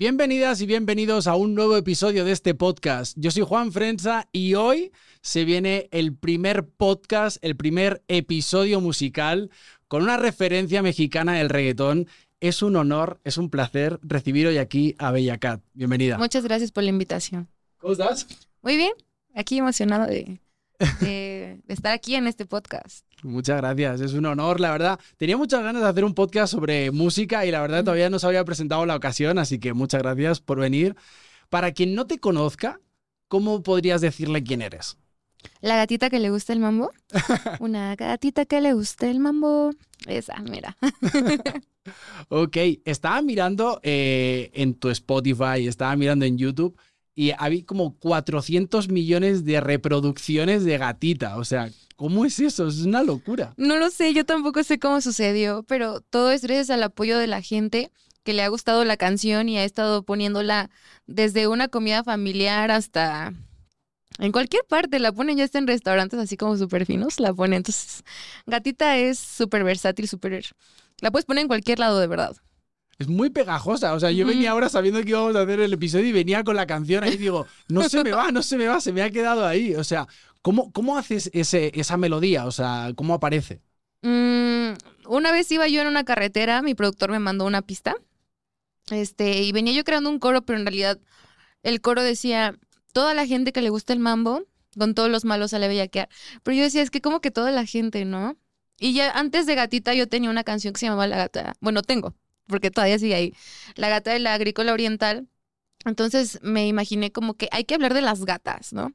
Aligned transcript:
Bienvenidas 0.00 0.62
y 0.62 0.66
bienvenidos 0.66 1.26
a 1.26 1.36
un 1.36 1.54
nuevo 1.54 1.76
episodio 1.76 2.24
de 2.24 2.32
este 2.32 2.54
podcast. 2.54 3.14
Yo 3.18 3.30
soy 3.30 3.42
Juan 3.42 3.70
Frenza 3.70 4.30
y 4.32 4.54
hoy 4.54 4.92
se 5.20 5.44
viene 5.44 5.90
el 5.90 6.16
primer 6.16 6.66
podcast, 6.66 7.36
el 7.42 7.54
primer 7.54 8.02
episodio 8.08 8.80
musical 8.80 9.50
con 9.88 10.02
una 10.02 10.16
referencia 10.16 10.80
mexicana 10.80 11.34
del 11.34 11.50
reggaetón. 11.50 12.08
Es 12.40 12.62
un 12.62 12.76
honor, 12.76 13.20
es 13.24 13.36
un 13.36 13.50
placer 13.50 14.00
recibir 14.02 14.46
hoy 14.46 14.56
aquí 14.56 14.94
a 14.96 15.10
Bella 15.10 15.36
Cat. 15.36 15.60
Bienvenida. 15.74 16.16
Muchas 16.16 16.44
gracias 16.44 16.72
por 16.72 16.82
la 16.82 16.88
invitación. 16.88 17.50
¿Cómo 17.76 17.92
estás? 17.92 18.26
Muy 18.62 18.78
bien, 18.78 18.92
aquí 19.34 19.58
emocionado 19.58 20.06
de, 20.06 20.40
de, 21.00 21.60
de 21.64 21.74
estar 21.74 21.92
aquí 21.92 22.14
en 22.14 22.26
este 22.26 22.46
podcast. 22.46 23.06
Muchas 23.22 23.58
gracias, 23.58 24.00
es 24.00 24.14
un 24.14 24.26
honor, 24.26 24.60
la 24.60 24.70
verdad. 24.70 25.00
Tenía 25.16 25.36
muchas 25.36 25.62
ganas 25.62 25.82
de 25.82 25.88
hacer 25.88 26.04
un 26.04 26.14
podcast 26.14 26.52
sobre 26.52 26.90
música 26.90 27.44
y 27.44 27.50
la 27.50 27.60
verdad 27.60 27.84
todavía 27.84 28.10
no 28.10 28.18
se 28.18 28.26
había 28.26 28.44
presentado 28.44 28.86
la 28.86 28.96
ocasión, 28.96 29.38
así 29.38 29.58
que 29.58 29.74
muchas 29.74 30.02
gracias 30.02 30.40
por 30.40 30.58
venir. 30.58 30.96
Para 31.48 31.72
quien 31.72 31.94
no 31.94 32.06
te 32.06 32.18
conozca, 32.18 32.80
¿cómo 33.28 33.62
podrías 33.62 34.00
decirle 34.00 34.42
quién 34.42 34.62
eres? 34.62 34.96
La 35.60 35.76
gatita 35.76 36.10
que 36.10 36.18
le 36.18 36.30
gusta 36.30 36.52
el 36.52 36.60
mambo. 36.60 36.92
Una 37.60 37.96
gatita 37.96 38.44
que 38.44 38.60
le 38.60 38.72
gusta 38.72 39.10
el 39.10 39.20
mambo. 39.20 39.72
Esa, 40.06 40.36
mira. 40.42 40.76
ok, 42.28 42.56
estaba 42.84 43.20
mirando 43.22 43.80
eh, 43.82 44.50
en 44.54 44.74
tu 44.74 44.90
Spotify, 44.90 45.66
estaba 45.66 45.96
mirando 45.96 46.24
en 46.24 46.38
YouTube 46.38 46.78
y 47.20 47.34
había 47.36 47.66
como 47.66 47.98
400 47.98 48.88
millones 48.88 49.44
de 49.44 49.60
reproducciones 49.60 50.64
de 50.64 50.78
gatita. 50.78 51.36
O 51.36 51.44
sea, 51.44 51.70
¿cómo 51.94 52.24
es 52.24 52.40
eso? 52.40 52.66
Es 52.66 52.78
una 52.78 53.02
locura. 53.02 53.52
No 53.58 53.76
lo 53.76 53.90
sé, 53.90 54.14
yo 54.14 54.24
tampoco 54.24 54.64
sé 54.64 54.78
cómo 54.78 55.02
sucedió, 55.02 55.62
pero 55.64 56.00
todo 56.00 56.30
es 56.30 56.40
gracias 56.40 56.70
al 56.70 56.82
apoyo 56.82 57.18
de 57.18 57.26
la 57.26 57.42
gente 57.42 57.92
que 58.22 58.32
le 58.32 58.42
ha 58.42 58.48
gustado 58.48 58.86
la 58.86 58.96
canción 58.96 59.50
y 59.50 59.58
ha 59.58 59.64
estado 59.64 60.02
poniéndola 60.02 60.70
desde 61.06 61.46
una 61.46 61.68
comida 61.68 62.02
familiar 62.02 62.70
hasta 62.70 63.34
en 64.18 64.32
cualquier 64.32 64.64
parte, 64.64 64.98
la 64.98 65.12
ponen 65.12 65.36
ya 65.36 65.44
está 65.44 65.58
en 65.58 65.66
restaurantes 65.66 66.18
así 66.18 66.38
como 66.38 66.56
súper 66.56 66.86
finos, 66.86 67.20
la 67.20 67.34
ponen. 67.34 67.58
Entonces, 67.58 68.02
gatita 68.46 68.96
es 68.96 69.18
súper 69.18 69.62
versátil, 69.62 70.08
súper... 70.08 70.42
La 71.02 71.10
puedes 71.10 71.26
poner 71.26 71.42
en 71.42 71.48
cualquier 71.48 71.80
lado, 71.80 72.00
de 72.00 72.06
verdad. 72.06 72.34
Es 73.00 73.08
muy 73.08 73.30
pegajosa. 73.30 73.94
O 73.94 73.98
sea, 73.98 74.10
yo 74.10 74.26
venía 74.26 74.50
ahora 74.50 74.68
sabiendo 74.68 75.02
que 75.02 75.08
íbamos 75.08 75.34
a 75.34 75.40
hacer 75.40 75.58
el 75.58 75.72
episodio 75.72 76.08
y 76.08 76.12
venía 76.12 76.44
con 76.44 76.54
la 76.54 76.66
canción 76.66 77.02
ahí 77.02 77.14
y 77.14 77.16
digo, 77.16 77.46
no 77.66 77.88
se 77.88 78.04
me 78.04 78.12
va, 78.12 78.30
no 78.30 78.42
se 78.42 78.58
me 78.58 78.66
va, 78.66 78.78
se 78.78 78.92
me 78.92 79.00
ha 79.00 79.10
quedado 79.10 79.46
ahí. 79.46 79.74
O 79.74 79.84
sea, 79.84 80.06
¿cómo, 80.42 80.70
cómo 80.70 80.98
haces 80.98 81.30
ese, 81.32 81.72
esa 81.74 81.96
melodía? 81.96 82.44
O 82.44 82.52
sea, 82.52 82.92
¿cómo 82.94 83.14
aparece? 83.14 83.62
Mm, 84.02 84.72
una 85.06 85.32
vez 85.32 85.50
iba 85.50 85.66
yo 85.66 85.80
en 85.80 85.86
una 85.86 86.04
carretera, 86.04 86.60
mi 86.60 86.74
productor 86.74 87.10
me 87.10 87.18
mandó 87.18 87.46
una 87.46 87.62
pista. 87.62 87.96
Este, 88.90 89.44
y 89.44 89.52
venía 89.52 89.72
yo 89.72 89.82
creando 89.82 90.10
un 90.10 90.18
coro, 90.18 90.42
pero 90.42 90.58
en 90.58 90.66
realidad 90.66 90.98
el 91.62 91.80
coro 91.80 92.02
decía, 92.02 92.54
toda 92.92 93.14
la 93.14 93.26
gente 93.26 93.52
que 93.54 93.62
le 93.62 93.70
gusta 93.70 93.94
el 93.94 93.98
mambo, 93.98 94.42
con 94.76 94.94
todos 94.94 95.08
los 95.08 95.24
malos 95.24 95.52
sale 95.52 95.68
bellaquear. 95.68 96.10
Pero 96.42 96.54
yo 96.54 96.64
decía, 96.64 96.82
es 96.82 96.90
que 96.90 97.00
como 97.00 97.22
que 97.22 97.30
toda 97.30 97.50
la 97.50 97.64
gente, 97.64 98.04
¿no? 98.04 98.36
Y 98.78 98.92
ya 98.92 99.10
antes 99.10 99.46
de 99.46 99.54
Gatita 99.54 99.94
yo 99.94 100.06
tenía 100.06 100.28
una 100.28 100.44
canción 100.44 100.74
que 100.74 100.80
se 100.80 100.86
llamaba 100.86 101.06
La 101.06 101.16
Gata. 101.16 101.54
Bueno, 101.60 101.80
tengo, 101.80 102.14
porque 102.50 102.70
todavía 102.70 102.98
sigue 102.98 103.14
ahí. 103.14 103.34
La 103.76 103.88
Gata 103.88 104.12
de 104.12 104.18
la 104.18 104.34
Agrícola 104.34 104.72
Oriental. 104.72 105.26
Entonces 105.84 106.38
me 106.42 106.66
imaginé 106.66 107.10
como 107.10 107.34
que 107.34 107.48
hay 107.52 107.64
que 107.64 107.74
hablar 107.74 107.94
de 107.94 108.02
las 108.02 108.24
gatas, 108.26 108.72
¿no? 108.72 108.92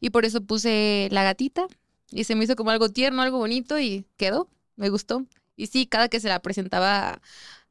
Y 0.00 0.10
por 0.10 0.24
eso 0.24 0.40
puse 0.40 1.08
La 1.12 1.22
Gatita. 1.22 1.66
Y 2.10 2.24
se 2.24 2.34
me 2.34 2.44
hizo 2.44 2.56
como 2.56 2.70
algo 2.70 2.88
tierno, 2.88 3.22
algo 3.22 3.38
bonito 3.38 3.78
y 3.78 4.04
quedó. 4.16 4.48
Me 4.76 4.88
gustó. 4.88 5.24
Y 5.56 5.68
sí, 5.68 5.86
cada 5.86 6.08
que 6.08 6.18
se 6.20 6.28
la 6.28 6.40
presentaba 6.40 7.20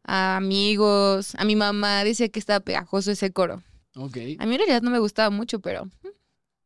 a 0.03 0.37
amigos, 0.37 1.35
a 1.35 1.43
mi 1.45 1.55
mamá, 1.55 2.03
decía 2.03 2.29
que 2.29 2.39
estaba 2.39 2.59
pegajoso 2.61 3.11
ese 3.11 3.31
coro. 3.31 3.61
Ok. 3.95 4.17
A 4.39 4.45
mí 4.45 4.53
en 4.53 4.57
realidad 4.59 4.81
no 4.81 4.91
me 4.91 4.99
gustaba 4.99 5.29
mucho, 5.29 5.59
pero 5.59 5.89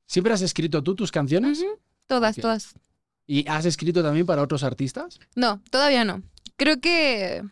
¿Siempre 0.06 0.34
has 0.34 0.42
escrito 0.42 0.82
tú 0.84 0.96
tus 0.96 1.12
canciones? 1.12 1.64
todas, 2.08 2.38
todas. 2.38 2.76
¿Y 3.26 3.48
has 3.50 3.66
escrito 3.66 4.02
también 4.02 4.26
para 4.26 4.42
otros 4.42 4.64
artistas? 4.64 5.20
No, 5.36 5.62
todavía 5.70 6.06
no. 6.06 6.24
Creo 6.56 6.80
que 6.80 7.44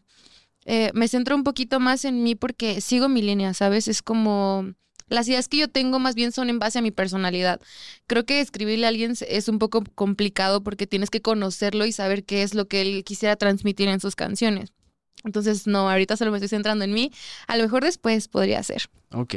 eh, 0.65 0.91
me 0.93 1.07
centro 1.07 1.35
un 1.35 1.43
poquito 1.43 1.79
más 1.79 2.05
en 2.05 2.23
mí 2.23 2.35
porque 2.35 2.81
sigo 2.81 3.07
mi 3.07 3.21
línea, 3.21 3.53
¿sabes? 3.53 3.87
Es 3.87 4.01
como 4.01 4.73
las 5.07 5.27
ideas 5.27 5.47
que 5.47 5.57
yo 5.57 5.67
tengo 5.67 5.99
más 5.99 6.15
bien 6.15 6.31
son 6.31 6.49
en 6.49 6.57
base 6.57 6.79
a 6.79 6.81
mi 6.81 6.91
personalidad. 6.91 7.61
Creo 8.07 8.25
que 8.25 8.41
escribirle 8.41 8.85
a 8.85 8.89
alguien 8.89 9.13
es 9.27 9.47
un 9.47 9.59
poco 9.59 9.83
complicado 9.93 10.63
porque 10.63 10.87
tienes 10.87 11.09
que 11.09 11.21
conocerlo 11.21 11.85
y 11.85 11.91
saber 11.91 12.23
qué 12.23 12.41
es 12.41 12.55
lo 12.55 12.67
que 12.67 12.81
él 12.81 13.03
quisiera 13.03 13.35
transmitir 13.35 13.87
en 13.87 13.99
sus 13.99 14.15
canciones. 14.15 14.73
Entonces, 15.23 15.67
no, 15.67 15.89
ahorita 15.89 16.17
solo 16.17 16.31
me 16.31 16.37
estoy 16.37 16.49
centrando 16.49 16.83
en 16.85 16.93
mí. 16.93 17.11
A 17.47 17.57
lo 17.57 17.63
mejor 17.63 17.83
después 17.83 18.27
podría 18.27 18.61
ser. 18.63 18.83
Ok. 19.11 19.35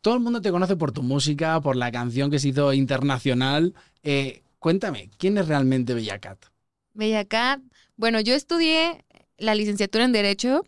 Todo 0.00 0.14
el 0.14 0.20
mundo 0.20 0.40
te 0.40 0.50
conoce 0.50 0.76
por 0.76 0.92
tu 0.92 1.02
música, 1.02 1.60
por 1.60 1.76
la 1.76 1.90
canción 1.90 2.30
que 2.30 2.38
se 2.38 2.48
hizo 2.48 2.72
internacional. 2.72 3.74
Eh, 4.02 4.42
cuéntame, 4.58 5.10
¿quién 5.18 5.38
es 5.38 5.48
realmente 5.48 5.94
Bella 5.94 6.18
Cat? 6.18 6.38
Bellacat. 6.92 7.60
Bueno, 7.96 8.20
yo 8.20 8.34
estudié 8.34 9.04
la 9.38 9.54
licenciatura 9.54 10.04
en 10.04 10.12
Derecho 10.12 10.64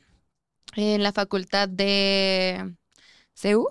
en 0.77 1.03
la 1.03 1.12
facultad 1.12 1.69
de 1.69 2.75
CEU. 3.34 3.69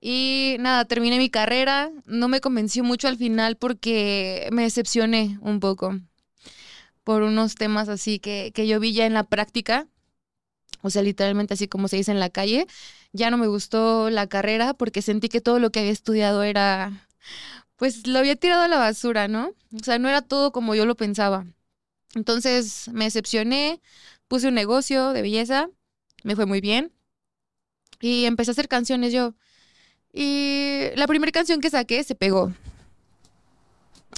Y 0.00 0.56
nada, 0.60 0.84
terminé 0.84 1.18
mi 1.18 1.30
carrera. 1.30 1.90
No 2.06 2.28
me 2.28 2.40
convenció 2.40 2.84
mucho 2.84 3.08
al 3.08 3.16
final 3.16 3.56
porque 3.56 4.48
me 4.52 4.62
decepcioné 4.62 5.38
un 5.40 5.60
poco 5.60 5.98
por 7.02 7.22
unos 7.22 7.54
temas 7.54 7.88
así 7.88 8.18
que, 8.18 8.52
que 8.54 8.66
yo 8.66 8.78
vi 8.80 8.92
ya 8.92 9.06
en 9.06 9.14
la 9.14 9.24
práctica. 9.24 9.88
O 10.82 10.90
sea, 10.90 11.02
literalmente 11.02 11.54
así 11.54 11.66
como 11.66 11.88
se 11.88 11.96
dice 11.96 12.12
en 12.12 12.20
la 12.20 12.30
calle. 12.30 12.66
Ya 13.12 13.30
no 13.30 13.38
me 13.38 13.48
gustó 13.48 14.10
la 14.10 14.28
carrera 14.28 14.74
porque 14.74 15.02
sentí 15.02 15.28
que 15.28 15.40
todo 15.40 15.58
lo 15.58 15.70
que 15.70 15.80
había 15.80 15.92
estudiado 15.92 16.42
era, 16.42 17.08
pues 17.76 18.06
lo 18.06 18.18
había 18.18 18.36
tirado 18.36 18.62
a 18.62 18.68
la 18.68 18.78
basura, 18.78 19.28
¿no? 19.28 19.52
O 19.74 19.82
sea, 19.82 19.98
no 19.98 20.08
era 20.08 20.22
todo 20.22 20.52
como 20.52 20.74
yo 20.74 20.86
lo 20.86 20.96
pensaba. 20.96 21.46
Entonces 22.18 22.88
me 22.92 23.04
decepcioné, 23.04 23.80
puse 24.28 24.48
un 24.48 24.54
negocio 24.54 25.12
de 25.12 25.22
belleza, 25.22 25.70
me 26.24 26.36
fue 26.36 26.46
muy 26.46 26.60
bien 26.60 26.92
y 28.00 28.24
empecé 28.24 28.50
a 28.50 28.52
hacer 28.52 28.68
canciones 28.68 29.12
yo. 29.12 29.34
Y 30.12 30.88
la 30.96 31.06
primera 31.06 31.32
canción 31.32 31.60
que 31.60 31.70
saqué 31.70 32.02
se 32.04 32.14
pegó. 32.14 32.52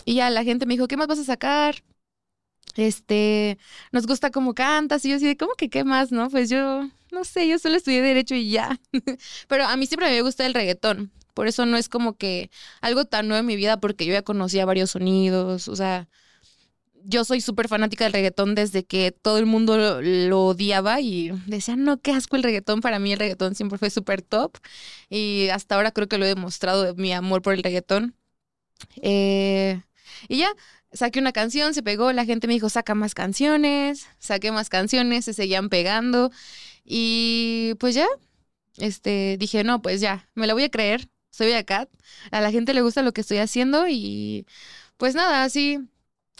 Y 0.04 0.14
ya 0.16 0.30
la 0.30 0.44
gente 0.44 0.66
me 0.66 0.74
dijo, 0.74 0.88
¿qué 0.88 0.96
más 0.96 1.08
vas 1.08 1.18
a 1.18 1.24
sacar? 1.24 1.82
Este, 2.76 3.58
nos 3.92 4.06
gusta 4.06 4.30
cómo 4.30 4.54
cantas. 4.54 5.04
Y 5.04 5.10
yo 5.10 5.16
así 5.16 5.36
¿cómo 5.36 5.54
que 5.54 5.68
qué 5.68 5.84
más, 5.84 6.12
no? 6.12 6.30
Pues 6.30 6.48
yo, 6.48 6.88
no 7.12 7.24
sé, 7.24 7.48
yo 7.48 7.58
solo 7.58 7.76
estudié 7.76 8.02
Derecho 8.02 8.34
y 8.34 8.50
ya. 8.50 8.80
Pero 9.48 9.66
a 9.66 9.76
mí 9.76 9.86
siempre 9.86 10.10
me 10.10 10.22
gusta 10.22 10.46
el 10.46 10.54
reggaetón. 10.54 11.12
Por 11.34 11.48
eso 11.48 11.66
no 11.66 11.76
es 11.76 11.88
como 11.88 12.16
que 12.16 12.50
algo 12.80 13.04
tan 13.04 13.28
nuevo 13.28 13.40
en 13.40 13.46
mi 13.46 13.56
vida, 13.56 13.80
porque 13.80 14.06
yo 14.06 14.12
ya 14.12 14.22
conocía 14.22 14.64
varios 14.64 14.92
sonidos. 14.92 15.68
O 15.68 15.76
sea, 15.76 16.08
yo 17.04 17.24
soy 17.24 17.40
súper 17.40 17.68
fanática 17.68 18.04
del 18.04 18.12
reggaetón 18.12 18.54
desde 18.54 18.84
que 18.84 19.12
todo 19.12 19.38
el 19.38 19.46
mundo 19.46 20.00
lo, 20.02 20.46
odiaba 20.46 21.00
y 21.00 21.30
decía, 21.46 21.76
no, 21.76 22.00
qué 22.00 22.12
asco 22.12 22.36
el 22.36 22.42
reggaetón. 22.42 22.80
Para 22.80 22.98
mí 22.98 23.12
el 23.12 23.18
reggaetón 23.18 23.54
siempre 23.54 23.78
fue 23.78 23.90
súper 23.90 24.22
top. 24.22 24.56
Y 25.08 25.48
hasta 25.50 25.76
ahora 25.76 25.92
creo 25.92 26.08
que 26.08 26.18
lo 26.18 26.24
he 26.24 26.28
demostrado 26.28 26.94
mi 26.96 27.12
amor 27.12 27.42
por 27.42 27.54
el 27.54 27.62
reggaetón. 27.62 28.14
Eh, 29.02 29.82
y 30.28 30.38
ya, 30.38 30.50
saqué 30.92 31.20
una 31.20 31.32
canción, 31.32 31.74
se 31.74 31.82
pegó, 31.82 32.12
la 32.12 32.24
gente 32.24 32.46
me 32.46 32.54
dijo, 32.54 32.68
saca 32.68 32.94
más 32.94 33.14
canciones, 33.14 34.06
saqué 34.18 34.52
más 34.52 34.68
canciones, 34.68 35.24
se 35.24 35.34
seguían 35.34 35.68
pegando. 35.68 36.30
Y 36.84 37.74
pues 37.80 37.94
ya, 37.94 38.06
este, 38.78 39.36
dije, 39.38 39.64
no, 39.64 39.82
pues 39.82 40.00
ya, 40.00 40.28
me 40.34 40.46
la 40.46 40.54
voy 40.54 40.64
a 40.64 40.70
creer, 40.70 41.08
soy 41.30 41.52
Cat, 41.64 41.88
a 42.30 42.40
la 42.40 42.50
gente 42.50 42.74
le 42.74 42.82
gusta 42.82 43.02
lo 43.02 43.12
que 43.12 43.20
estoy 43.22 43.38
haciendo 43.38 43.86
y 43.88 44.46
pues 44.96 45.14
nada, 45.14 45.44
así 45.44 45.78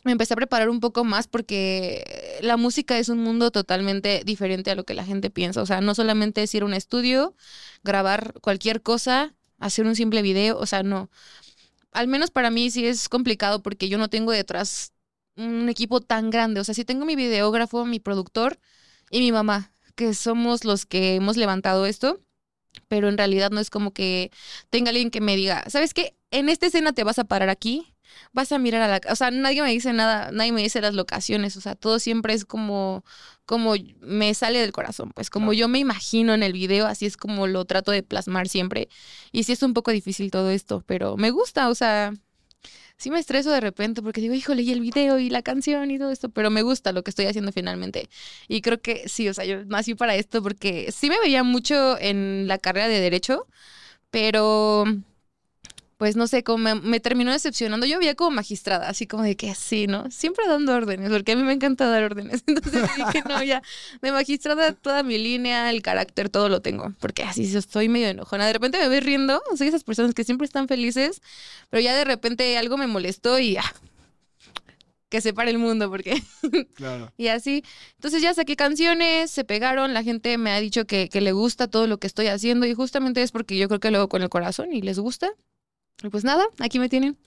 me 0.05 0.13
empecé 0.13 0.35
a 0.35 0.37
preparar 0.37 0.69
un 0.71 0.81
poco 0.81 1.05
más 1.05 1.27
porque 1.27 2.39
la 2.43 2.57
música 2.57 2.99
es 2.99 3.09
un 3.09 3.19
mundo 3.19 3.51
totalmente 3.51 4.23
diferente 4.25 4.71
a 4.71 4.75
lo 4.75 4.85
que 4.85 4.95
la 4.95 5.05
gente 5.05 5.31
piensa. 5.31 5.63
O 5.63 5.67
sea, 5.67 5.81
no 5.81 5.95
solamente 5.95 6.43
es 6.43 6.55
ir 6.55 6.63
a 6.63 6.67
un 6.67 6.75
estudio, 6.75 7.35
grabar 7.83 8.35
cualquier 8.41 8.83
cosa, 8.83 9.35
hacer 9.59 9.87
un 9.87 9.97
simple 9.97 10.23
video, 10.23 10.59
o 10.59 10.67
sea, 10.67 10.83
no. 10.83 11.11
Al 11.93 12.09
menos 12.09 12.31
para 12.31 12.51
mí 12.51 12.71
sí 12.71 12.87
es 12.87 13.09
complicado 13.09 13.63
porque 13.63 13.89
yo 13.89 13.99
no 13.99 14.09
tengo 14.09 14.33
detrás 14.33 14.93
un 15.37 15.69
equipo 15.69 16.01
tan 16.01 16.31
grande. 16.31 16.61
O 16.61 16.65
sea, 16.65 16.75
sí 16.75 16.85
tengo 16.85 17.05
mi 17.05 17.17
videógrafo, 17.17 17.85
mi 17.85 18.01
productor 18.01 18.59
y 19.11 19.21
mi 19.21 19.33
mamá, 19.33 19.73
que 19.97 20.15
somos 20.15 20.65
los 20.65 20.87
que 20.87 21.17
hemos 21.17 21.37
levantado 21.37 21.87
esto, 21.87 22.21
pero 22.89 23.09
en 23.09 23.19
realidad 23.19 23.51
no 23.51 23.61
es 23.61 23.71
como 23.71 23.93
que 23.93 24.31
tenga 24.71 24.91
alguien 24.91 25.11
que 25.11 25.21
me 25.21 25.37
diga, 25.37 25.65
¿sabes 25.69 25.95
qué? 25.95 26.15
En 26.31 26.49
esta 26.49 26.67
escena 26.67 26.93
te 26.93 27.05
vas 27.05 27.19
a 27.19 27.25
parar 27.25 27.49
aquí, 27.49 27.90
vas 28.33 28.53
a 28.53 28.59
mirar 28.59 28.83
a 28.83 28.89
la... 28.89 29.01
O 29.11 29.17
sea, 29.17 29.31
nadie 29.31 29.63
me 29.63 29.71
dice 29.71 29.93
nada, 29.93 30.31
nadie 30.33 30.53
me 30.53 30.63
dice 30.63 30.81
las 30.81 30.95
locaciones, 30.95 31.57
o 31.57 31.61
sea, 31.61 31.75
todo 31.75 31.99
siempre 31.99 32.35
es 32.35 32.45
como, 32.45 33.05
como 33.47 33.75
me 34.01 34.35
sale 34.35 34.61
del 34.61 34.73
corazón, 34.73 35.13
pues 35.15 35.31
como 35.31 35.47
Claro. 35.47 35.59
yo 35.59 35.69
me 35.69 35.79
imagino 35.79 36.35
en 36.35 36.43
el 36.43 36.53
video, 36.53 36.87
así 36.87 37.07
es 37.07 37.17
como 37.17 37.47
lo 37.47 37.65
trato 37.65 37.91
de 37.93 38.03
plasmar 38.03 38.49
siempre. 38.49 38.89
Y 39.33 39.45
sí 39.45 39.53
es 39.53 39.63
un 39.63 39.75
poco 39.75 39.91
difícil 39.91 40.31
todo 40.31 40.51
esto, 40.51 40.85
pero 40.87 41.17
me 41.17 41.31
gusta, 41.31 41.69
o 41.69 41.75
sea, 41.75 42.13
sí 43.01 43.11
me 43.11 43.19
estreso 43.19 43.51
de 43.51 43.61
repente 43.61 44.03
porque 44.03 44.21
digo, 44.21 44.35
híjole, 44.35 44.63
y 44.63 44.73
el 44.73 44.81
video 44.81 45.19
y 45.19 45.31
la 45.31 45.43
canción 45.43 45.91
y 45.91 45.99
todo 45.99 46.11
esto, 46.11 46.29
pero 46.29 46.51
me 46.51 46.63
gusta 46.63 46.93
lo 46.93 47.03
que 47.03 47.11
estoy 47.11 47.27
haciendo 47.27 47.51
finalmente. 47.51 48.11
Y 48.47 48.61
creo 48.61 48.81
que 48.81 49.09
sí, 49.09 49.29
o 49.29 49.35
sea, 49.35 49.47
yo 49.47 49.65
nací 49.65 49.95
para 49.95 50.15
esto 50.17 50.43
porque 50.43 50.93
sí 50.93 51.09
me 51.09 51.19
veía 51.19 51.43
mucho 51.43 51.99
en 51.99 52.47
la 52.47 52.59
carrera 52.59 52.89
de 52.89 53.01
derecho, 53.01 53.47
pero 54.11 54.85
pues 56.01 56.17
no 56.17 56.27
sé, 56.27 56.43
como 56.43 56.77
me, 56.77 56.99
terminó 56.99 57.31
decepcionando. 57.31 57.85
Yo 57.85 57.99
veía 57.99 58.15
como 58.15 58.31
magistrada, 58.31 58.89
así 58.89 59.07
como 59.07 59.23
de 59.23 59.37
que 59.37 59.51
así, 59.51 59.87
¿no? 59.87 60.11
Siempre 60.11 60.47
dando 60.49 60.75
órdenes, 60.75 61.11
porque 61.11 61.33
a 61.33 61.37
mí 61.37 61.43
me 61.43 61.53
encanta 61.53 61.91
dar 61.91 62.03
órdenes. 62.05 62.43
Entonces 62.47 62.89
dije, 62.97 63.23
no, 63.29 63.43
ya, 63.43 63.63
de 64.01 64.11
magistrada 64.11 64.73
toda 64.73 65.03
mi 65.03 65.19
línea, 65.19 65.69
el 65.69 65.83
carácter, 65.83 66.31
todo 66.31 66.49
lo 66.49 66.63
tengo, 66.63 66.95
porque 67.01 67.23
así 67.23 67.55
estoy 67.55 67.91
medio 67.91 68.09
enojona. 68.09 68.47
De 68.47 68.55
repente 68.55 68.79
me 68.79 68.89
ves 68.89 69.05
riendo, 69.05 69.43
soy 69.59 69.69
esas 69.69 69.85
personas 69.85 70.15
que 70.15 70.25
siempre 70.25 70.47
están 70.47 70.69
felices, 70.69 71.21
pero 71.69 71.83
ya 71.83 71.95
de 71.95 72.07
repente 72.07 72.57
algo 72.57 72.79
me 72.79 72.87
molestó 72.87 73.39
y 73.39 73.53
ya, 73.53 73.65
que 75.11 75.21
se 75.21 75.35
pare 75.35 75.51
el 75.51 75.59
mundo, 75.59 75.91
porque... 75.91 76.23
Claro. 76.77 77.13
y 77.19 77.29
así. 77.29 77.63
Entonces 77.97 78.23
ya 78.23 78.33
saqué 78.33 78.57
canciones, 78.57 79.31
se 79.31 79.45
pegaron, 79.45 79.93
la 79.93 80.03
gente 80.03 80.39
me 80.39 80.51
ha 80.51 80.61
dicho 80.61 80.87
que, 80.87 81.11
que 81.11 81.21
le 81.21 81.33
gusta 81.33 81.69
todo 81.69 81.87
lo 81.87 81.99
que 81.99 82.07
estoy 82.07 82.29
haciendo 82.29 82.65
y 82.65 82.73
justamente 82.73 83.21
es 83.21 83.33
porque 83.33 83.59
yo 83.59 83.69
creo 83.69 83.81
que 83.81 83.91
lo 83.91 83.99
hago 83.99 84.09
con 84.09 84.23
el 84.23 84.31
corazón 84.31 84.73
y 84.73 84.81
les 84.81 84.99
gusta. 84.99 85.31
Pues 86.11 86.25
nada, 86.25 86.47
aquí 86.59 86.79
me 86.79 86.89
tienen. 86.89 87.19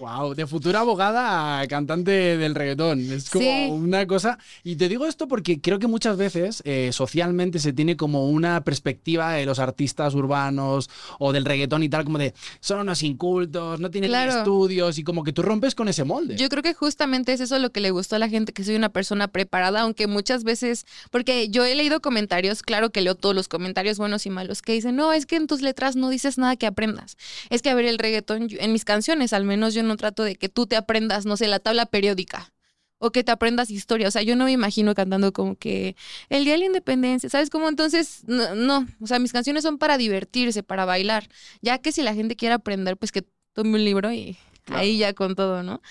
Wow, 0.00 0.34
de 0.34 0.46
futura 0.46 0.80
abogada 0.80 1.60
a 1.60 1.66
cantante 1.66 2.36
del 2.36 2.54
reggaetón. 2.54 3.00
Es 3.10 3.30
como 3.30 3.74
una 3.74 4.06
cosa. 4.06 4.38
Y 4.62 4.76
te 4.76 4.88
digo 4.88 5.06
esto 5.06 5.26
porque 5.28 5.60
creo 5.60 5.78
que 5.78 5.86
muchas 5.86 6.16
veces 6.16 6.62
eh, 6.64 6.90
socialmente 6.92 7.58
se 7.58 7.72
tiene 7.72 7.96
como 7.96 8.28
una 8.28 8.62
perspectiva 8.62 9.32
de 9.32 9.46
los 9.46 9.58
artistas 9.58 10.14
urbanos 10.14 10.90
o 11.18 11.32
del 11.32 11.44
reggaetón 11.44 11.82
y 11.82 11.88
tal, 11.88 12.04
como 12.04 12.18
de 12.18 12.34
son 12.60 12.80
unos 12.80 13.02
incultos, 13.02 13.80
no 13.80 13.90
tienen 13.90 14.14
estudios 14.14 14.98
y 14.98 15.04
como 15.04 15.24
que 15.24 15.32
tú 15.32 15.42
rompes 15.42 15.74
con 15.74 15.88
ese 15.88 16.04
molde. 16.04 16.36
Yo 16.36 16.48
creo 16.48 16.62
que 16.62 16.74
justamente 16.74 17.32
es 17.32 17.40
eso 17.40 17.58
lo 17.58 17.70
que 17.70 17.80
le 17.80 17.90
gustó 17.90 18.16
a 18.16 18.18
la 18.18 18.28
gente, 18.28 18.52
que 18.52 18.64
soy 18.64 18.76
una 18.76 18.88
persona 18.88 19.28
preparada, 19.28 19.82
aunque 19.82 20.06
muchas 20.06 20.44
veces, 20.44 20.86
porque 21.10 21.48
yo 21.48 21.64
he 21.64 21.74
leído 21.74 22.00
comentarios, 22.00 22.62
claro 22.62 22.90
que 22.90 23.00
leo 23.00 23.14
todos 23.14 23.34
los 23.34 23.48
comentarios 23.48 23.98
buenos 23.98 24.26
y 24.26 24.30
malos, 24.30 24.62
que 24.62 24.72
dicen, 24.72 24.96
no, 24.96 25.12
es 25.12 25.26
que 25.26 25.36
en 25.36 25.46
tus 25.46 25.62
letras 25.62 25.96
no 25.96 26.10
dices 26.10 26.38
nada 26.38 26.56
que 26.56 26.66
aprendas. 26.66 27.16
Es 27.50 27.62
que 27.62 27.70
a 27.70 27.74
ver, 27.74 27.86
el 27.86 27.98
reggaetón, 27.98 28.48
en 28.50 28.72
mis 28.72 28.84
canciones 28.84 29.32
al 29.32 29.44
menos 29.44 29.74
yo 29.76 29.82
no 29.84 29.96
trato 29.96 30.24
de 30.24 30.36
que 30.36 30.48
tú 30.48 30.66
te 30.66 30.76
aprendas, 30.76 31.26
no 31.26 31.36
sé, 31.36 31.46
la 31.48 31.60
tabla 31.60 31.86
periódica 31.86 32.52
o 32.98 33.10
que 33.10 33.24
te 33.24 33.32
aprendas 33.32 33.70
historia. 33.70 34.08
O 34.08 34.10
sea, 34.10 34.22
yo 34.22 34.36
no 34.36 34.44
me 34.44 34.52
imagino 34.52 34.94
cantando 34.94 35.32
como 35.32 35.56
que 35.56 35.96
el 36.28 36.44
Día 36.44 36.54
de 36.54 36.60
la 36.60 36.64
Independencia, 36.66 37.28
¿sabes 37.28 37.50
cómo? 37.50 37.68
Entonces, 37.68 38.22
no, 38.26 38.86
o 39.00 39.06
sea, 39.06 39.18
mis 39.18 39.32
canciones 39.32 39.62
son 39.62 39.78
para 39.78 39.98
divertirse, 39.98 40.62
para 40.62 40.84
bailar. 40.84 41.28
Ya 41.62 41.78
que 41.78 41.92
si 41.92 42.02
la 42.02 42.14
gente 42.14 42.36
quiere 42.36 42.54
aprender, 42.54 42.96
pues 42.96 43.12
que 43.12 43.24
tome 43.52 43.74
un 43.74 43.84
libro 43.84 44.12
y 44.12 44.36
ahí 44.66 44.98
ya 44.98 45.12
con 45.12 45.34
todo, 45.34 45.62
¿no? 45.62 45.82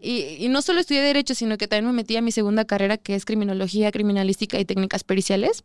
Y, 0.00 0.48
no 0.48 0.60
solo 0.62 0.80
estudié 0.80 1.00
Derecho, 1.02 1.34
sino 1.34 1.56
que 1.56 1.68
también 1.68 1.86
me 1.86 1.92
metí 1.92 2.16
a 2.16 2.22
mi 2.22 2.32
segunda 2.32 2.64
carrera, 2.66 2.98
que 2.98 3.14
es 3.14 3.24
Criminología, 3.24 3.90
Criminalística 3.90 4.58
y 4.58 4.64
Técnicas 4.64 5.04
Periciales. 5.04 5.64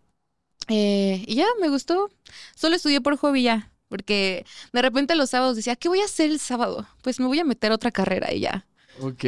Eh, 0.70 1.24
y 1.28 1.36
ya, 1.36 1.48
me 1.60 1.70
gustó. 1.70 2.10
Solo 2.56 2.76
estudié 2.76 3.02
por 3.02 3.18
hobby 3.18 3.44
ya 3.44 3.72
porque 3.90 4.46
de 4.72 4.82
repente 4.82 5.16
los 5.16 5.32
sábados 5.32 5.56
decía, 5.56 5.76
¿qué 5.76 5.90
voy 5.90 6.00
a 6.00 6.06
hacer 6.06 6.32
el 6.32 6.40
sábado? 6.40 6.88
Pues 7.02 7.20
me 7.20 7.26
voy 7.26 7.40
a 7.40 7.44
meter 7.44 7.72
a 7.72 7.76
otra 7.76 7.92
carrera 7.92 8.34
y 8.34 8.42
ya. 8.42 8.66
Ok. 9.02 9.26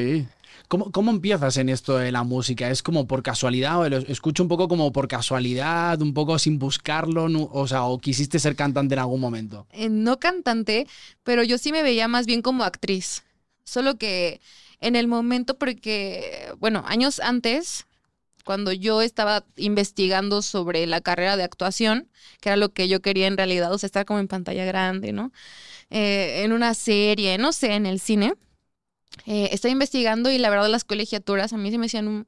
¿Cómo, 0.68 0.90
¿Cómo, 0.92 1.12
empiezas 1.12 1.58
en 1.58 1.68
esto 1.68 1.98
de 1.98 2.14
la 2.14 2.24
música? 2.24 2.70
¿Es 2.70 2.82
como 2.82 3.06
por 3.06 3.24
casualidad 3.24 3.80
o 3.80 3.90
lo 3.90 3.98
escucho 3.98 4.44
un 4.44 4.48
poco 4.48 4.70
como 4.70 4.94
por 4.94 5.10
casualidad, 5.10 6.02
un 6.02 6.14
poco 6.14 6.40
sin 6.40 6.60
buscarlo? 6.60 7.28
o 7.52 7.68
sea, 7.68 7.84
¿o 7.84 7.98
quisiste 8.00 8.40
ser 8.40 8.56
cantante 8.56 8.94
en 8.96 9.00
algún 9.00 9.20
momento? 9.20 9.68
Eh, 9.72 9.90
no 9.90 10.18
cantante, 10.20 10.88
pero 11.24 11.44
yo 11.44 11.58
sí 11.58 11.74
me 11.74 11.84
veía 11.84 12.08
más 12.08 12.26
bien 12.26 12.42
como 12.42 12.64
actriz. 12.64 13.24
Solo 13.66 13.98
que 13.98 14.40
en 14.80 14.96
el 14.96 15.08
momento, 15.08 15.58
porque, 15.58 16.54
bueno, 16.60 16.84
años 16.88 17.20
antes, 17.20 17.86
cuando 18.44 18.72
yo 18.72 19.02
estaba 19.02 19.46
investigando 19.56 20.42
sobre 20.42 20.86
la 20.88 21.02
carrera 21.02 21.38
de 21.38 21.44
actuación, 21.44 22.10
que 22.40 22.50
era 22.50 22.56
lo 22.58 22.74
que 22.74 22.88
yo 22.88 23.02
quería 23.02 23.28
en 23.28 23.38
realidad, 23.38 23.72
o 23.72 23.78
sea, 23.78 23.88
estar 23.88 24.06
como 24.06 24.20
en 24.20 24.28
pantalla 24.28 24.66
grande, 24.66 25.14
¿no? 25.14 25.32
Eh, 25.90 26.44
en 26.44 26.54
una 26.54 26.74
serie, 26.74 27.38
no 27.38 27.52
sé, 27.52 27.74
en 27.74 27.86
el 27.86 28.00
cine. 28.00 28.34
Eh, 29.26 29.50
estaba 29.52 29.72
investigando 29.72 30.32
y 30.32 30.38
la 30.38 30.50
verdad 30.50 30.70
las 30.70 30.84
colegiaturas 30.84 31.54
a 31.54 31.58
mí 31.58 31.70
se 31.72 31.78
me 31.78 31.88
hacían 31.88 32.26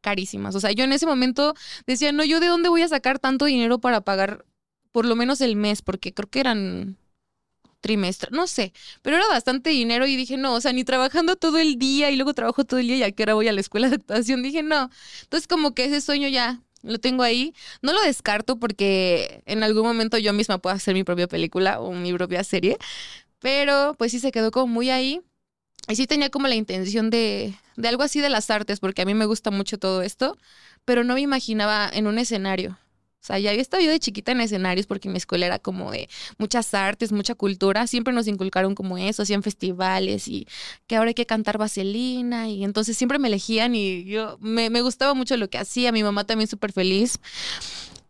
carísimas. 0.00 0.54
O 0.54 0.60
sea, 0.60 0.72
yo 0.72 0.84
en 0.84 0.92
ese 0.92 1.06
momento 1.06 1.54
decía, 1.86 2.12
no, 2.12 2.24
yo 2.24 2.40
de 2.40 2.46
dónde 2.46 2.68
voy 2.68 2.82
a 2.82 2.88
sacar 2.88 3.18
tanto 3.18 3.46
dinero 3.46 3.80
para 3.80 4.02
pagar 4.02 4.44
por 4.92 5.04
lo 5.06 5.16
menos 5.16 5.40
el 5.40 5.56
mes, 5.56 5.82
porque 5.82 6.12
creo 6.14 6.30
que 6.30 6.40
eran 6.40 6.96
trimestre, 7.80 8.30
no 8.32 8.46
sé, 8.46 8.72
pero 9.02 9.16
era 9.16 9.28
bastante 9.28 9.70
dinero 9.70 10.06
y 10.06 10.16
dije, 10.16 10.36
no, 10.36 10.54
o 10.54 10.60
sea, 10.60 10.72
ni 10.72 10.84
trabajando 10.84 11.36
todo 11.36 11.58
el 11.58 11.78
día 11.78 12.10
y 12.10 12.16
luego 12.16 12.34
trabajo 12.34 12.64
todo 12.64 12.80
el 12.80 12.88
día 12.88 12.96
y 12.96 13.02
a 13.04 13.12
qué 13.12 13.22
hora 13.22 13.34
voy 13.34 13.48
a 13.48 13.52
la 13.52 13.60
escuela 13.60 13.88
de 13.88 13.96
actuación, 13.96 14.42
dije, 14.42 14.62
no. 14.62 14.90
Entonces 15.22 15.46
como 15.46 15.74
que 15.74 15.84
ese 15.84 16.00
sueño 16.00 16.28
ya 16.28 16.60
lo 16.82 16.98
tengo 16.98 17.22
ahí. 17.22 17.54
No 17.82 17.92
lo 17.92 18.00
descarto 18.02 18.58
porque 18.58 19.42
en 19.46 19.62
algún 19.62 19.84
momento 19.84 20.18
yo 20.18 20.32
misma 20.32 20.58
puedo 20.58 20.74
hacer 20.74 20.94
mi 20.94 21.04
propia 21.04 21.26
película 21.26 21.80
o 21.80 21.92
mi 21.92 22.12
propia 22.12 22.44
serie, 22.44 22.78
pero 23.40 23.94
pues 23.98 24.12
sí 24.12 24.20
se 24.20 24.32
quedó 24.32 24.50
como 24.50 24.66
muy 24.68 24.90
ahí. 24.90 25.20
Y 25.88 25.96
sí 25.96 26.06
tenía 26.06 26.30
como 26.30 26.48
la 26.48 26.56
intención 26.56 27.10
de, 27.10 27.54
de 27.76 27.88
algo 27.88 28.02
así 28.02 28.20
de 28.20 28.30
las 28.30 28.50
artes, 28.50 28.80
porque 28.80 29.02
a 29.02 29.04
mí 29.04 29.14
me 29.14 29.26
gusta 29.26 29.50
mucho 29.52 29.78
todo 29.78 30.02
esto, 30.02 30.36
pero 30.84 31.04
no 31.04 31.14
me 31.14 31.20
imaginaba 31.20 31.88
en 31.92 32.08
un 32.08 32.18
escenario. 32.18 32.78
Sea, 33.26 33.38
ya 33.40 33.50
había 33.50 33.62
estado 33.62 33.82
yo 33.82 33.90
de 33.90 33.98
chiquita 33.98 34.32
en 34.32 34.40
escenarios 34.40 34.86
porque 34.86 35.08
mi 35.08 35.16
escuela 35.16 35.46
era 35.46 35.58
como 35.58 35.90
de 35.90 36.08
muchas 36.38 36.72
artes, 36.74 37.10
mucha 37.10 37.34
cultura. 37.34 37.86
Siempre 37.86 38.14
nos 38.14 38.28
inculcaron 38.28 38.74
como 38.74 38.98
eso, 38.98 39.22
hacían 39.22 39.42
festivales 39.42 40.28
y 40.28 40.46
que 40.86 40.96
ahora 40.96 41.08
hay 41.08 41.14
que 41.14 41.26
cantar 41.26 41.58
vaselina. 41.58 42.48
Y 42.48 42.62
entonces 42.62 42.96
siempre 42.96 43.18
me 43.18 43.28
elegían 43.28 43.74
y 43.74 44.04
yo 44.04 44.38
me, 44.40 44.70
me 44.70 44.80
gustaba 44.80 45.14
mucho 45.14 45.36
lo 45.36 45.50
que 45.50 45.58
hacía. 45.58 45.90
Mi 45.90 46.02
mamá 46.02 46.24
también 46.24 46.48
súper 46.48 46.72
feliz 46.72 47.18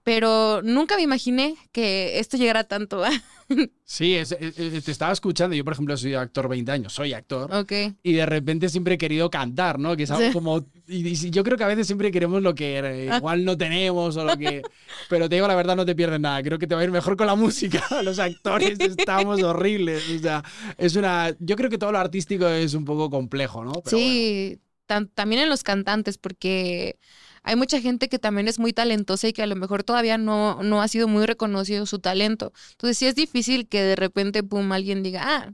pero 0.04 0.62
nunca 0.62 0.94
me 0.94 1.02
imaginé 1.02 1.56
que 1.72 2.20
esto 2.20 2.36
llegara 2.36 2.62
tanto. 2.62 3.02
sí, 3.84 4.18
te 4.26 4.90
estaba 4.90 5.12
escuchando. 5.12 5.54
Yo, 5.54 5.64
por 5.64 5.74
ejemplo, 5.74 5.96
soy 5.96 6.14
actor 6.14 6.48
20 6.48 6.72
años, 6.72 6.92
soy 6.92 7.12
actor. 7.12 7.52
Ok. 7.54 7.72
Y 8.02 8.12
de 8.12 8.26
repente 8.26 8.68
siempre 8.68 8.94
he 8.94 8.98
querido 8.98 9.30
cantar, 9.30 9.78
¿no? 9.78 9.96
Que 9.96 10.04
es 10.04 10.10
algo 10.10 10.32
como. 10.32 10.66
Y, 10.88 11.30
yo 11.30 11.44
creo 11.44 11.56
que 11.56 11.64
a 11.64 11.68
veces 11.68 11.86
siempre 11.86 12.10
queremos 12.10 12.42
lo 12.42 12.54
que 12.54 12.78
eh, 12.78 13.08
ah. 13.10 13.18
igual 13.18 13.44
no 13.44 13.56
tenemos 13.56 14.16
o 14.16 14.24
lo 14.24 14.36
que. 14.36 14.62
Pero 15.08 15.28
te 15.28 15.36
digo 15.36 15.48
la 15.48 15.54
verdad, 15.54 15.76
no 15.76 15.86
te 15.86 15.94
pierdes 15.94 16.20
nada. 16.20 16.42
Creo 16.42 16.58
que 16.58 16.66
te 16.66 16.74
va 16.74 16.80
a 16.80 16.84
ir 16.84 16.90
mejor 16.90 17.16
con 17.16 17.26
la 17.26 17.34
música. 17.34 17.84
Los 18.02 18.18
actores 18.18 18.78
estamos 18.80 19.42
horribles. 19.42 20.08
O 20.10 20.18
sea, 20.18 20.44
es 20.76 20.96
una. 20.96 21.34
Yo 21.38 21.56
creo 21.56 21.70
que 21.70 21.78
todo 21.78 21.92
lo 21.92 21.98
artístico 21.98 22.48
es 22.48 22.74
un 22.74 22.84
poco 22.84 23.10
complejo, 23.10 23.64
¿no? 23.64 23.82
sí, 23.84 24.60
también 24.86 25.42
en 25.42 25.48
los 25.48 25.64
cantantes, 25.64 26.16
porque 26.16 26.98
hay 27.46 27.54
mucha 27.54 27.80
gente 27.80 28.08
que 28.08 28.18
también 28.18 28.48
es 28.48 28.58
muy 28.58 28.72
talentosa 28.72 29.28
y 29.28 29.32
que 29.32 29.40
a 29.40 29.46
lo 29.46 29.54
mejor 29.54 29.84
todavía 29.84 30.18
no, 30.18 30.64
no 30.64 30.82
ha 30.82 30.88
sido 30.88 31.06
muy 31.06 31.26
reconocido 31.26 31.86
su 31.86 32.00
talento. 32.00 32.52
Entonces 32.72 32.98
sí 32.98 33.06
es 33.06 33.14
difícil 33.14 33.68
que 33.68 33.82
de 33.82 33.94
repente, 33.94 34.42
pum, 34.42 34.72
alguien 34.72 35.04
diga, 35.04 35.22
ah, 35.24 35.52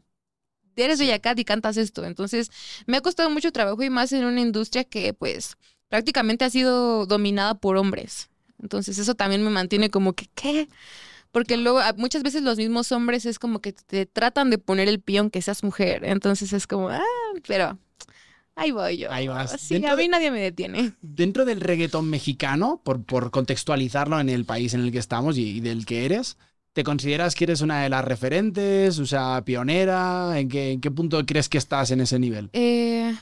eres 0.75 0.99
Bellacat 0.99 1.39
y 1.39 1.45
cantas 1.45 1.77
esto. 1.77 2.07
Entonces 2.07 2.51
me 2.87 2.97
ha 2.97 3.03
costado 3.03 3.29
mucho 3.29 3.53
trabajo 3.53 3.83
y 3.83 3.91
más 3.91 4.11
en 4.13 4.25
una 4.25 4.41
industria 4.41 4.85
que 4.85 5.13
pues 5.13 5.57
prácticamente 5.89 6.47
ha 6.47 6.51
sido 6.51 7.05
dominada 7.05 7.57
por 7.57 7.77
hombres. 7.77 8.31
Entonces 8.63 8.97
eso 8.97 9.15
también 9.15 9.45
me 9.45 9.51
mantiene 9.51 9.91
como 9.91 10.15
que, 10.15 10.29
¿qué? 10.35 10.69
Porque 11.31 11.59
luego 11.59 11.81
muchas 11.99 12.23
veces 12.23 12.41
los 12.41 12.57
mismos 12.57 12.91
hombres 12.91 13.27
es 13.27 13.39
como 13.39 13.61
que 13.61 13.75
te 13.75 14.07
tratan 14.07 14.49
de 14.49 14.57
poner 14.57 14.89
el 14.89 15.03
pie 15.03 15.29
que 15.31 15.43
seas 15.43 15.63
mujer. 15.63 16.05
Entonces 16.07 16.55
es 16.55 16.67
como, 16.67 16.89
ah, 16.89 17.03
pero 17.47 17.79
Ahí 18.55 18.71
voy 18.71 18.99
yo. 18.99 19.11
Ahí 19.11 19.29
vas. 19.29 19.61
Sí, 19.61 19.85
a 19.85 19.97
mí 19.97 20.09
nadie 20.09 20.31
me 20.31 20.41
detiene. 20.41 20.93
Dentro 21.01 21.45
del 21.45 21.61
reggaetón 21.61 22.11
mexicano, 22.11 22.81
por, 22.85 23.05
por 23.05 23.31
contextualizarlo 23.31 24.21
en 24.21 24.29
el 24.29 24.45
país 24.45 24.75
en 24.75 24.81
el 24.81 24.93
que 24.93 24.99
estamos 24.99 25.39
y, 25.39 25.61
del 25.61 25.87
que 25.87 26.05
eres, 26.05 26.37
¿te 26.73 26.85
consideras 26.85 27.35
que 27.35 27.45
eres 27.45 27.61
una 27.63 27.83
de 27.83 27.89
las 27.89 28.05
referentes? 28.05 28.99
O 28.99 29.07
sea, 29.07 29.43
pionera. 29.45 30.39
¿En 30.39 30.49
qué, 30.49 30.73
en 30.73 30.81
qué 30.81 30.91
punto 30.91 31.25
crees 31.25 31.49
que 31.49 31.59
estás 31.59 31.91
en 31.91 32.03
ese 32.03 32.19
nivel? 32.19 32.51
Eh, 32.53 33.15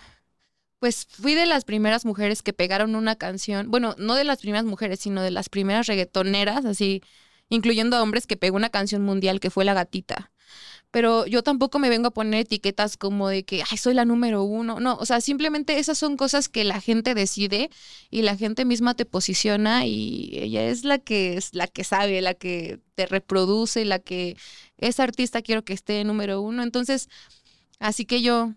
pues 0.80 1.06
fui 1.06 1.34
de 1.34 1.46
las 1.46 1.64
primeras 1.64 2.04
mujeres 2.04 2.42
que 2.42 2.52
pegaron 2.52 2.96
una 2.96 3.16
canción. 3.16 3.70
Bueno, 3.70 3.94
no 3.99 4.16
de 4.16 4.25
las 4.25 4.40
primeras 4.40 4.64
mujeres, 4.64 4.99
sino 4.99 5.22
de 5.22 5.30
las 5.30 5.49
primeras 5.49 5.87
reggaetoneras, 5.87 6.64
así, 6.64 7.02
incluyendo 7.49 7.96
a 7.96 8.02
hombres 8.02 8.26
que 8.26 8.37
pegó 8.37 8.56
una 8.56 8.70
canción 8.70 9.02
mundial 9.02 9.38
que 9.38 9.50
fue 9.50 9.64
La 9.64 9.75
Gatita 9.75 10.32
pero 10.90 11.26
yo 11.26 11.42
tampoco 11.42 11.78
me 11.78 11.88
vengo 11.88 12.09
a 12.09 12.11
poner 12.12 12.40
etiquetas 12.40 12.97
como 12.97 13.28
de 13.28 13.44
que, 13.44 13.62
ay, 13.70 13.78
soy 13.78 13.94
la 13.94 14.04
número 14.04 14.42
uno. 14.42 14.80
No, 14.80 14.97
o 14.97 15.06
sea, 15.06 15.20
simplemente 15.20 15.78
esas 15.78 15.99
son 15.99 16.16
cosas 16.16 16.49
que 16.49 16.64
la 16.64 16.80
gente 16.80 17.14
decide 17.14 17.70
y 18.11 18.23
la 18.23 18.37
gente 18.37 18.64
misma 18.64 18.94
te 18.94 19.04
posiciona 19.04 19.87
y 19.87 20.30
ella 20.35 20.64
es 20.66 20.85
la 20.85 20.99
que 20.99 21.37
es 21.37 21.54
la 21.54 21.68
que 21.68 21.85
sabe, 21.85 22.20
la 22.20 22.35
que 22.35 22.80
te 22.97 23.06
reproduce, 23.06 23.85
la 23.85 24.00
que 24.00 24.37
es 24.78 24.99
artista, 24.99 25.42
quiero 25.42 25.64
que 25.64 25.75
esté 25.75 26.02
número 26.04 26.40
uno. 26.42 26.62
Entonces, 26.62 27.09
así 27.78 28.04
que 28.04 28.23
yo, 28.23 28.54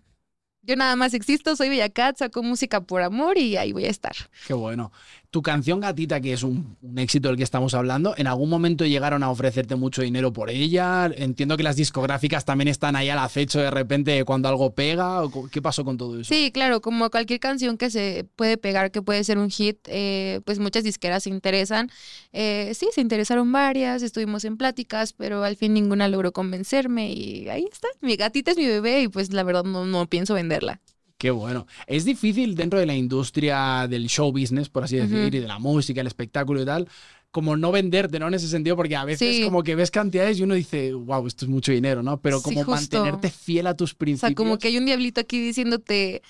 yo 0.66 0.76
nada 0.76 0.96
más 0.96 1.14
existo, 1.14 1.56
soy 1.56 1.68
Bellacat, 1.68 2.18
saco 2.18 2.42
música 2.42 2.80
por 2.80 3.02
amor 3.02 3.38
y 3.38 3.56
ahí 3.56 3.72
voy 3.72 3.84
a 3.84 3.90
estar. 3.90 4.14
Qué 4.46 4.54
bueno. 4.54 4.92
tu 5.30 5.42
canción 5.42 5.80
Gatita, 5.80 6.20
que 6.20 6.32
es 6.32 6.44
un, 6.44 6.76
un, 6.80 6.96
éxito 6.96 7.26
del 7.26 7.36
que 7.36 7.42
estamos 7.42 7.74
hablando, 7.74 8.14
¿en 8.16 8.28
algún 8.28 8.48
momento 8.48 8.86
llegaron 8.86 9.24
a 9.24 9.30
ofrecerte 9.30 9.74
mucho 9.74 10.02
dinero 10.02 10.32
por 10.32 10.48
ella? 10.48 11.06
Entiendo 11.06 11.56
que 11.56 11.64
las 11.64 11.74
discográficas 11.74 12.44
también 12.44 12.68
están 12.68 12.94
ahí 12.94 13.08
al 13.08 13.18
acecho 13.18 13.58
de 13.58 13.70
repente 13.70 14.24
cuando 14.24 14.48
algo 14.48 14.74
pega. 14.74 15.22
¿Qué 15.50 15.60
pasó 15.60 15.84
con 15.84 15.96
todo 15.96 16.20
eso? 16.20 16.32
Sí, 16.32 16.52
claro, 16.52 16.80
como 16.80 17.10
cualquier 17.10 17.40
canción 17.40 17.76
que 17.76 17.90
se 17.90 18.26
puede 18.36 18.56
pegar, 18.58 18.92
que 18.92 19.02
puede 19.02 19.24
ser 19.24 19.38
un 19.38 19.50
hit, 19.50 19.78
eh, 19.86 20.40
pues 20.44 20.60
muchas 20.60 20.84
disqueras 20.84 21.24
se 21.24 21.30
interesan. 21.30 21.90
Eh, 22.32 22.72
sí, 22.74 22.88
se 22.92 23.00
interesaron 23.00 23.50
varias, 23.50 24.02
estuvimos 24.02 24.44
en 24.44 24.56
pláticas, 24.56 25.12
pero 25.12 25.42
al 25.42 25.56
fin 25.56 25.74
ninguna 25.74 26.06
logró 26.06 26.32
convencerme 26.32 27.12
y 27.12 27.48
ahí 27.48 27.66
está. 27.70 27.88
Mi 28.00 28.14
gatita 28.16 28.52
es 28.52 28.56
mi 28.56 28.66
bebé 28.66 29.02
y 29.02 29.08
pues 29.08 29.32
la 29.32 29.42
verdad 29.42 29.64
no, 29.64 29.84
no 29.84 30.06
pienso 30.06 30.34
venderla. 30.54 30.80
Qué 31.18 31.30
bueno. 31.30 31.66
Es 31.86 32.04
difícil 32.04 32.54
dentro 32.54 32.78
de 32.78 32.86
la 32.86 32.94
industria 32.94 33.86
del 33.88 34.08
show 34.08 34.30
business, 34.32 34.68
por 34.68 34.84
así 34.84 34.96
decir, 34.96 35.16
uh 35.16 35.20
-huh. 35.20 35.34
y 35.34 35.40
de 35.40 35.46
la 35.48 35.58
música, 35.58 36.00
el 36.00 36.06
espectáculo 36.06 36.60
y 36.60 36.64
tal, 36.66 36.88
como 37.30 37.56
no 37.56 37.72
venderte, 37.72 38.18
¿no? 38.18 38.28
En 38.28 38.34
ese 38.34 38.48
sentido, 38.48 38.76
porque 38.76 38.94
a 38.96 39.04
veces 39.04 39.36
Sí. 39.36 39.44
como 39.44 39.62
que 39.62 39.74
ves 39.74 39.90
cantidades 39.90 40.38
y 40.38 40.42
uno 40.42 40.54
dice, 40.54 40.92
wow, 40.92 41.26
esto 41.26 41.44
es 41.46 41.48
mucho 41.50 41.72
dinero, 41.72 42.02
¿no? 42.02 42.20
Pero 42.20 42.42
como 42.42 42.62
mantenerte 42.64 43.30
fiel 43.30 43.66
a 43.68 43.74
tus 43.76 43.92
O 43.92 43.96
principios. 43.96 44.28
sea, 44.30 44.34
como 44.34 44.58
que 44.58 44.68
hay 44.68 44.76
un 44.78 44.86
diablito 44.86 45.20
aquí 45.20 45.40
diciéndote, 45.40 46.22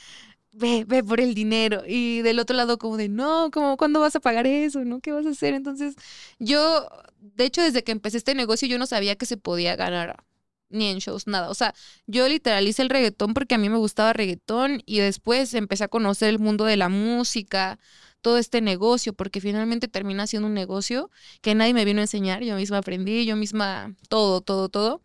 ve, 0.53 0.85
ve 0.87 1.03
por 1.03 1.19
el 1.21 1.35
dinero. 1.35 1.83
Y 1.87 2.21
del 2.23 2.39
otro 2.39 2.55
lado 2.57 2.79
como 2.79 2.97
de, 2.97 3.09
no, 3.09 3.51
como, 3.53 3.77
¿cuándo 3.77 4.01
vas 4.01 4.15
a 4.17 4.21
pagar 4.21 4.47
eso? 4.47 4.85
¿No? 4.85 5.01
¿Qué 5.01 5.13
vas 5.13 5.27
a 5.27 5.31
hacer? 5.31 5.55
Entonces, 5.55 5.95
yo, 6.39 6.87
de 7.21 7.45
hecho, 7.45 7.63
desde 7.63 7.83
que 7.83 7.93
empecé 7.93 8.17
este 8.19 8.35
negocio, 8.35 8.69
yo 8.69 8.79
no 8.79 8.87
sabía 8.87 9.17
que 9.17 9.27
se 9.27 9.37
podía 9.37 9.77
ganar 9.77 10.23
ni 10.69 10.89
en 10.89 10.99
shows, 10.99 11.27
nada. 11.27 11.51
O 11.51 11.55
sea, 11.55 11.75
yo 12.07 12.29
literal 12.29 12.67
hice 12.67 12.83
el 12.83 12.91
reggaetón 12.91 13.35
porque 13.35 13.55
a 13.55 13.59
mí 13.59 13.69
me 13.69 13.77
gustaba 13.79 14.13
reggaetón 14.13 14.83
y 14.87 14.99
después 14.99 15.55
empecé 15.55 15.85
a 15.85 15.89
conocer 15.89 16.29
el 16.31 16.39
mundo 16.39 16.65
de 16.65 16.77
la 16.77 16.89
música, 16.89 17.79
todo 18.25 18.39
este 18.39 18.61
negocio, 18.63 19.13
porque 19.13 19.41
finalmente 19.41 19.87
termina 19.89 20.27
siendo 20.27 20.49
un 20.49 20.55
negocio 20.55 21.11
que 21.43 21.55
nadie 21.55 21.75
me 21.75 21.85
vino 21.85 22.01
a 22.01 22.05
enseñar, 22.05 22.43
yo 22.43 22.57
misma 22.57 22.79
aprendí, 22.79 23.27
yo 23.27 23.37
misma, 23.37 23.95
todo, 24.09 24.41
todo, 24.41 24.69
todo. 24.71 25.03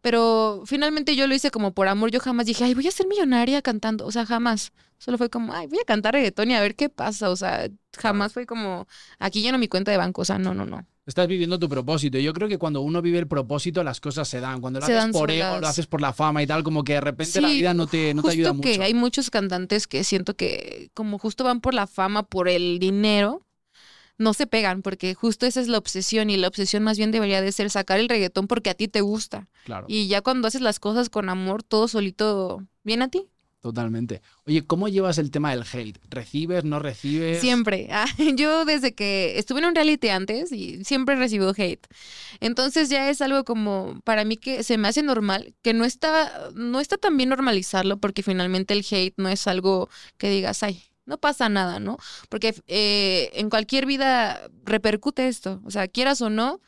Pero 0.00 0.62
finalmente 0.66 1.16
yo 1.16 1.26
lo 1.26 1.34
hice 1.34 1.50
como 1.50 1.74
por 1.74 1.88
amor, 1.88 2.10
yo 2.10 2.20
jamás 2.20 2.46
dije, 2.46 2.64
ay, 2.64 2.74
voy 2.74 2.86
a 2.88 2.90
ser 2.90 3.06
millonaria 3.06 3.62
cantando, 3.62 4.06
o 4.06 4.12
sea, 4.12 4.26
jamás. 4.26 4.72
Solo 4.98 5.18
fue 5.18 5.30
como, 5.30 5.52
ay, 5.54 5.66
voy 5.66 5.78
a 5.80 5.84
cantar 5.84 6.14
reggaetón 6.14 6.50
y 6.50 6.54
a 6.54 6.60
ver 6.60 6.76
qué 6.76 6.88
pasa, 6.88 7.30
o 7.30 7.36
sea, 7.36 7.68
jamás 7.98 8.32
fue 8.32 8.46
como, 8.46 8.86
aquí 9.18 9.42
lleno 9.42 9.58
mi 9.58 9.68
cuenta 9.68 9.90
de 9.90 9.98
banco, 9.98 10.22
o 10.22 10.24
sea, 10.24 10.38
no, 10.38 10.54
no, 10.54 10.66
no. 10.66 10.86
Estás 11.06 11.28
viviendo 11.28 11.58
tu 11.58 11.68
propósito. 11.68 12.18
Yo 12.18 12.32
creo 12.32 12.48
que 12.48 12.56
cuando 12.56 12.80
uno 12.80 13.02
vive 13.02 13.18
el 13.18 13.26
propósito, 13.26 13.84
las 13.84 14.00
cosas 14.00 14.26
se 14.26 14.40
dan. 14.40 14.60
Cuando 14.62 14.80
lo 14.80 14.86
Se 14.86 14.96
haces 14.96 15.12
por 15.12 15.30
ego, 15.30 15.60
lo 15.60 15.66
haces 15.66 15.86
por 15.86 16.00
la 16.00 16.14
fama 16.14 16.42
y 16.42 16.46
tal, 16.46 16.62
como 16.64 16.82
que 16.82 16.94
de 16.94 17.00
repente 17.02 17.40
la 17.42 17.48
vida 17.48 17.74
no 17.74 17.86
te, 17.86 18.14
no 18.14 18.22
te 18.22 18.28
justo 18.28 18.32
ayuda 18.32 18.52
mucho. 18.54 18.68
que 18.68 18.82
hay 18.82 18.94
muchos 18.94 19.30
cantantes 19.30 19.86
que 19.86 20.02
siento 20.02 20.34
que 20.34 20.90
como 20.94 21.18
justo 21.18 21.44
van 21.44 21.60
por 21.60 21.74
la 21.74 21.86
fama, 21.86 22.22
por 22.22 22.48
el 22.48 22.78
dinero, 22.78 23.46
no 24.16 24.32
se 24.32 24.46
pegan, 24.46 24.80
porque 24.80 25.14
justo 25.14 25.44
esa 25.44 25.60
es 25.60 25.68
la 25.68 25.76
obsesión 25.76 26.30
y 26.30 26.38
la 26.38 26.48
obsesión 26.48 26.82
más 26.82 26.96
bien 26.96 27.10
debería 27.10 27.42
de 27.42 27.52
ser 27.52 27.68
sacar 27.68 28.00
el 28.00 28.08
reggaetón 28.08 28.46
porque 28.46 28.70
a 28.70 28.74
ti 28.74 28.88
te 28.88 29.02
gusta. 29.02 29.48
Claro, 29.64 29.86
Y 29.88 30.08
ya 30.08 30.22
cuando 30.22 30.48
haces 30.48 30.62
las 30.62 30.80
cosas 30.80 31.10
con 31.10 31.28
amor, 31.28 31.62
todo 31.62 31.86
solito 31.86 32.62
viene 32.82 33.04
a 33.04 33.08
ti. 33.08 33.28
Totalmente. 33.64 34.20
Oye, 34.46 34.66
¿cómo 34.66 34.88
llevas 34.88 35.16
el 35.16 35.30
tema 35.30 35.50
del 35.52 35.64
hate? 35.72 35.96
¿Recibes, 36.10 36.64
no 36.64 36.80
recibes? 36.80 37.40
Siempre. 37.40 37.88
Ah, 37.94 38.04
Yo 38.36 38.66
desde 38.66 38.94
que 38.94 39.38
estuve 39.38 39.60
en 39.60 39.64
un 39.64 39.74
reality 39.74 40.10
antes 40.10 40.52
y 40.52 40.84
siempre 40.84 41.16
recibo 41.16 41.54
hate. 41.56 41.86
Entonces 42.40 42.90
ya 42.90 43.08
es 43.08 43.22
algo 43.22 43.44
como 43.44 44.02
para 44.04 44.26
mí 44.26 44.36
que 44.36 44.62
se 44.64 44.76
me 44.76 44.88
hace 44.88 45.02
normal, 45.02 45.54
que 45.62 45.72
no 45.72 45.86
está, 45.86 46.50
no 46.54 46.78
está 46.78 46.98
tan 46.98 47.16
bien 47.16 47.30
normalizarlo 47.30 47.96
porque 47.96 48.22
finalmente 48.22 48.74
el 48.74 48.84
hate 48.90 49.14
no 49.16 49.30
es 49.30 49.46
algo 49.46 49.88
que 50.18 50.28
digas, 50.28 50.62
ay, 50.62 50.82
no 51.06 51.16
pasa 51.16 51.48
nada, 51.48 51.80
¿no? 51.80 51.96
Porque 52.28 52.54
eh, 52.66 53.30
en 53.32 53.48
cualquier 53.48 53.86
vida 53.86 54.42
repercute 54.64 55.26
esto. 55.28 55.62
O 55.64 55.70
sea, 55.70 55.88
quieras 55.88 56.20
o 56.20 56.28
no, 56.28 56.60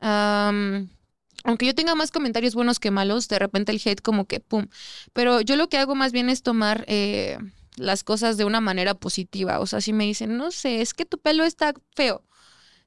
am, 0.00 0.88
aunque 1.44 1.66
yo 1.66 1.74
tenga 1.74 1.94
más 1.94 2.10
comentarios 2.10 2.54
buenos 2.54 2.78
que 2.78 2.90
malos, 2.90 3.28
de 3.28 3.38
repente 3.38 3.72
el 3.72 3.80
hate 3.84 4.00
como 4.00 4.26
que, 4.26 4.40
¡pum! 4.40 4.66
Pero 5.12 5.40
yo 5.40 5.56
lo 5.56 5.68
que 5.68 5.78
hago 5.78 5.94
más 5.94 6.12
bien 6.12 6.28
es 6.28 6.42
tomar... 6.42 6.84
eh, 6.88 7.38
las 7.76 8.04
cosas 8.04 8.36
de 8.36 8.44
una 8.44 8.60
manera 8.60 8.94
positiva. 8.94 9.60
O 9.60 9.66
sea, 9.66 9.80
si 9.80 9.92
me 9.92 10.04
dicen, 10.04 10.36
no 10.36 10.50
sé, 10.50 10.82
es 10.82 10.92
que 10.92 11.06
tu 11.06 11.18
pelo 11.18 11.44
está 11.44 11.72
feo. 11.94 12.22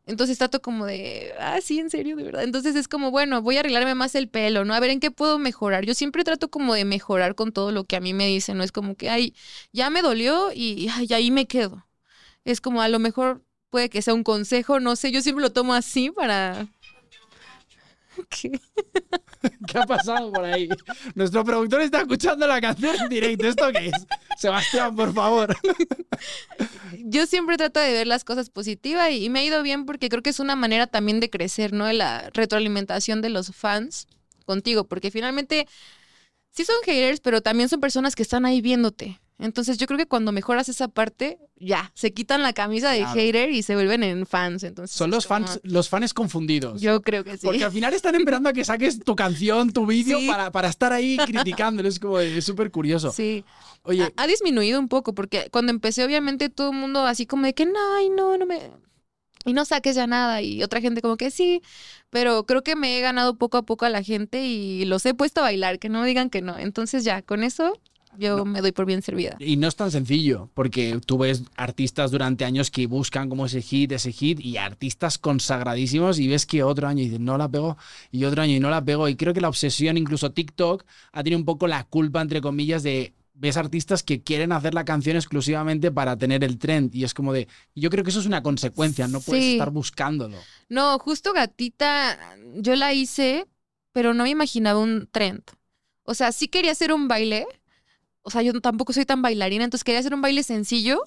Entonces 0.06 0.38
trato 0.38 0.62
como 0.62 0.86
de, 0.86 1.34
ah, 1.40 1.60
sí, 1.62 1.80
en 1.80 1.90
serio, 1.90 2.16
de 2.16 2.24
verdad. 2.24 2.44
Entonces 2.44 2.76
es 2.76 2.88
como, 2.88 3.10
bueno, 3.10 3.42
voy 3.42 3.58
a 3.58 3.62
arreglarme 3.62 3.96
más 3.96 4.14
el 4.14 4.30
pelo, 4.30 4.64
¿no? 4.64 4.76
A 4.76 4.80
ver 4.80 4.92
en 4.92 5.00
qué 5.00 5.10
puedo 5.10 5.40
mejorar. 5.40 5.86
Yo 5.86 5.96
siempre 5.96 6.24
trato 6.24 6.50
como 6.50 6.76
de 6.76 6.86
mejorar 6.86 7.34
con 7.34 7.52
todo 7.52 7.72
lo 7.72 7.86
que 7.86 7.96
a 7.96 8.00
mí 8.00 8.14
me 8.14 8.28
dicen, 8.28 8.58
¿no? 8.58 8.64
Es 8.64 8.72
como 8.72 8.96
que, 8.96 9.10
ay, 9.10 9.34
ya 9.74 9.90
me 9.90 10.04
dolió 10.04 10.52
y 10.54 10.90
ahí 11.12 11.32
me 11.32 11.48
quedo. 11.48 11.88
Es 12.44 12.62
como, 12.62 12.84
a 12.84 12.88
lo 12.88 13.00
mejor 13.00 13.42
puede 13.72 13.90
que 13.90 14.04
sea 14.04 14.14
un 14.14 14.24
consejo, 14.24 14.80
no 14.80 14.96
sé, 14.96 15.12
yo 15.12 15.22
siempre 15.22 15.42
lo 15.42 15.52
tomo 15.52 15.74
así 15.74 16.12
para... 16.12 16.68
¿Qué? 18.30 18.52
¿Qué 19.68 19.78
ha 19.78 19.86
pasado 19.86 20.32
por 20.32 20.46
ahí? 20.46 20.70
Nuestro 21.14 21.44
productor 21.44 21.82
está 21.82 22.02
escuchando 22.02 22.48
la 22.48 22.60
canción 22.62 22.96
en 22.96 23.10
directo. 23.10 23.48
¿Esto 23.48 23.72
qué 23.72 23.88
es? 23.88 24.08
Sebastián, 24.38 24.96
por 24.96 25.14
favor. 25.14 25.56
yo 27.04 27.26
siempre 27.26 27.58
trato 27.58 27.80
de 27.80 27.92
ver 27.92 28.08
las 28.08 28.24
cosas 28.24 28.50
positivas 28.50 29.12
y, 29.12 29.26
y 29.26 29.30
me 29.30 29.40
ha 29.40 29.44
ido 29.44 29.62
bien 29.64 29.86
porque 29.86 30.10
creo 30.10 30.24
que 30.24 30.30
es 30.30 30.40
una 30.40 30.56
manera 30.56 30.88
también 30.88 31.20
de 31.20 31.30
crecer, 31.30 31.74
¿no? 31.74 31.92
La 31.92 32.30
retroalimentación 32.34 33.22
de 33.22 33.30
los 33.30 33.56
fans 33.56 34.08
contigo, 34.46 34.86
porque 34.86 35.12
finalmente 35.12 35.68
sí 36.52 36.64
son 36.66 36.76
haters, 36.86 37.20
pero 37.20 37.42
también 37.42 37.70
son 37.70 37.82
personas 37.82 38.16
que 38.16 38.24
están 38.24 38.46
ahí 38.46 38.62
viéndote. 38.62 39.20
Entonces 39.38 39.78
yo 39.78 39.86
creo 39.86 39.98
que 39.98 40.06
cuando 40.06 40.32
mejoras 40.32 40.70
esa 40.70 40.88
parte, 40.88 41.40
ya, 41.58 41.92
se 41.94 42.14
quitan 42.14 42.42
la 42.42 42.54
camisa 42.54 42.90
de 42.92 43.00
Claro. 43.00 43.14
hater 43.16 43.50
y 43.52 43.64
se 43.64 43.76
vuelven 43.76 44.02
en 44.04 44.26
fans. 44.26 44.64
Entonces 44.64 44.96
Son 44.96 45.12
los 45.12 45.28
como- 45.28 45.46
fans, 45.46 45.60
los 45.64 45.90
fans 45.90 46.14
confundidos. 46.14 46.80
Yo 46.82 47.02
creo 47.02 47.24
que 47.26 47.38
sí. 47.38 47.46
Porque 47.46 47.64
al 47.66 47.72
final 47.72 47.94
están 47.94 48.16
esperando 48.16 48.48
a 48.50 48.54
que 48.54 48.64
saques 48.64 49.00
tu 49.00 49.14
canción, 49.16 49.74
tu 49.74 49.86
vídeo, 49.86 50.20
Sí. 50.20 50.28
para, 50.28 50.52
para 50.52 50.70
estar 50.70 50.94
ahí 50.94 51.18
criticándolo. 51.26 51.90
Es 51.90 52.00
como, 52.00 52.20
es 52.20 52.46
súper 52.46 52.72
curioso. 52.72 53.12
Sí. 53.12 53.44
Oye, 53.84 54.04
Ha, 54.16 54.24
ha 54.24 54.28
disminuido 54.28 54.80
un 54.80 54.88
poco 54.88 55.14
porque 55.14 55.50
cuando 55.52 55.72
empecé 55.72 56.06
obviamente 56.06 56.50
todo 56.50 56.72
el 56.72 56.78
mundo 56.78 57.06
así 57.06 57.26
como 57.26 57.46
de 57.46 57.54
que 57.54 57.66
no, 57.66 57.74
ay, 57.98 58.10
no, 58.10 58.38
no 58.38 58.46
me... 58.46 58.72
Y 59.48 59.54
no 59.54 59.64
saques 59.66 59.96
ya 59.96 60.08
nada 60.08 60.42
y 60.42 60.64
otra 60.64 60.82
gente 60.82 61.02
como 61.02 61.18
que 61.18 61.30
sí, 61.30 61.62
pero 62.10 62.46
creo 62.48 62.64
que 62.64 62.76
me 62.76 62.98
he 62.98 63.02
ganado 63.02 63.38
poco 63.38 63.58
a 63.58 63.62
poco 63.64 63.86
a 63.86 63.90
la 63.90 64.02
gente 64.02 64.44
y 64.44 64.86
los 64.86 65.06
he 65.06 65.14
puesto 65.14 65.42
a 65.42 65.44
bailar, 65.44 65.78
que 65.78 65.88
no 65.88 66.04
digan 66.04 66.32
que 66.32 66.42
no. 66.42 66.58
Entonces 66.58 67.04
ya, 67.04 67.22
con 67.22 67.44
eso 67.44 67.80
yo 68.18 68.38
No. 68.38 68.46
me 68.46 68.62
doy 68.62 68.72
por 68.72 68.86
bien 68.86 69.02
servida. 69.02 69.36
y 69.40 69.58
no 69.58 69.68
es 69.68 69.76
tan 69.76 69.92
sencillo, 69.92 70.50
porque 70.54 71.00
tú 71.06 71.18
ves 71.18 71.44
artistas 71.56 72.12
durante 72.12 72.46
años 72.46 72.72
que 72.72 72.88
buscan 72.88 73.30
como 73.30 73.46
ese 73.46 73.62
hit, 73.62 73.92
ese 73.92 74.12
hit, 74.12 74.40
y 74.40 74.58
artistas 74.58 75.18
consagradísimos, 75.18 76.20
y 76.20 76.28
ves 76.28 76.46
que 76.46 76.64
otro 76.64 76.88
año 76.88 77.04
dices, 77.04 77.20
no 77.20 77.38
la 77.38 77.50
pego, 77.50 77.78
y 78.12 78.26
otro 78.26 78.42
año 78.42 78.54
y 78.56 78.60
no 78.60 78.70
la 78.70 78.84
pego. 78.84 79.08
Y 79.10 79.16
creo 79.16 79.34
que 79.34 79.42
la 79.42 79.50
obsesión, 79.50 79.98
incluso 79.98 80.32
TikTok, 80.32 80.84
ha 81.12 81.24
tenido 81.24 81.40
un 81.40 81.46
poco 81.46 81.68
la 81.68 81.84
culpa, 81.84 82.22
entre 82.22 82.42
comillas, 82.42 82.84
de 82.84 83.14
ves 83.38 83.58
artistas 83.58 84.02
que 84.02 84.22
quieren 84.24 84.54
hacer 84.54 84.74
la 84.74 84.86
canción 84.86 85.18
exclusivamente 85.18 85.92
para 85.92 86.16
tener 86.18 86.44
el 86.46 86.58
trend. 86.58 86.96
Y 86.96 87.04
es 87.04 87.14
como 87.14 87.34
de, 87.34 87.50
yo 87.76 87.90
creo 87.90 88.04
que 88.04 88.10
eso 88.10 88.22
es 88.22 88.26
una 88.26 88.42
consecuencia, 88.42 89.08
no 89.10 89.20
puedes 89.20 89.44
Sí. 89.44 89.52
estar 89.54 89.72
buscándolo. 89.72 90.38
No, 90.70 90.98
justo 91.00 91.34
Gatita, 91.34 92.18
yo 92.56 92.76
la 92.78 92.94
hice, 92.94 93.46
pero 93.92 94.14
no 94.14 94.24
me 94.24 94.30
imaginaba 94.30 94.80
un 94.80 95.10
trend. 95.12 95.42
O 96.04 96.14
sea, 96.14 96.32
sí 96.32 96.48
quería 96.48 96.72
hacer 96.72 96.94
un 96.94 97.08
baile. 97.10 97.46
O 98.26 98.32
sea, 98.32 98.42
yo 98.42 98.60
tampoco 98.60 98.92
soy 98.92 99.06
tan 99.06 99.22
bailarina, 99.22 99.64
entonces 99.64 99.84
quería 99.84 100.00
hacer 100.00 100.14
un 100.14 100.22
baile 100.22 100.42
sencillo 100.42 101.02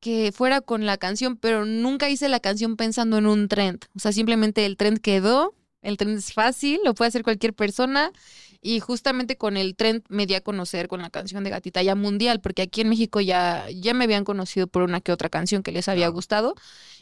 que 0.00 0.32
fuera 0.32 0.60
con 0.62 0.84
la 0.86 0.96
canción, 0.96 1.36
pero 1.36 1.64
nunca 1.64 2.08
hice 2.08 2.28
la 2.28 2.40
canción 2.40 2.76
pensando 2.76 3.18
en 3.18 3.26
un 3.26 3.48
trend. 3.48 3.84
O 3.94 4.00
sea, 4.00 4.12
simplemente 4.12 4.66
el 4.66 4.76
trend 4.76 4.98
quedó, 4.98 5.54
el 5.82 5.96
trend 5.96 6.18
es 6.18 6.32
fácil, 6.32 6.80
lo 6.84 6.94
puede 6.94 7.10
hacer 7.10 7.22
cualquier 7.22 7.54
persona. 7.54 8.10
Y 8.64 8.78
justamente 8.78 9.36
con 9.36 9.56
el 9.56 9.74
trend 9.74 10.04
me 10.08 10.24
di 10.24 10.34
a 10.34 10.40
conocer 10.40 10.86
con 10.86 11.02
la 11.02 11.10
canción 11.10 11.42
de 11.42 11.50
Gatita 11.50 11.82
ya 11.82 11.96
mundial, 11.96 12.40
porque 12.40 12.62
aquí 12.62 12.82
en 12.82 12.88
México 12.90 13.20
ya, 13.20 13.66
ya 13.74 13.92
me 13.92 14.04
habían 14.04 14.22
conocido 14.24 14.68
por 14.68 14.82
una 14.82 15.00
que 15.00 15.10
otra 15.10 15.28
canción 15.28 15.64
que 15.64 15.72
les 15.72 15.88
había 15.88 16.06
gustado. 16.08 16.54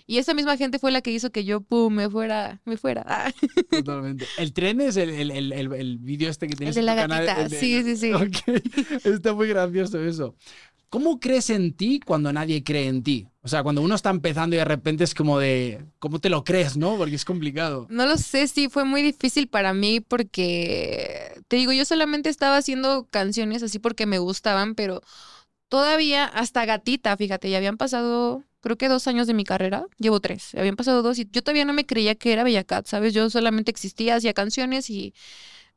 Y 0.06 0.18
esa 0.18 0.32
misma 0.34 0.56
gente 0.56 0.78
fue 0.78 0.90
la 0.90 1.02
que 1.02 1.10
hizo 1.12 1.30
que 1.30 1.44
yo, 1.44 1.60
pum, 1.60 1.94
me 1.94 2.08
fuera, 2.10 2.60
me 2.64 2.76
fuera. 2.78 3.04
Ah, 3.06 3.30
Totalmente. 3.70 4.26
El 4.38 4.52
tren 4.54 4.80
es 4.80 4.96
el, 4.96 5.10
el, 5.10 5.30
el, 5.30 5.52
el- 5.52 5.72
el 5.74 5.98
vídeo 5.98 6.30
este 6.30 6.48
que 6.48 6.56
tienes 6.56 6.74
de 6.74 6.80
en 6.80 6.86
la 6.86 6.96
canal, 6.96 7.26
gatita, 7.26 7.44
el 7.44 7.50
de- 7.50 7.60
sí, 7.60 7.82
sí, 7.84 7.96
sí. 7.96 8.12
Está 9.04 9.34
muy 9.34 9.46
gracioso 9.48 10.02
eso. 10.02 10.34
¿Cómo 10.90 11.20
crees 11.20 11.50
en 11.50 11.72
ti 11.72 12.00
cuando 12.04 12.32
nadie 12.32 12.64
cree 12.64 12.88
en 12.88 13.04
ti? 13.04 13.28
O 13.42 13.48
sea, 13.48 13.62
cuando 13.62 13.80
uno 13.80 13.94
está 13.94 14.10
empezando 14.10 14.56
y 14.56 14.58
de 14.58 14.64
repente 14.64 15.04
es 15.04 15.14
como 15.14 15.38
de, 15.38 15.86
¿cómo 16.00 16.18
te 16.18 16.28
lo 16.28 16.42
crees, 16.42 16.76
no? 16.76 16.96
Porque 16.96 17.14
es 17.14 17.24
complicado. 17.24 17.86
No 17.88 18.06
lo 18.06 18.16
sé, 18.18 18.48
sí, 18.48 18.68
fue 18.68 18.84
muy 18.84 19.00
difícil 19.00 19.46
para 19.46 19.72
mí 19.72 20.00
porque, 20.00 21.40
te 21.46 21.56
digo, 21.56 21.72
yo 21.72 21.84
solamente 21.84 22.28
estaba 22.28 22.56
haciendo 22.56 23.06
canciones 23.08 23.62
así 23.62 23.78
porque 23.78 24.04
me 24.04 24.18
gustaban, 24.18 24.74
pero 24.74 25.00
todavía 25.68 26.24
hasta 26.24 26.66
gatita, 26.66 27.16
fíjate, 27.16 27.48
ya 27.48 27.58
habían 27.58 27.76
pasado, 27.76 28.42
creo 28.60 28.76
que 28.76 28.88
dos 28.88 29.06
años 29.06 29.28
de 29.28 29.34
mi 29.34 29.44
carrera, 29.44 29.86
llevo 29.96 30.18
tres, 30.18 30.56
habían 30.56 30.74
pasado 30.74 31.02
dos 31.02 31.20
y 31.20 31.28
yo 31.30 31.42
todavía 31.42 31.64
no 31.64 31.72
me 31.72 31.86
creía 31.86 32.16
que 32.16 32.32
era 32.32 32.42
Bella 32.42 32.64
Cat, 32.64 32.86
¿sabes? 32.86 33.14
Yo 33.14 33.30
solamente 33.30 33.70
existía, 33.70 34.16
hacía 34.16 34.34
canciones 34.34 34.90
y 34.90 35.14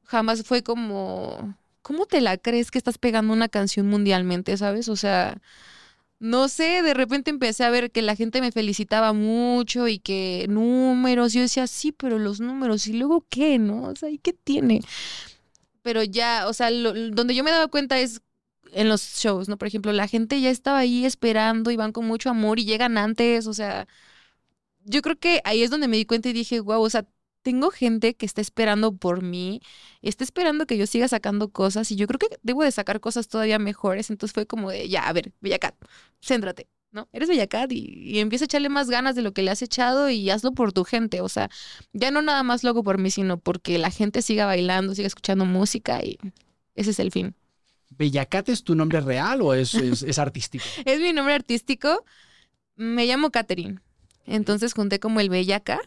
jamás 0.04 0.44
fue 0.44 0.64
como, 0.64 1.56
¿cómo 1.84 2.08
te 2.08 2.22
la 2.22 2.38
crees 2.40 2.72
que 2.72 2.80
estás 2.80 2.98
pegando 2.98 3.34
una 3.34 3.50
canción 3.50 3.88
mundialmente, 3.88 4.58
¿sabes? 4.58 4.90
O 4.90 4.96
sea... 4.96 5.38
no 6.20 6.48
sé, 6.48 6.82
de 6.84 6.94
repente 6.94 7.32
empecé 7.32 7.66
a 7.66 7.70
ver 7.70 7.92
que 7.92 8.02
la 8.02 8.16
gente 8.16 8.40
me 8.42 8.52
felicitaba 8.54 9.14
mucho 9.14 9.88
y 9.90 10.00
que 10.00 10.46
números, 10.50 11.34
yo 11.34 11.42
decía, 11.42 11.68
sí, 11.68 11.92
pero 11.92 12.18
los 12.20 12.40
números, 12.40 12.88
¿y 12.88 12.94
luego 12.94 13.26
qué, 13.30 13.60
no? 13.60 13.84
O 13.84 13.96
sea, 13.96 14.10
¿y 14.10 14.20
qué 14.20 14.34
tiene? 14.34 14.82
Pero 15.82 16.04
ya, 16.04 16.48
o 16.48 16.54
sea, 16.54 16.72
donde 16.72 17.36
yo 17.36 17.44
me 17.44 17.52
daba 17.52 17.68
cuenta 17.68 18.00
es 18.00 18.22
en 18.72 18.90
los 18.90 19.02
shows, 19.02 19.50
¿no? 19.50 19.58
Por 19.58 19.68
ejemplo, 19.68 19.92
la 19.92 20.08
gente 20.08 20.40
ya 20.42 20.50
estaba 20.50 20.80
ahí 20.80 21.06
esperando 21.06 21.72
y 21.72 21.76
van 21.76 21.92
con 21.92 22.06
mucho 22.08 22.30
amor 22.30 22.60
y 22.60 22.66
llegan 22.66 22.98
antes, 22.98 23.48
o 23.48 23.54
sea, 23.54 23.88
yo 24.86 25.02
creo 25.02 25.18
que 25.20 25.42
ahí 25.46 25.64
es 25.64 25.70
donde 25.70 25.88
me 25.88 25.98
di 25.98 26.06
cuenta 26.06 26.30
y 26.30 26.34
dije, 26.34 26.60
wow, 26.62 26.82
o 26.82 26.90
sea, 26.90 27.06
tengo 27.44 27.70
gente 27.70 28.16
que 28.16 28.26
está 28.26 28.42
esperando 28.42 28.96
por 28.96 29.22
mí, 29.22 29.62
está 30.02 30.24
esperando 30.24 30.66
que 30.66 30.78
yo 30.78 30.88
siga 30.88 31.08
sacando 31.08 31.50
cosas 31.52 31.92
y 31.92 31.96
yo 31.96 32.08
creo 32.08 32.18
que 32.18 32.28
debo 32.42 32.64
de 32.64 32.72
sacar 32.72 33.00
cosas 33.02 33.28
todavía 33.28 33.60
mejores. 33.60 34.10
Entonces 34.10 34.34
fue 34.34 34.48
como 34.48 34.72
de, 34.72 34.90
ya, 34.90 35.08
a 35.08 35.14
ver, 35.14 35.34
Bellacat, 35.42 35.76
céntrate, 36.22 36.68
¿no? 36.92 37.10
Eres 37.12 37.30
Bellacat 37.30 37.72
y, 37.72 37.80
y 37.80 38.20
empieza 38.20 38.46
a 38.46 38.48
echarle 38.48 38.70
más 38.70 38.90
ganas 38.90 39.16
de 39.16 39.22
lo 39.22 39.34
que 39.34 39.44
le 39.44 39.52
has 39.52 39.62
echado 39.62 40.10
y 40.10 40.30
hazlo 40.30 40.54
por 40.54 40.72
tu 40.74 40.86
gente. 40.86 41.22
O 41.22 41.30
sea, 41.30 41.50
ya 41.92 42.10
no 42.12 42.22
nada 42.22 42.44
más 42.44 42.64
lo 42.64 42.70
hago 42.70 42.84
por 42.84 42.98
mí, 42.98 43.12
sino 43.12 43.38
porque 43.38 43.78
la 43.78 43.92
gente 43.92 44.22
siga 44.22 44.46
bailando, 44.46 44.96
siga 44.96 45.08
escuchando 45.08 45.46
música 45.46 46.02
y 46.04 46.18
ese 46.76 46.92
es 46.92 47.00
el 47.00 47.12
fin. 47.12 47.36
¿Bellacat 47.90 48.50
es 48.50 48.64
tu 48.64 48.74
nombre 48.74 49.02
real 49.02 49.42
o 49.42 49.54
es, 49.54 49.76
es 49.76 50.18
artístico? 50.18 50.64
es 50.86 51.00
mi 51.00 51.14
nombre 51.14 51.36
artístico. 51.36 52.06
Me 52.76 53.06
llamo 53.06 53.30
Catherine. 53.30 53.80
Entonces 54.26 54.74
junté 54.74 55.00
como 55.00 55.20
el 55.20 55.30
Bellaca 55.30 55.80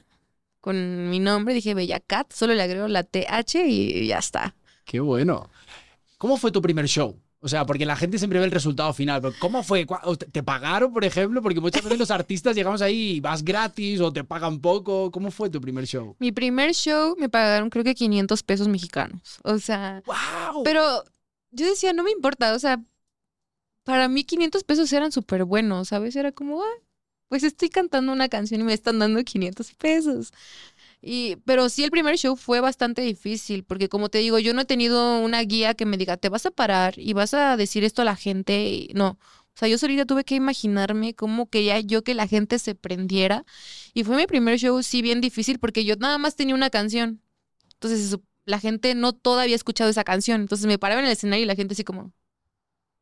con 0.66 1.10
mi 1.10 1.20
nombre, 1.20 1.54
dije 1.54 1.74
Bella 1.74 2.00
Cat, 2.00 2.32
solo 2.32 2.52
le 2.52 2.60
agrego 2.60 2.88
la 2.88 3.04
TH 3.04 3.68
y 3.68 4.08
ya 4.08 4.18
está. 4.18 4.56
Qué 4.84 4.98
bueno. 4.98 5.48
¿Cómo 6.18 6.36
fue 6.38 6.50
tu 6.50 6.60
primer 6.60 6.88
show? 6.88 7.16
O 7.38 7.46
sea, 7.46 7.64
porque 7.64 7.86
la 7.86 7.94
gente 7.94 8.18
siempre 8.18 8.40
ve 8.40 8.46
el 8.46 8.50
resultado 8.50 8.92
final, 8.92 9.22
pero 9.22 9.32
¿cómo 9.38 9.62
fue? 9.62 9.86
¿Te 10.32 10.42
pagaron, 10.42 10.92
por 10.92 11.04
ejemplo? 11.04 11.40
Porque 11.40 11.60
muchas 11.60 11.84
veces 11.84 12.00
los 12.00 12.10
artistas 12.10 12.56
llegamos 12.56 12.82
ahí 12.82 13.12
y 13.12 13.20
vas 13.20 13.44
gratis 13.44 14.00
o 14.00 14.12
te 14.12 14.24
pagan 14.24 14.58
poco. 14.58 15.12
¿Cómo 15.12 15.30
fue 15.30 15.50
tu 15.50 15.60
primer 15.60 15.86
show? 15.86 16.16
Mi 16.18 16.32
primer 16.32 16.74
show 16.74 17.14
me 17.16 17.28
pagaron 17.28 17.70
creo 17.70 17.84
que 17.84 17.94
500 17.94 18.42
pesos 18.42 18.66
mexicanos. 18.66 19.38
O 19.44 19.60
sea, 19.60 20.02
¡Wow! 20.04 20.64
pero 20.64 21.04
yo 21.52 21.64
decía, 21.64 21.92
no 21.92 22.02
me 22.02 22.10
importa, 22.10 22.52
o 22.54 22.58
sea, 22.58 22.82
para 23.84 24.08
mí 24.08 24.24
500 24.24 24.64
pesos 24.64 24.92
eran 24.92 25.12
súper 25.12 25.44
buenos, 25.44 25.86
¿sabes? 25.90 26.16
Era 26.16 26.32
como, 26.32 26.60
ah, 26.60 26.85
pues 27.28 27.42
estoy 27.42 27.68
cantando 27.68 28.12
una 28.12 28.28
canción 28.28 28.60
y 28.60 28.64
me 28.64 28.72
están 28.74 28.98
dando 28.98 29.22
500 29.22 29.72
pesos. 29.74 30.32
Y, 31.02 31.36
pero 31.44 31.68
sí, 31.68 31.84
el 31.84 31.90
primer 31.90 32.16
show 32.18 32.36
fue 32.36 32.60
bastante 32.60 33.02
difícil, 33.02 33.64
porque 33.64 33.88
como 33.88 34.08
te 34.08 34.18
digo, 34.18 34.38
yo 34.38 34.54
no 34.54 34.62
he 34.62 34.64
tenido 34.64 35.20
una 35.20 35.40
guía 35.42 35.74
que 35.74 35.86
me 35.86 35.96
diga, 35.96 36.16
te 36.16 36.28
vas 36.28 36.46
a 36.46 36.50
parar 36.50 36.98
y 36.98 37.12
vas 37.12 37.34
a 37.34 37.56
decir 37.56 37.84
esto 37.84 38.02
a 38.02 38.04
la 38.04 38.16
gente. 38.16 38.88
no, 38.94 39.18
o 39.56 39.58
sea, 39.58 39.68
yo 39.68 39.78
solita 39.78 40.04
tuve 40.04 40.24
que 40.24 40.34
imaginarme 40.34 41.14
cómo 41.14 41.48
quería 41.48 41.80
yo 41.80 42.04
que 42.04 42.14
la 42.14 42.26
gente 42.26 42.58
se 42.58 42.74
prendiera. 42.74 43.44
Y 43.94 44.04
fue 44.04 44.16
mi 44.16 44.26
primer 44.26 44.58
show, 44.58 44.82
sí, 44.82 45.00
bien 45.00 45.22
difícil, 45.22 45.58
porque 45.58 45.84
yo 45.84 45.96
nada 45.96 46.18
más 46.18 46.36
tenía 46.36 46.54
una 46.54 46.68
canción. 46.70 47.22
Entonces, 47.74 48.18
la 48.44 48.60
gente 48.60 48.94
no 48.94 49.14
todavía 49.14 49.44
había 49.44 49.56
escuchado 49.56 49.88
esa 49.90 50.04
canción. 50.04 50.42
Entonces 50.42 50.66
me 50.66 50.78
paraba 50.78 51.00
en 51.00 51.06
el 51.06 51.12
escenario 51.12 51.44
y 51.44 51.46
la 51.46 51.54
gente 51.54 51.72
así 51.74 51.84
como, 51.84 52.12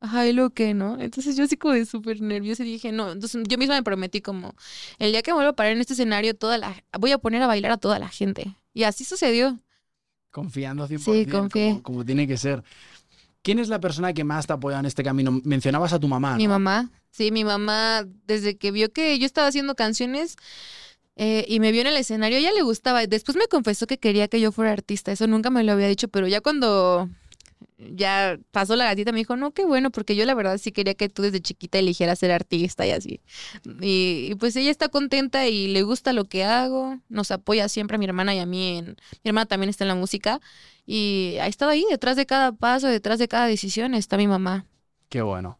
Ajá, 0.05 0.27
y 0.27 0.35
lo 0.35 0.51
que, 0.51 0.75
¿no? 0.75 1.01
Entonces 1.01 1.35
yo 1.35 1.45
así 1.45 1.57
como 1.57 1.73
de 1.73 1.87
súper 1.87 2.21
nerviosa 2.21 2.63
y 2.63 2.67
dije, 2.67 2.93
no, 2.93 3.13
entonces 3.13 3.43
yo 3.49 3.57
misma 3.57 3.77
me 3.77 3.83
prometí 3.83 4.21
como, 4.21 4.55
el 4.99 5.13
día 5.13 5.23
que 5.23 5.33
vuelva 5.33 5.53
a 5.53 5.57
parar 5.57 5.73
en 5.73 5.81
este 5.81 5.95
escenario, 5.95 6.37
toda 6.37 6.59
la, 6.59 6.85
voy 7.01 7.13
a 7.13 7.17
poner 7.17 7.41
a 7.41 7.47
bailar 7.47 7.73
a 7.73 7.79
toda 7.79 7.99
la 7.99 8.11
gente. 8.11 8.55
Y 8.75 8.83
así 8.83 9.03
sucedió. 9.07 9.59
Confiando 10.31 10.87
100%. 10.87 10.99
Sí, 10.99 11.25
confié. 11.25 11.69
Como, 11.71 11.83
como, 11.83 12.05
tiene 12.05 12.27
que 12.27 12.37
ser. 12.37 12.63
¿Quién 13.41 13.59
es 13.59 13.71
la 13.71 13.81
persona 13.81 14.13
que 14.13 14.25
más 14.25 14.47
te 14.47 14.53
ha 14.53 14.57
apoyado 14.57 14.81
en 14.81 14.87
este 14.87 15.03
camino? 15.03 15.41
Mencionabas 15.43 15.95
a 15.95 15.99
tu 15.99 16.07
mamá. 16.07 16.37
Mi 16.37 16.49
mamá, 16.49 16.91
sí, 17.11 17.31
mi 17.31 17.45
mamá, 17.45 18.05
desde 18.27 18.59
que 18.59 18.73
vio 18.73 18.93
que 18.93 19.19
yo 19.19 19.25
estaba 19.25 19.47
haciendo 19.47 19.75
canciones 19.75 20.37
eh, 21.17 21.47
y 21.49 21.61
me 21.61 21.73
vio 21.73 21.81
en 21.81 21.87
el 21.87 21.97
escenario, 21.97 22.37
a 22.37 22.41
ella 22.41 22.53
le 22.53 22.61
gustaba. 22.61 23.07
Después 23.07 23.39
me 23.39 23.47
confesó 23.47 23.87
que 23.87 23.97
quería 23.97 24.29
que 24.29 24.39
yo 24.39 24.53
fuera 24.53 24.71
artista, 24.71 25.13
eso 25.13 25.27
nunca 25.27 25.49
me 25.49 25.65
lo 25.65 25.73
había 25.73 25.89
dicho, 25.89 26.09
pero 26.09 26.29
ya 26.29 26.43
cuando 26.43 27.09
ya 27.93 28.39
pasó 28.51 28.77
la 28.77 28.85
gatita, 28.85 29.13
me 29.13 29.19
dijo, 29.19 29.37
no, 29.37 29.53
qué 29.53 29.65
bueno, 29.65 29.91
porque 29.91 30.17
yo 30.17 30.25
la 30.25 30.35
verdad 30.35 30.59
sí 30.59 30.73
quería 30.73 30.95
que 30.95 31.09
tú 31.09 31.23
desde 31.23 31.41
chiquita 31.41 31.79
eligieras 31.79 32.19
ser 32.19 32.31
artista 32.31 32.87
y 32.87 32.91
así. 32.91 33.21
Y, 33.81 34.35
pues 34.37 34.57
ella 34.57 34.71
está 34.71 34.89
contenta 34.89 35.47
y 35.49 35.69
le 35.69 35.83
gusta 35.83 36.13
lo 36.13 36.25
que 36.27 36.45
hago, 36.45 36.99
nos 37.09 37.31
apoya 37.31 37.69
siempre 37.69 37.97
a 37.97 37.99
mi 37.99 38.05
hermana 38.05 38.35
y 38.35 38.39
a 38.39 38.47
mí. 38.47 38.79
En, 38.79 38.97
mi 39.23 39.29
hermana 39.29 39.47
también 39.47 39.71
está 39.71 39.85
en 39.85 39.89
la 39.89 39.95
música 39.95 40.41
y 40.87 41.37
ha 41.41 41.47
estado 41.47 41.71
ahí, 41.71 41.85
detrás 41.91 42.17
de 42.17 42.27
cada 42.27 42.53
paso, 42.53 42.89
detrás 42.89 43.19
de 43.19 43.29
cada 43.29 43.47
decisión 43.47 43.95
está 43.95 44.17
mi 44.17 44.27
mamá. 44.27 44.67
Qué 45.09 45.23
bueno. 45.23 45.59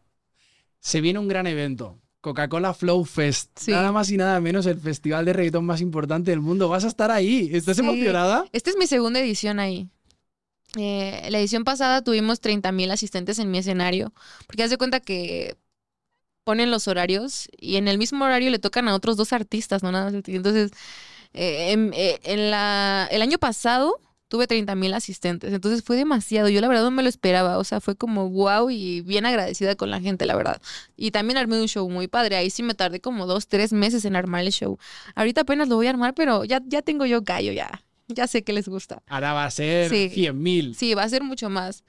Se 0.79 1.01
viene 1.01 1.19
un 1.19 1.27
gran 1.27 1.47
evento. 1.47 1.99
Coca-Cola 2.25 2.73
Flow 2.73 3.05
Fest. 3.05 3.67
Nada 3.67 3.91
más 3.91 4.09
y 4.09 4.17
nada 4.17 4.41
menos 4.41 4.65
el 4.65 4.79
festival 4.79 5.25
de 5.25 5.33
reggaetón 5.33 5.63
más 5.63 5.79
importante 5.79 6.31
del 6.31 6.41
mundo. 6.41 6.67
Vas 6.69 6.83
a 6.83 6.87
estar 6.87 7.11
ahí. 7.11 7.51
¿Estás 7.53 7.77
emocionada? 7.77 8.45
Esta 8.51 8.71
es 8.71 8.77
mi 8.77 8.87
segunda 8.87 9.19
edición 9.19 9.59
ahí. 9.59 9.89
Eh, 10.77 11.27
la 11.29 11.39
edición 11.39 11.63
pasada 11.63 12.03
tuvimos 12.03 12.41
30 12.41 12.71
mil 12.71 12.91
asistentes 12.91 13.39
en 13.39 13.51
mi 13.51 13.59
escenario, 13.59 14.13
porque 14.47 14.63
haz 14.63 14.69
de 14.69 14.77
cuenta 14.77 14.99
que 14.99 15.55
ponen 16.43 16.71
los 16.71 16.87
horarios 16.87 17.49
y 17.57 17.77
en 17.77 17.87
el 17.87 17.97
mismo 17.97 18.25
horario 18.25 18.51
le 18.51 18.59
tocan 18.59 18.87
a 18.87 18.95
otros 18.95 19.17
dos 19.17 19.33
artistas, 19.33 19.83
¿no? 19.83 19.91
Nada 19.91 20.09
Entonces, 20.27 20.71
eh, 21.33 21.71
en, 21.73 21.93
eh, 21.93 22.19
en, 22.23 22.51
la, 22.51 23.07
el 23.11 23.21
año 23.21 23.39
pasado 23.39 23.99
tuve 24.29 24.47
30 24.47 24.75
mil 24.75 24.93
asistentes, 24.93 25.53
entonces 25.53 25.83
fue 25.83 25.97
demasiado. 25.97 26.49
Yo 26.49 26.61
la 26.61 26.67
verdad 26.67 26.83
no 26.83 26.91
me 26.91 27.03
lo 27.03 27.09
esperaba, 27.09 27.57
o 27.59 27.63
sea, 27.63 27.81
fue 27.81 27.95
como 27.95 28.29
wow 28.29 28.69
y 28.69 29.01
bien 29.01 29.25
agradecida 29.25 29.75
con 29.75 29.91
la 29.91 30.01
gente, 30.01 30.25
la 30.25 30.35
verdad. 30.35 30.61
Y 30.97 31.11
también 31.11 31.37
armé 31.37 31.59
un 31.61 31.67
show 31.67 31.89
muy 31.89 32.07
padre, 32.07 32.37
ahí 32.37 32.49
sí 32.49 32.63
me 32.63 32.75
tardé 32.75 33.01
como 33.01 33.27
dos, 33.27 33.47
tres 33.47 33.73
meses 33.73 34.05
en 34.05 34.15
armar 34.15 34.41
el 34.43 34.51
show. 34.51 34.77
Ahorita 35.15 35.41
apenas 35.41 35.67
lo 35.69 35.77
voy 35.77 35.87
a 35.87 35.91
armar, 35.91 36.13
pero 36.15 36.43
ya, 36.45 36.61
ya 36.67 36.81
tengo 36.81 37.05
yo 37.05 37.21
gallo, 37.21 37.51
ya 37.53 37.84
ya 38.07 38.27
sé 38.27 38.43
que 38.43 38.53
les 38.53 38.67
gusta. 38.67 39.01
Ahora 39.07 39.33
va 39.33 39.45
a 39.45 39.51
ser 39.51 39.89
sí. 39.89 40.09
100 40.09 40.41
mil. 40.41 40.75
Sí, 40.75 40.93
va 40.93 41.03
a 41.03 41.09
ser 41.09 41.23
mucho 41.23 41.49
más. 41.49 41.83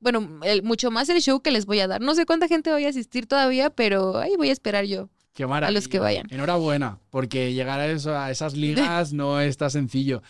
Bueno, 0.00 0.20
mucho 0.62 0.90
más 0.90 1.08
el 1.08 1.22
show 1.22 1.40
que 1.40 1.50
les 1.50 1.64
voy 1.64 1.80
a 1.80 1.88
dar. 1.88 2.00
No 2.00 2.14
sé 2.14 2.26
cuánta 2.26 2.48
gente 2.48 2.70
voy 2.70 2.84
a 2.84 2.90
asistir 2.90 3.26
todavía, 3.26 3.70
pero 3.70 4.18
ahí 4.18 4.34
voy 4.36 4.50
a 4.50 4.52
esperar 4.52 4.84
yo. 4.84 5.08
Qué 5.32 5.46
maravilla. 5.46 5.68
A 5.68 5.72
los 5.72 5.88
que 5.88 5.98
vayan. 5.98 6.26
Enhorabuena, 6.30 6.98
porque 7.10 7.54
llegar 7.54 7.80
a, 7.80 7.86
eso, 7.86 8.16
a 8.16 8.30
esas 8.30 8.54
ligas 8.54 9.12
no 9.14 9.40
está 9.40 9.70
sencillo. 9.70 10.22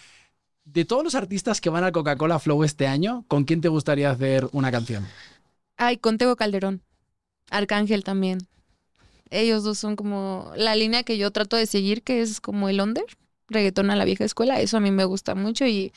De 0.65 0.85
todos 0.85 1.03
los 1.05 1.15
artistas 1.15 1.61
que 1.61 1.71
van 1.71 1.85
a 1.85 1.93
Coca-Cola 1.93 2.39
Flow 2.39 2.63
este 2.65 2.87
año, 2.87 3.25
¿con 3.29 3.45
quién 3.45 3.61
te 3.61 3.69
gustaría 3.69 4.11
hacer 4.11 4.49
una 4.53 4.71
canción? 4.71 5.07
Ay, 5.77 5.99
con 5.99 6.17
Tego 6.19 6.37
Calderón. 6.37 6.83
Arcángel 7.51 8.05
también. 8.05 8.39
Ellos 9.31 9.65
dos 9.65 9.79
son 9.79 9.97
como 9.97 10.53
la 10.57 10.77
línea 10.77 11.03
que 11.03 11.19
yo 11.19 11.33
trato 11.33 11.57
de 11.57 11.67
seguir, 11.67 12.03
que 12.03 12.23
es 12.23 12.41
como 12.41 12.69
el 12.69 12.81
under 12.81 13.05
reggaetón 13.55 13.91
a 13.91 13.97
la 13.97 14.05
vieja 14.05 14.25
escuela, 14.25 14.61
eso 14.61 14.77
a 14.77 14.81
mí 14.81 14.91
me 14.91 15.05
gusta 15.05 15.35
mucho 15.35 15.67
y 15.67 15.93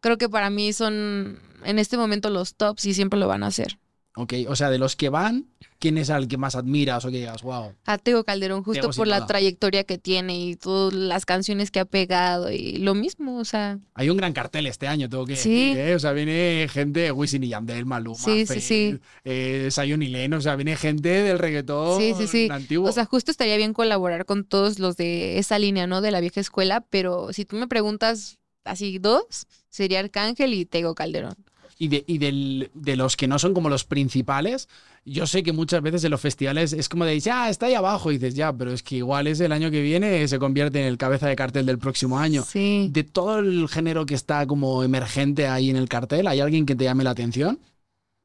creo 0.00 0.18
que 0.18 0.28
para 0.28 0.50
mí 0.50 0.72
son 0.72 1.38
en 1.64 1.78
este 1.78 1.96
momento 1.96 2.30
los 2.30 2.54
tops 2.54 2.86
y 2.86 2.94
siempre 2.94 3.20
lo 3.20 3.28
van 3.28 3.42
a 3.42 3.48
hacer. 3.48 3.78
Ok, 4.14 4.34
o 4.48 4.56
sea, 4.56 4.70
de 4.70 4.78
los 4.78 4.96
que 4.96 5.08
van, 5.08 5.46
¿quién 5.82 5.98
es 5.98 6.10
al 6.10 6.28
que 6.28 6.36
más 6.36 6.54
admiras 6.54 7.04
o 7.04 7.10
que 7.10 7.16
digas, 7.16 7.42
wow? 7.42 7.72
A 7.86 7.98
Teo 7.98 8.22
Calderón, 8.22 8.62
justo 8.62 8.90
por 8.90 9.08
la 9.08 9.26
trayectoria 9.26 9.82
que 9.82 9.98
tiene 9.98 10.38
y 10.38 10.54
todas 10.54 10.94
las 10.94 11.26
canciones 11.26 11.72
que 11.72 11.80
ha 11.80 11.84
pegado 11.84 12.52
y 12.52 12.76
lo 12.76 12.94
mismo, 12.94 13.38
o 13.38 13.44
sea. 13.44 13.80
Hay 13.94 14.08
un 14.08 14.16
gran 14.16 14.32
cartel 14.32 14.68
este 14.68 14.86
año, 14.86 15.08
tengo 15.08 15.26
que 15.26 15.32
decir, 15.32 15.76
¿eh? 15.76 15.96
O 15.96 15.98
sea, 15.98 16.12
viene 16.12 16.68
gente, 16.70 17.10
Wisin 17.10 17.42
y 17.42 17.48
Yandel, 17.48 17.84
Maluma, 17.84 18.16
sí, 18.16 18.46
sí, 18.46 18.60
sí. 18.60 18.98
Eh, 19.24 19.68
Sayon 19.72 20.04
y 20.04 20.06
Len, 20.06 20.32
o 20.34 20.40
sea, 20.40 20.54
viene 20.54 20.76
gente 20.76 21.08
del 21.08 21.40
reggaetón 21.40 22.00
sí, 22.00 22.14
sí, 22.16 22.28
sí. 22.28 22.48
antiguo. 22.48 22.88
O 22.88 22.92
sea, 22.92 23.04
justo 23.04 23.32
estaría 23.32 23.56
bien 23.56 23.72
colaborar 23.72 24.24
con 24.24 24.44
todos 24.44 24.78
los 24.78 24.96
de 24.96 25.38
esa 25.38 25.58
línea, 25.58 25.88
¿no? 25.88 26.00
De 26.00 26.12
la 26.12 26.20
vieja 26.20 26.40
escuela, 26.40 26.86
pero 26.90 27.32
si 27.32 27.44
tú 27.44 27.56
me 27.56 27.66
preguntas 27.66 28.38
así 28.62 29.00
dos, 29.00 29.48
sería 29.68 29.98
Arcángel 29.98 30.54
y 30.54 30.64
Tego 30.64 30.94
Calderón 30.94 31.34
y, 31.82 31.88
de, 31.88 32.04
y 32.06 32.18
del, 32.18 32.70
de 32.74 32.94
los 32.94 33.16
que 33.16 33.26
no 33.26 33.40
son 33.40 33.54
como 33.54 33.68
los 33.68 33.82
principales, 33.82 34.68
yo 35.04 35.26
sé 35.26 35.42
que 35.42 35.52
muchas 35.52 35.82
veces 35.82 36.04
en 36.04 36.12
los 36.12 36.20
festivales 36.20 36.72
es 36.72 36.88
como 36.88 37.04
de, 37.04 37.18
ya, 37.18 37.50
está 37.50 37.66
ahí 37.66 37.74
abajo, 37.74 38.12
y 38.12 38.18
dices, 38.18 38.36
ya, 38.36 38.52
pero 38.52 38.70
es 38.70 38.84
que 38.84 38.98
igual 38.98 39.26
es 39.26 39.40
el 39.40 39.50
año 39.50 39.68
que 39.68 39.82
viene, 39.82 40.28
se 40.28 40.38
convierte 40.38 40.80
en 40.80 40.86
el 40.86 40.96
cabeza 40.96 41.26
de 41.26 41.34
cartel 41.34 41.66
del 41.66 41.78
próximo 41.78 42.20
año. 42.20 42.44
Sí. 42.44 42.88
De 42.92 43.02
todo 43.02 43.40
el 43.40 43.68
género 43.68 44.06
que 44.06 44.14
está 44.14 44.46
como 44.46 44.84
emergente 44.84 45.48
ahí 45.48 45.70
en 45.70 45.76
el 45.76 45.88
cartel, 45.88 46.28
¿hay 46.28 46.38
alguien 46.38 46.66
que 46.66 46.76
te 46.76 46.84
llame 46.84 47.02
la 47.02 47.10
atención? 47.10 47.58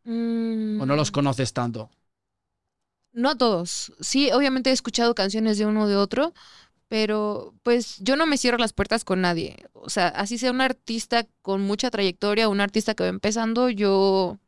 ¿O 0.06 0.86
no 0.86 0.96
los 0.96 1.10
mm. 1.10 1.14
conoces 1.14 1.52
tanto? 1.52 1.90
No 3.14 3.32
a 3.32 3.38
todos. 3.40 3.92
Sí, 4.00 4.30
obviamente 4.32 4.70
he 4.70 4.74
escuchado 4.74 5.16
canciones 5.16 5.58
de 5.58 5.66
uno 5.66 5.86
o 5.86 5.88
de 5.88 5.96
otro, 5.96 6.36
pero 6.88 7.54
pues 7.64 7.98
yo 8.00 8.16
no 8.16 8.26
me 8.26 8.38
cierro 8.38 8.58
las 8.58 8.74
puertas 8.74 9.04
con 9.04 9.22
nadie. 9.22 9.58
O 9.74 9.90
sea, 9.90 10.08
así 10.10 10.38
sea 10.38 10.52
un 10.52 10.62
artista 10.62 11.28
con 11.42 11.62
mucha 11.62 11.90
trayectoria, 11.92 12.50
un 12.50 12.62
artista 12.62 12.96
que 12.96 13.04
va 13.04 13.10
empezando, 13.10 13.70
yo 13.70 14.40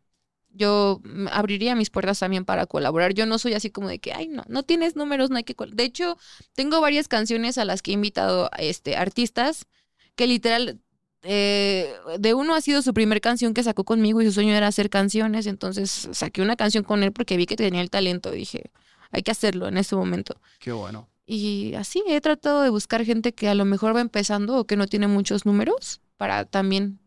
yo 0.52 1.02
abriría 1.32 1.76
mis 1.76 1.90
puertas 1.90 2.20
también 2.20 2.46
para 2.46 2.66
colaborar. 2.66 3.14
Yo 3.14 3.26
no 3.26 3.38
soy 3.38 3.54
así 3.54 3.70
como 3.70 3.88
de 3.88 4.00
que, 4.00 4.14
ay, 4.14 4.28
no, 4.28 4.44
no 4.48 4.64
tienes 4.64 4.96
números, 4.96 5.30
no 5.30 5.38
hay 5.38 5.44
que... 5.44 5.56
De 5.72 5.84
hecho, 5.84 6.18
tengo 6.54 6.82
varias 6.82 7.08
canciones 7.08 7.58
a 7.58 7.66
las 7.66 7.82
que 7.82 7.92
he 7.92 7.94
invitado 7.94 8.50
este, 8.58 8.96
artistas 8.96 9.68
que 10.16 10.28
literal, 10.28 10.80
eh, 11.24 11.94
de 12.18 12.34
uno 12.34 12.56
ha 12.56 12.62
sido 12.62 12.82
su 12.82 12.94
primer 12.94 13.22
canción 13.22 13.54
que 13.54 13.64
sacó 13.64 13.86
conmigo 13.86 14.22
y 14.22 14.26
su 14.26 14.34
sueño 14.34 14.54
era 14.54 14.68
hacer 14.68 14.90
canciones, 14.90 15.48
entonces 15.48 16.10
saqué 16.12 16.42
una 16.42 16.56
canción 16.56 16.84
con 16.84 17.04
él 17.04 17.14
porque 17.14 17.38
vi 17.38 17.46
que 17.46 17.56
tenía 17.56 17.82
el 17.82 17.90
talento. 17.90 18.32
Dije, 18.32 18.72
hay 19.12 19.22
que 19.22 19.32
hacerlo 19.32 19.68
en 19.68 19.78
este 19.78 19.96
momento. 19.96 20.42
Qué 20.60 20.72
bueno. 20.72 21.08
Y 21.32 21.76
así 21.76 22.02
he 22.08 22.20
tratado 22.22 22.64
de 22.64 22.70
buscar 22.70 23.06
gente 23.06 23.34
que 23.34 23.48
a 23.50 23.54
lo 23.54 23.64
mejor 23.64 23.96
va 23.96 24.02
empezando 24.02 24.58
o 24.58 24.66
que 24.66 24.76
no 24.76 24.88
tiene 24.88 25.08
muchos 25.08 25.46
números 25.46 26.02
para 26.18 26.46
también 26.46 26.98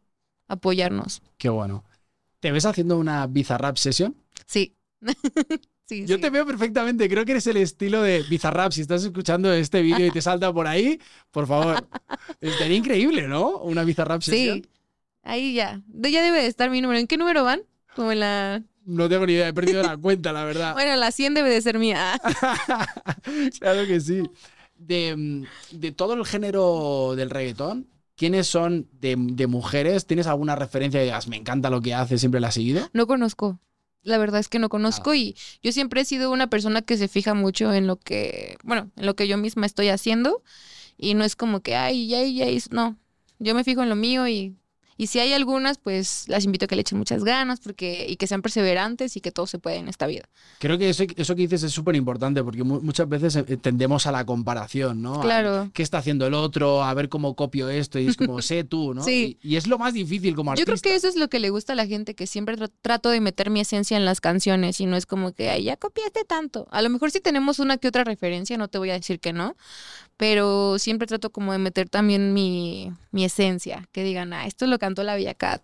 apoyarnos. 0.46 1.22
Qué 1.38 1.48
bueno. 1.48 1.82
¿Te 2.38 2.52
ves 2.52 2.64
haciendo 2.64 2.98
una 2.98 3.26
Bizarrap 3.26 3.76
session? 3.76 4.14
Sí. 4.46 4.76
sí, 5.86 6.06
Yo 6.06 6.16
sí. 6.16 6.20
te 6.20 6.30
veo 6.30 6.46
perfectamente, 6.46 7.08
creo 7.08 7.24
que 7.24 7.32
eres 7.32 7.46
el 7.48 7.56
estilo 7.56 8.00
de 8.02 8.22
Bizarrap. 8.22 8.70
Si 8.70 8.82
estás 8.82 9.02
escuchando 9.02 9.52
este 9.52 9.82
vídeo 9.82 10.06
y 10.06 10.12
te 10.12 10.22
salta 10.22 10.52
por 10.52 10.68
ahí, 10.68 11.00
por 11.32 11.48
favor. 11.48 11.88
Estaría 12.40 12.76
increíble, 12.76 13.26
¿no? 13.26 13.58
Una 13.58 13.82
Bizarrap 13.82 14.22
session. 14.22 14.62
Sí. 14.62 14.68
Ahí 15.24 15.54
ya. 15.54 15.82
De- 15.86 16.12
Ya 16.12 16.22
debe 16.22 16.40
de 16.42 16.46
estar 16.46 16.70
mi 16.70 16.80
número. 16.80 17.00
¿En 17.00 17.08
qué 17.08 17.16
número 17.16 17.42
van? 17.42 17.62
Como 17.96 18.12
en 18.12 18.20
la... 18.20 18.62
No 18.84 19.08
tengo 19.08 19.26
ni 19.26 19.34
idea, 19.34 19.48
he 19.48 19.52
perdido 19.52 19.82
la 19.82 19.96
cuenta, 19.96 20.32
la 20.32 20.44
verdad. 20.44 20.72
Bueno, 20.74 20.96
la 20.96 21.12
100 21.12 21.34
debe 21.34 21.50
de 21.50 21.60
ser 21.60 21.78
mía. 21.78 22.20
claro 23.60 23.86
que 23.86 24.00
sí. 24.00 24.22
De, 24.76 25.46
de 25.70 25.92
todo 25.92 26.14
el 26.14 26.26
género 26.26 27.14
del 27.14 27.30
reggaetón, 27.30 27.88
¿quiénes 28.16 28.48
son 28.48 28.88
de, 28.92 29.16
de 29.16 29.46
mujeres? 29.46 30.06
¿Tienes 30.06 30.26
alguna 30.26 30.56
referencia 30.56 31.00
que 31.00 31.04
digas, 31.04 31.28
me 31.28 31.36
encanta 31.36 31.70
lo 31.70 31.80
que 31.80 31.94
hace, 31.94 32.18
siempre 32.18 32.40
la 32.40 32.48
has 32.48 32.54
seguido? 32.54 32.88
No 32.92 33.06
conozco. 33.06 33.60
La 34.02 34.18
verdad 34.18 34.40
es 34.40 34.48
que 34.48 34.58
no 34.58 34.68
conozco 34.68 35.14
y 35.14 35.36
yo 35.62 35.70
siempre 35.70 36.00
he 36.00 36.04
sido 36.04 36.32
una 36.32 36.48
persona 36.48 36.82
que 36.82 36.96
se 36.96 37.06
fija 37.06 37.34
mucho 37.34 37.72
en 37.72 37.86
lo 37.86 37.96
que, 37.96 38.56
bueno, 38.64 38.90
en 38.96 39.06
lo 39.06 39.14
que 39.14 39.28
yo 39.28 39.38
misma 39.38 39.64
estoy 39.64 39.88
haciendo 39.88 40.42
y 40.96 41.14
no 41.14 41.22
es 41.22 41.36
como 41.36 41.60
que, 41.60 41.76
ay, 41.76 42.08
ya, 42.08 42.22
ya, 42.24 42.46
no. 42.70 42.96
Yo 43.38 43.54
me 43.54 43.62
fijo 43.62 43.82
en 43.82 43.88
lo 43.88 43.96
mío 43.96 44.26
y, 44.26 44.56
y 44.96 45.06
si 45.08 45.18
hay 45.18 45.32
algunas, 45.32 45.78
pues 45.78 46.24
las 46.28 46.44
invito 46.44 46.64
a 46.64 46.68
que 46.68 46.76
le 46.76 46.82
echen 46.82 46.98
muchas 46.98 47.24
ganas 47.24 47.60
porque, 47.60 48.06
y 48.08 48.16
que 48.16 48.26
sean 48.26 48.42
perseverantes 48.42 49.16
y 49.16 49.20
que 49.20 49.32
todo 49.32 49.46
se 49.46 49.58
puede 49.58 49.76
en 49.76 49.88
esta 49.88 50.06
vida. 50.06 50.28
Creo 50.58 50.78
que 50.78 50.90
eso, 50.90 51.04
eso 51.16 51.34
que 51.34 51.42
dices 51.42 51.62
es 51.62 51.72
súper 51.72 51.96
importante 51.96 52.42
porque 52.44 52.62
mu- 52.62 52.80
muchas 52.80 53.08
veces 53.08 53.36
eh, 53.36 53.42
tendemos 53.56 54.06
a 54.06 54.12
la 54.12 54.24
comparación, 54.24 55.02
¿no? 55.02 55.14
A 55.16 55.20
Claro. 55.22 55.70
¿Qué 55.72 55.82
está 55.82 55.98
haciendo 55.98 56.26
el 56.26 56.34
otro? 56.34 56.82
A 56.84 56.92
ver 56.94 57.08
cómo 57.08 57.34
copio 57.36 57.68
esto 57.68 57.98
y 57.98 58.06
es 58.08 58.16
como, 58.16 58.40
sé 58.42 58.64
tú, 58.64 58.94
¿no? 58.94 59.02
Sí. 59.02 59.38
Y, 59.42 59.52
y 59.54 59.56
es 59.56 59.66
lo 59.66 59.78
más 59.78 59.94
difícil 59.94 60.34
como 60.34 60.50
Yo 60.50 60.62
artista. 60.62 60.72
creo 60.72 60.82
que 60.82 60.94
eso 60.96 61.08
es 61.08 61.16
lo 61.16 61.28
que 61.28 61.38
le 61.40 61.50
gusta 61.50 61.72
a 61.72 61.76
la 61.76 61.86
gente, 61.86 62.14
que 62.14 62.26
siempre 62.26 62.56
tra- 62.56 62.70
trato 62.82 63.08
de 63.10 63.20
meter 63.20 63.50
mi 63.50 63.60
esencia 63.60 63.96
en 63.96 64.04
las 64.04 64.20
canciones 64.20 64.80
y 64.80 64.86
no 64.86 64.96
es 64.96 65.06
como 65.06 65.32
que, 65.32 65.50
ay, 65.50 65.64
ya 65.64 65.76
copiaste 65.76 66.24
tanto. 66.24 66.66
A 66.70 66.82
lo 66.82 66.90
mejor 66.90 67.10
sí 67.10 67.20
tenemos 67.20 67.58
una 67.58 67.78
que 67.78 67.88
otra 67.88 68.04
referencia, 68.04 68.56
no 68.58 68.68
te 68.68 68.78
voy 68.78 68.90
a 68.90 68.94
decir 68.94 69.20
que 69.20 69.32
no, 69.32 69.56
pero 70.22 70.78
siempre 70.78 71.08
trato 71.08 71.30
como 71.30 71.50
de 71.50 71.58
meter 71.58 71.88
también 71.88 72.32
mi, 72.32 72.92
mi 73.10 73.24
esencia, 73.24 73.88
que 73.90 74.04
digan, 74.04 74.32
ah, 74.32 74.46
esto 74.46 74.68
lo 74.68 74.78
cantó 74.78 75.02
la 75.02 75.16
Villa 75.16 75.34
Cat. 75.34 75.60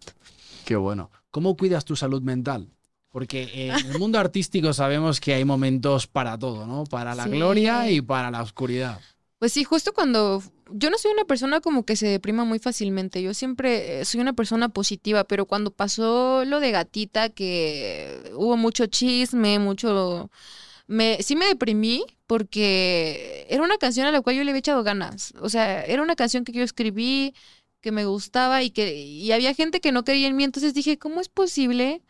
Qué 0.65 0.75
bueno. 0.75 1.13
¿Cómo 1.31 1.57
cuidas 1.57 1.85
tu 1.85 1.95
salud 1.95 2.23
mental? 2.23 2.69
Porque 3.09 3.69
en 3.69 3.87
el 3.87 4.01
mundo 4.01 4.19
artístico 4.19 4.73
sabemos 4.73 5.21
que 5.21 5.33
hay 5.33 5.45
momentos 5.45 6.09
para 6.09 6.37
todo, 6.37 6.67
¿no? 6.67 6.83
Para 6.83 7.15
la 7.15 7.23
Sí. 7.27 7.31
gloria 7.31 7.89
y 7.89 8.01
para 8.01 8.33
la 8.33 8.43
oscuridad. 8.43 9.01
Pues 9.39 9.53
sí, 9.53 9.63
justo 9.63 9.93
cuando 9.93 10.43
yo 10.73 10.91
no 10.91 10.99
soy 10.99 11.13
una 11.13 11.25
persona 11.25 11.61
como 11.61 11.85
que 11.85 11.95
se 11.95 12.09
deprima 12.09 12.43
muy 12.45 12.59
fácilmente, 12.59 13.23
yo 13.23 13.35
siempre 13.35 14.01
eh, 14.01 14.05
soy 14.05 14.21
una 14.21 14.33
persona 14.33 14.71
positiva, 14.71 15.23
pero 15.23 15.47
cuando 15.47 15.71
pasó 15.71 16.45
lo 16.45 16.59
de 16.59 16.73
gatita, 16.73 17.29
que 17.29 18.33
hubo 18.35 18.57
mucho 18.57 18.87
chisme, 18.87 19.61
mucho... 19.61 20.33
Me, 20.89 21.19
sí 21.23 21.37
me 21.37 21.47
deprimí 21.47 22.03
porque 22.29 23.47
era 23.49 23.63
una 23.65 23.79
canción 23.79 24.07
a 24.07 24.13
la 24.13 24.21
cual 24.21 24.37
yo 24.37 24.45
le 24.45 24.51
había 24.51 24.61
echado 24.61 24.85
ganas, 24.85 25.33
o 25.41 25.49
sea, 25.49 25.83
era 25.85 26.03
una 26.03 26.15
canción 26.15 26.45
que 26.45 26.53
yo 26.53 26.63
escribí, 26.63 27.35
que 27.81 27.91
me 27.91 28.05
gustaba 28.05 28.63
y 28.63 28.71
que 28.71 28.95
y 28.95 29.33
había 29.33 29.55
gente 29.55 29.81
que 29.81 29.93
no 29.93 30.05
creía 30.05 30.29
en 30.29 30.37
mí, 30.37 30.45
entonces 30.45 30.75
dije, 30.75 30.99
¿cómo 30.99 31.21
es 31.21 31.29
posible? 31.31 32.03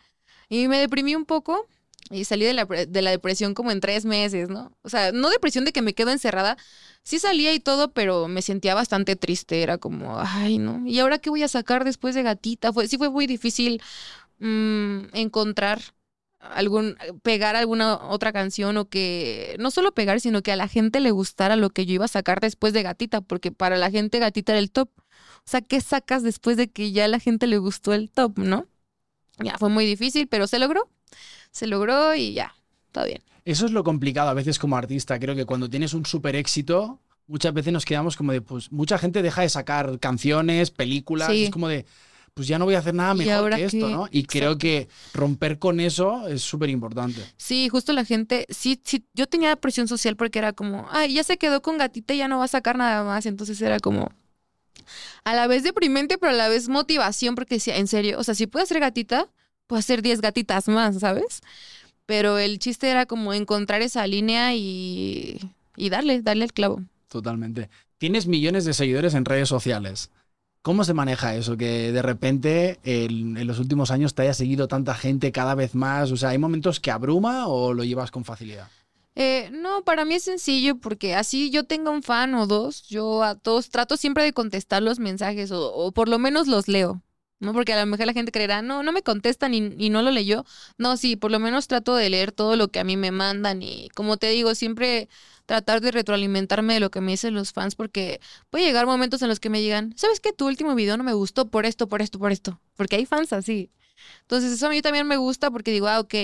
Y 0.48 0.68
me 0.68 0.78
deprimí 0.78 1.14
un 1.14 1.24
poco 1.24 1.68
y 2.10 2.24
salí 2.24 2.44
de 2.46 2.54
la, 2.54 2.64
de 2.64 3.02
la 3.02 3.10
depresión 3.10 3.54
como 3.54 3.70
en 3.70 3.80
tres 3.80 4.04
meses, 4.04 4.48
¿no? 4.48 4.76
O 4.82 4.88
sea, 4.88 5.12
no 5.12 5.30
depresión 5.30 5.64
de 5.64 5.72
que 5.72 5.82
me 5.82 5.94
quedo 5.94 6.10
encerrada, 6.10 6.56
sí 7.04 7.20
salía 7.20 7.54
y 7.54 7.60
todo, 7.60 7.92
pero 7.92 8.26
me 8.26 8.42
sentía 8.42 8.74
bastante 8.74 9.14
triste, 9.14 9.62
era 9.62 9.78
como, 9.78 10.18
ay, 10.18 10.58
¿no? 10.58 10.84
¿Y 10.84 10.98
ahora 10.98 11.18
qué 11.18 11.30
voy 11.30 11.44
a 11.44 11.48
sacar 11.48 11.84
después 11.84 12.16
de 12.16 12.24
gatita? 12.24 12.72
Fue, 12.72 12.88
sí 12.88 12.98
fue 12.98 13.10
muy 13.10 13.28
difícil 13.28 13.80
mm, 14.40 15.14
encontrar 15.14 15.80
algún, 16.40 16.96
pegar 17.22 17.56
alguna 17.56 17.96
otra 18.08 18.32
canción 18.32 18.76
o 18.76 18.88
que, 18.88 19.56
no 19.58 19.70
solo 19.70 19.92
pegar, 19.92 20.20
sino 20.20 20.42
que 20.42 20.52
a 20.52 20.56
la 20.56 20.68
gente 20.68 21.00
le 21.00 21.10
gustara 21.10 21.56
lo 21.56 21.70
que 21.70 21.86
yo 21.86 21.94
iba 21.94 22.04
a 22.04 22.08
sacar 22.08 22.40
después 22.40 22.72
de 22.72 22.82
gatita, 22.82 23.20
porque 23.20 23.52
para 23.52 23.76
la 23.76 23.90
gente 23.90 24.18
gatita 24.18 24.52
era 24.52 24.60
el 24.60 24.70
top. 24.70 24.90
O 24.98 25.50
sea, 25.50 25.60
¿qué 25.60 25.80
sacas 25.80 26.22
después 26.22 26.56
de 26.56 26.68
que 26.68 26.92
ya 26.92 27.06
a 27.06 27.08
la 27.08 27.20
gente 27.20 27.46
le 27.46 27.58
gustó 27.58 27.92
el 27.92 28.10
top, 28.10 28.38
no? 28.38 28.66
Ya 29.38 29.56
fue 29.58 29.68
muy 29.68 29.86
difícil, 29.86 30.26
pero 30.26 30.46
se 30.46 30.58
logró. 30.58 30.88
Se 31.50 31.66
logró 31.66 32.14
y 32.14 32.34
ya, 32.34 32.54
todo 32.92 33.06
bien. 33.06 33.22
Eso 33.44 33.64
es 33.64 33.72
lo 33.72 33.82
complicado 33.82 34.28
a 34.28 34.34
veces 34.34 34.58
como 34.58 34.76
artista. 34.76 35.18
Creo 35.18 35.34
que 35.34 35.46
cuando 35.46 35.70
tienes 35.70 35.94
un 35.94 36.04
súper 36.04 36.36
éxito, 36.36 37.00
muchas 37.26 37.54
veces 37.54 37.72
nos 37.72 37.84
quedamos 37.84 38.16
como 38.16 38.32
de, 38.32 38.42
pues 38.42 38.70
mucha 38.72 38.98
gente 38.98 39.22
deja 39.22 39.42
de 39.42 39.48
sacar 39.48 39.98
canciones, 40.00 40.70
películas, 40.70 41.30
Sí. 41.30 41.44
es 41.44 41.50
como 41.50 41.68
de, 41.68 41.86
pues 42.38 42.46
ya 42.46 42.56
no 42.56 42.66
voy 42.66 42.76
a 42.76 42.78
hacer 42.78 42.94
nada 42.94 43.14
¿Y 43.14 43.26
mejor 43.26 43.52
que 43.52 43.64
esto? 43.64 43.88
¿no? 43.88 44.08
Y 44.12 44.22
creo 44.22 44.58
que 44.58 44.86
romper 45.12 45.58
con 45.58 45.80
eso 45.80 46.28
es 46.28 46.40
súper 46.40 46.70
importante. 46.70 47.20
Sí, 47.36 47.68
justo 47.68 47.92
la 47.92 48.04
gente, 48.04 48.46
sí, 48.48 48.80
sí, 48.84 49.04
yo 49.12 49.26
tenía 49.26 49.56
presión 49.56 49.88
social 49.88 50.14
porque 50.14 50.38
era 50.38 50.52
como, 50.52 50.86
ay, 50.92 51.14
ya 51.14 51.24
se 51.24 51.36
quedó 51.36 51.62
con 51.62 51.78
gatita 51.78 52.14
y 52.14 52.18
ya 52.18 52.28
no 52.28 52.38
va 52.38 52.44
a 52.44 52.48
sacar 52.48 52.78
nada 52.78 53.02
más. 53.02 53.26
Entonces 53.26 53.60
era 53.60 53.80
como 53.80 54.12
a 55.24 55.34
la 55.34 55.48
vez 55.48 55.64
deprimente, 55.64 56.16
pero 56.16 56.30
a 56.30 56.36
la 56.36 56.48
vez 56.48 56.68
motivación, 56.68 57.34
porque 57.34 57.56
decía, 57.56 57.76
en 57.76 57.88
serio, 57.88 58.20
o 58.20 58.22
sea, 58.22 58.36
si 58.36 58.46
puedo 58.46 58.62
hacer 58.62 58.78
gatita, 58.78 59.26
puedo 59.66 59.80
hacer 59.80 60.00
10 60.00 60.20
gatitas 60.20 60.68
más, 60.68 61.00
¿sabes? 61.00 61.40
Pero 62.06 62.38
el 62.38 62.60
chiste 62.60 62.88
era 62.88 63.04
como 63.06 63.34
encontrar 63.34 63.82
esa 63.82 64.06
línea 64.06 64.54
y, 64.54 65.40
y 65.76 65.90
darle, 65.90 66.22
darle 66.22 66.44
el 66.44 66.52
clavo. 66.52 66.84
Totalmente. 67.08 67.68
Tienes 67.98 68.28
millones 68.28 68.64
de 68.64 68.74
seguidores 68.74 69.14
en 69.14 69.24
redes 69.24 69.48
sociales. 69.48 70.12
¿Cómo 70.68 70.84
se 70.84 70.92
maneja 70.92 71.34
eso? 71.34 71.56
Que 71.56 71.92
de 71.92 72.02
repente 72.02 72.78
en, 72.84 73.46
los 73.46 73.58
últimos 73.58 73.90
años 73.90 74.14
te 74.14 74.20
haya 74.20 74.34
seguido 74.34 74.68
tanta 74.68 74.92
gente 74.92 75.32
cada 75.32 75.54
vez 75.54 75.74
más. 75.74 76.12
O 76.12 76.16
sea, 76.18 76.28
¿hay 76.28 76.36
momentos 76.36 76.78
que 76.78 76.90
abruma 76.90 77.46
o 77.46 77.72
lo 77.72 77.84
llevas 77.84 78.10
con 78.10 78.22
facilidad? 78.22 78.68
Eh, 79.14 79.48
no, 79.50 79.82
para 79.82 80.04
mí 80.04 80.16
es 80.16 80.24
sencillo 80.24 80.76
porque 80.76 81.14
así 81.14 81.48
yo 81.48 81.64
tenga 81.64 81.90
un 81.90 82.02
fan 82.02 82.34
o 82.34 82.46
dos, 82.46 82.86
yo 82.86 83.22
a 83.22 83.34
todos 83.34 83.70
trato 83.70 83.96
siempre 83.96 84.24
de 84.24 84.34
contestar 84.34 84.82
los 84.82 84.98
mensajes 84.98 85.52
o, 85.52 85.72
o 85.74 85.90
por 85.92 86.06
lo 86.10 86.18
menos 86.18 86.48
los 86.48 86.68
leo, 86.68 87.00
¿no? 87.40 87.54
Porque 87.54 87.72
a 87.72 87.80
lo 87.80 87.86
mejor 87.86 88.04
la 88.04 88.12
gente 88.12 88.30
creerá, 88.30 88.60
no, 88.60 88.82
no 88.82 88.92
me 88.92 89.02
contestan 89.02 89.54
y, 89.54 89.74
y 89.78 89.88
no 89.88 90.02
lo 90.02 90.10
leyó. 90.10 90.44
No, 90.76 90.98
sí, 90.98 91.16
por 91.16 91.30
lo 91.30 91.38
menos 91.38 91.66
trato 91.66 91.96
de 91.96 92.10
leer 92.10 92.30
todo 92.30 92.56
lo 92.56 92.68
que 92.68 92.78
a 92.78 92.84
mí 92.84 92.98
me 92.98 93.10
mandan 93.10 93.62
y 93.62 93.88
como 93.94 94.18
te 94.18 94.28
digo, 94.28 94.54
siempre 94.54 95.08
tratar 95.48 95.80
de 95.80 95.90
retroalimentarme 95.90 96.74
de 96.74 96.80
lo 96.80 96.90
que 96.90 97.00
me 97.00 97.12
dicen 97.12 97.32
los 97.32 97.54
fans 97.54 97.74
porque 97.74 98.20
puede 98.50 98.66
llegar 98.66 98.84
momentos 98.84 99.22
en 99.22 99.28
los 99.28 99.40
que 99.40 99.48
me 99.48 99.60
digan, 99.60 99.94
¿sabes 99.96 100.20
qué? 100.20 100.34
Tu 100.34 100.46
último 100.46 100.74
video 100.74 100.98
no 100.98 101.04
me 101.04 101.14
gustó 101.14 101.48
por 101.48 101.64
esto, 101.64 101.88
por 101.88 102.02
esto, 102.02 102.18
por 102.18 102.32
esto, 102.32 102.60
porque 102.76 102.96
hay 102.96 103.06
fans 103.06 103.32
así. 103.32 103.70
Entonces 104.20 104.52
eso 104.52 104.66
a 104.66 104.68
mí 104.68 104.82
también 104.82 105.06
me 105.06 105.16
gusta 105.16 105.50
porque 105.50 105.70
digo, 105.72 105.88
ah, 105.88 106.00
ok, 106.00 106.14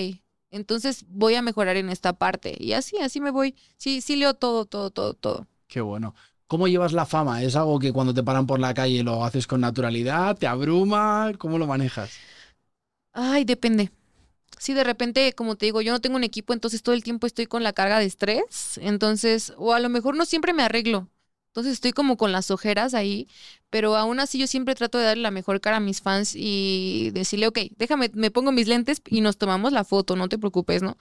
entonces 0.51 1.05
voy 1.07 1.33
a 1.33 1.41
mejorar 1.41 1.75
en 1.75 1.89
esta 1.89 2.13
parte. 2.13 2.55
Y 2.59 2.73
así, 2.73 2.97
así 2.99 3.19
me 3.19 3.31
voy. 3.31 3.55
Sí, 3.77 3.99
sí 3.99 4.15
leo 4.15 4.35
todo, 4.35 4.65
todo, 4.65 4.91
todo, 4.91 5.15
todo. 5.15 5.47
Qué 5.67 5.81
bueno. 5.81 6.13
¿Cómo 6.45 6.67
llevas 6.67 6.93
la 6.93 7.07
fama? 7.07 7.41
¿Es 7.41 7.55
algo 7.55 7.79
que 7.79 7.91
cuando 7.91 8.13
te 8.13 8.21
paran 8.21 8.45
por 8.45 8.59
la 8.59 8.75
calle 8.75 9.01
lo 9.01 9.25
haces 9.25 9.47
con 9.47 9.59
naturalidad? 9.59 10.37
¿Te 10.37 10.45
abruma? 10.45 11.31
¿Cómo 11.39 11.57
lo 11.57 11.65
manejas? 11.65 12.11
Ay, 13.11 13.43
depende. 13.43 13.89
Sí, 14.57 14.73
de 14.73 14.83
repente, 14.83 15.33
como 15.33 15.55
te 15.55 15.65
digo, 15.65 15.81
yo 15.81 15.91
no 15.91 16.01
tengo 16.01 16.15
un 16.15 16.23
equipo, 16.23 16.53
entonces 16.53 16.81
todo 16.81 16.95
el 16.95 17.03
tiempo 17.03 17.27
estoy 17.27 17.45
con 17.45 17.63
la 17.63 17.73
carga 17.73 17.99
de 17.99 18.05
estrés. 18.05 18.77
Entonces, 18.81 19.53
o 19.57 19.73
a 19.73 19.79
lo 19.79 19.89
mejor 19.89 20.15
no 20.15 20.25
siempre 20.25 20.53
me 20.53 20.63
arreglo. 20.63 21.09
Entonces 21.47 21.73
estoy 21.73 21.93
como 21.93 22.17
con 22.17 22.31
las 22.33 22.51
ojeras 22.51 22.93
ahí, 22.93 23.27
pero 23.69 23.95
aún 23.95 24.19
así 24.19 24.37
yo 24.37 24.47
siempre 24.47 24.75
trato 24.75 24.97
de 24.97 25.05
darle 25.05 25.23
la 25.23 25.31
mejor 25.31 25.61
cara 25.61 25.77
a 25.77 25.79
mis 25.79 26.01
fans 26.01 26.33
y 26.35 27.11
decirle, 27.13 27.47
ok, 27.47 27.59
déjame, 27.77 28.11
me 28.13 28.29
pongo 28.31 28.51
mis 28.51 28.67
lentes 28.67 29.01
y 29.07 29.21
nos 29.21 29.37
tomamos 29.37 29.71
la 29.71 29.85
foto, 29.85 30.17
no 30.17 30.27
te 30.27 30.37
preocupes, 30.37 30.81
¿no? 30.83 30.97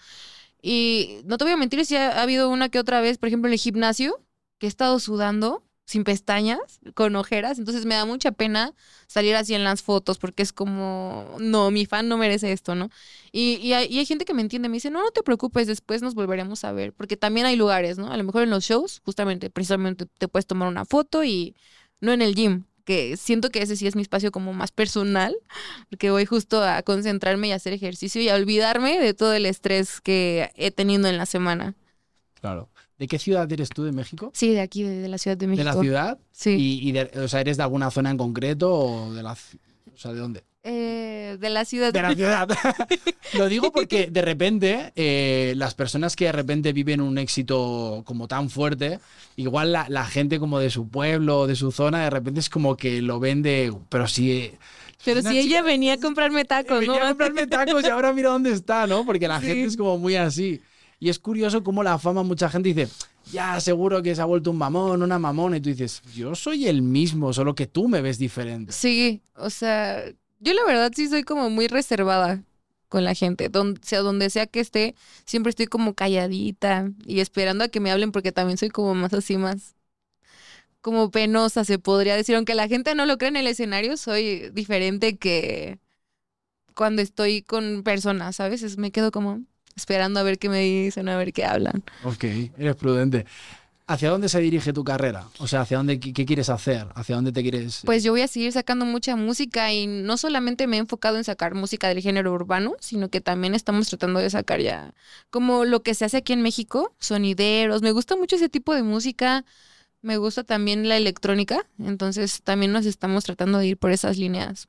Y 0.62 1.20
no 1.24 1.38
te 1.38 1.44
voy 1.44 1.52
a 1.54 1.56
mentir 1.56 1.84
si 1.86 1.96
ha, 1.96 2.18
ha 2.18 2.22
habido 2.22 2.48
una 2.50 2.68
que 2.68 2.78
otra 2.78 3.00
vez, 3.00 3.18
por 3.18 3.28
ejemplo, 3.28 3.48
en 3.48 3.54
el 3.54 3.58
gimnasio, 3.58 4.20
que 4.58 4.66
he 4.66 4.68
estado 4.68 4.98
sudando 5.00 5.64
sin 5.86 6.04
pestañas, 6.04 6.80
con 6.94 7.14
ojeras, 7.16 7.58
entonces 7.58 7.84
me 7.84 7.94
da 7.94 8.06
mucha 8.06 8.32
pena 8.32 8.72
salir 9.06 9.36
así 9.36 9.54
en 9.54 9.64
las 9.64 9.82
fotos 9.82 10.18
porque 10.18 10.42
es 10.42 10.52
como, 10.52 11.36
no, 11.38 11.70
mi 11.70 11.84
fan 11.84 12.08
no 12.08 12.16
merece 12.16 12.52
esto, 12.52 12.74
¿no? 12.74 12.90
Y, 13.32 13.56
y, 13.56 13.74
hay, 13.74 13.86
y 13.92 13.98
hay 13.98 14.06
gente 14.06 14.24
que 14.24 14.32
me 14.32 14.42
entiende, 14.42 14.68
me 14.68 14.76
dice, 14.76 14.90
no, 14.90 15.02
no 15.02 15.10
te 15.10 15.22
preocupes, 15.22 15.66
después 15.66 16.00
nos 16.00 16.14
volveremos 16.14 16.64
a 16.64 16.72
ver, 16.72 16.92
porque 16.94 17.16
también 17.16 17.46
hay 17.46 17.56
lugares, 17.56 17.98
¿no? 17.98 18.10
A 18.10 18.16
lo 18.16 18.24
mejor 18.24 18.42
en 18.44 18.50
los 18.50 18.64
shows, 18.64 19.02
justamente, 19.04 19.50
precisamente 19.50 20.06
te 20.06 20.28
puedes 20.28 20.46
tomar 20.46 20.68
una 20.68 20.86
foto 20.86 21.22
y 21.22 21.54
no 22.00 22.12
en 22.12 22.22
el 22.22 22.34
gym, 22.34 22.64
que 22.84 23.16
siento 23.16 23.50
que 23.50 23.62
ese 23.62 23.76
sí 23.76 23.86
es 23.86 23.96
mi 23.96 24.02
espacio 24.02 24.30
como 24.32 24.52
más 24.52 24.70
personal, 24.70 25.36
porque 25.90 26.10
voy 26.10 26.24
justo 26.26 26.62
a 26.62 26.82
concentrarme 26.82 27.48
y 27.48 27.52
hacer 27.52 27.72
ejercicio 27.72 28.22
y 28.22 28.28
a 28.30 28.34
olvidarme 28.36 28.98
de 28.98 29.14
todo 29.14 29.34
el 29.34 29.46
estrés 29.46 30.00
que 30.00 30.50
he 30.54 30.70
tenido 30.70 31.08
en 31.08 31.18
la 31.18 31.26
semana. 31.26 31.74
Claro. 32.40 32.68
¿De 32.98 33.08
qué 33.08 33.18
ciudad 33.18 33.50
eres 33.50 33.68
tú 33.70 33.84
de 33.84 33.92
México? 33.92 34.30
Sí, 34.34 34.50
de 34.52 34.60
aquí, 34.60 34.82
de, 34.84 34.98
de 34.98 35.08
la 35.08 35.18
Ciudad 35.18 35.36
de 35.36 35.46
México. 35.48 35.68
¿De 35.68 35.74
la 35.74 35.80
ciudad? 35.80 36.18
Sí. 36.32 36.50
¿Y, 36.50 36.88
y 36.88 36.92
de- 36.92 37.10
o 37.20 37.28
sea, 37.28 37.40
eres 37.40 37.56
de 37.56 37.62
alguna 37.64 37.90
zona 37.90 38.10
en 38.10 38.16
concreto 38.18 38.72
o 38.72 39.12
de 39.14 39.22
la... 39.22 39.32
O 39.32 39.96
sea, 39.98 40.12
¿de 40.12 40.18
dónde? 40.20 40.44
Eh, 40.66 41.36
de 41.40 41.50
la 41.50 41.64
ciudad. 41.64 41.92
De 41.92 42.00
la 42.02 42.14
ciudad. 42.14 42.48
Lo 43.34 43.48
digo 43.48 43.72
porque 43.72 44.08
de 44.10 44.22
repente 44.22 44.92
eh, 44.96 45.54
las 45.56 45.74
personas 45.74 46.14
que 46.16 46.26
de 46.26 46.32
repente 46.32 46.72
viven 46.72 47.00
un 47.00 47.18
éxito 47.18 48.02
como 48.06 48.28
tan 48.28 48.48
fuerte, 48.48 49.00
igual 49.36 49.72
la, 49.72 49.86
la 49.88 50.04
gente 50.06 50.38
como 50.38 50.58
de 50.60 50.70
su 50.70 50.88
pueblo 50.88 51.40
o 51.40 51.46
de 51.46 51.56
su 51.56 51.72
zona, 51.72 52.04
de 52.04 52.10
repente 52.10 52.40
es 52.40 52.48
como 52.48 52.76
que 52.76 53.02
lo 53.02 53.18
vende, 53.20 53.72
pero 53.88 54.06
si... 54.08 54.52
Pero 55.04 55.20
una 55.20 55.30
si 55.32 55.38
ella 55.38 55.48
chica- 55.58 55.62
venía 55.62 55.92
a 55.94 55.98
comprarme 55.98 56.44
tacos, 56.46 56.80
Venía 56.80 56.98
¿no? 57.00 57.04
a 57.04 57.08
comprarme 57.08 57.46
tacos 57.46 57.84
y 57.84 57.88
ahora 57.88 58.12
mira 58.14 58.30
dónde 58.30 58.52
está, 58.52 58.86
¿no? 58.86 59.04
Porque 59.04 59.28
la 59.28 59.40
Sí. 59.40 59.46
gente 59.48 59.64
es 59.64 59.76
como 59.76 59.98
muy 59.98 60.14
así. 60.16 60.62
Y 61.04 61.10
es 61.10 61.18
curioso 61.18 61.62
cómo 61.62 61.82
la 61.82 61.98
fama, 61.98 62.22
mucha 62.22 62.48
gente 62.48 62.72
dice, 62.72 62.88
ya 63.30 63.60
seguro 63.60 64.02
que 64.02 64.14
se 64.14 64.22
ha 64.22 64.24
vuelto 64.24 64.50
un 64.50 64.56
mamón, 64.56 65.02
una 65.02 65.18
mamona. 65.18 65.58
Y 65.58 65.60
tú 65.60 65.68
dices, 65.68 66.00
yo 66.14 66.34
soy 66.34 66.66
el 66.66 66.80
mismo, 66.80 67.30
solo 67.34 67.54
que 67.54 67.66
tú 67.66 67.88
me 67.88 68.00
ves 68.00 68.16
diferente. 68.16 68.72
Sí, 68.72 69.20
o 69.36 69.50
sea, 69.50 70.02
yo 70.40 70.54
la 70.54 70.64
verdad 70.64 70.92
sí 70.96 71.06
soy 71.10 71.22
como 71.22 71.50
muy 71.50 71.66
reservada 71.66 72.42
con 72.88 73.04
la 73.04 73.12
gente. 73.12 73.50
Donde 73.50 73.82
sea, 73.84 74.00
donde 74.00 74.30
sea 74.30 74.46
que 74.46 74.60
esté, 74.60 74.94
siempre 75.26 75.50
estoy 75.50 75.66
como 75.66 75.92
calladita 75.92 76.90
y 77.04 77.20
esperando 77.20 77.64
a 77.64 77.68
que 77.68 77.80
me 77.80 77.90
hablen 77.90 78.10
porque 78.10 78.32
también 78.32 78.56
soy 78.56 78.70
como 78.70 78.94
más 78.94 79.12
así, 79.12 79.36
más 79.36 79.74
como 80.80 81.10
penosa, 81.10 81.64
se 81.64 81.78
podría 81.78 82.16
decir. 82.16 82.34
Aunque 82.36 82.54
la 82.54 82.68
gente 82.68 82.94
no 82.94 83.06
lo 83.06 83.18
cree 83.18 83.28
en 83.28 83.36
el 83.36 83.46
escenario, 83.46 83.98
soy 83.98 84.50
diferente 84.54 85.18
que 85.18 85.78
cuando 86.74 87.02
estoy 87.02 87.42
con 87.42 87.82
personas, 87.84 88.36
¿sabes? 88.36 88.62
Es- 88.62 88.78
Me 88.78 88.92
quedo 88.92 89.10
como 89.12 89.42
esperando 89.76 90.20
a 90.20 90.22
ver 90.22 90.38
qué 90.38 90.48
me 90.48 90.60
dicen, 90.60 91.08
a 91.08 91.16
ver 91.16 91.32
qué 91.32 91.44
hablan. 91.44 91.82
Ok, 92.04 92.24
eres 92.56 92.76
prudente. 92.76 93.26
¿Hacia 93.86 94.08
dónde 94.08 94.30
se 94.30 94.40
dirige 94.40 94.72
tu 94.72 94.82
carrera? 94.82 95.26
O 95.38 95.46
sea, 95.46 95.60
¿hacia 95.60 95.76
dónde, 95.76 96.00
qué, 96.00 96.24
quieres 96.24 96.48
hacer? 96.48 96.86
¿Hacia 96.94 97.16
dónde 97.16 97.32
te 97.32 97.42
quieres...? 97.42 97.82
Pues 97.84 98.02
yo 98.02 98.12
voy 98.12 98.22
a 98.22 98.28
seguir 98.28 98.50
sacando 98.50 98.86
mucha 98.86 99.14
música 99.14 99.74
y 99.74 99.86
no 99.86 100.16
solamente 100.16 100.66
me 100.66 100.76
he 100.76 100.80
enfocado 100.80 101.18
en 101.18 101.24
sacar 101.24 101.54
música 101.54 101.88
del 101.88 102.00
género 102.00 102.32
urbano, 102.32 102.76
sino 102.80 103.10
que 103.10 103.20
también 103.20 103.54
estamos 103.54 103.88
tratando 103.88 104.20
de 104.20 104.30
sacar 104.30 104.60
ya 104.60 104.94
como 105.28 105.66
lo 105.66 105.82
que 105.82 105.92
se 105.92 106.06
hace 106.06 106.16
aquí 106.16 106.32
en 106.32 106.40
México, 106.40 106.94
sonideros. 106.98 107.82
Me 107.82 107.92
gusta 107.92 108.16
mucho 108.16 108.36
ese 108.36 108.48
tipo 108.48 108.74
de 108.74 108.82
música. 108.82 109.44
Me 110.00 110.16
gusta 110.16 110.44
también 110.44 110.88
la 110.88 110.96
electrónica, 110.96 111.66
entonces 111.78 112.42
también 112.42 112.72
nos 112.72 112.86
estamos 112.86 113.24
tratando 113.24 113.58
de 113.58 113.66
ir 113.66 113.76
por 113.76 113.90
esas 113.90 114.16
líneas 114.16 114.68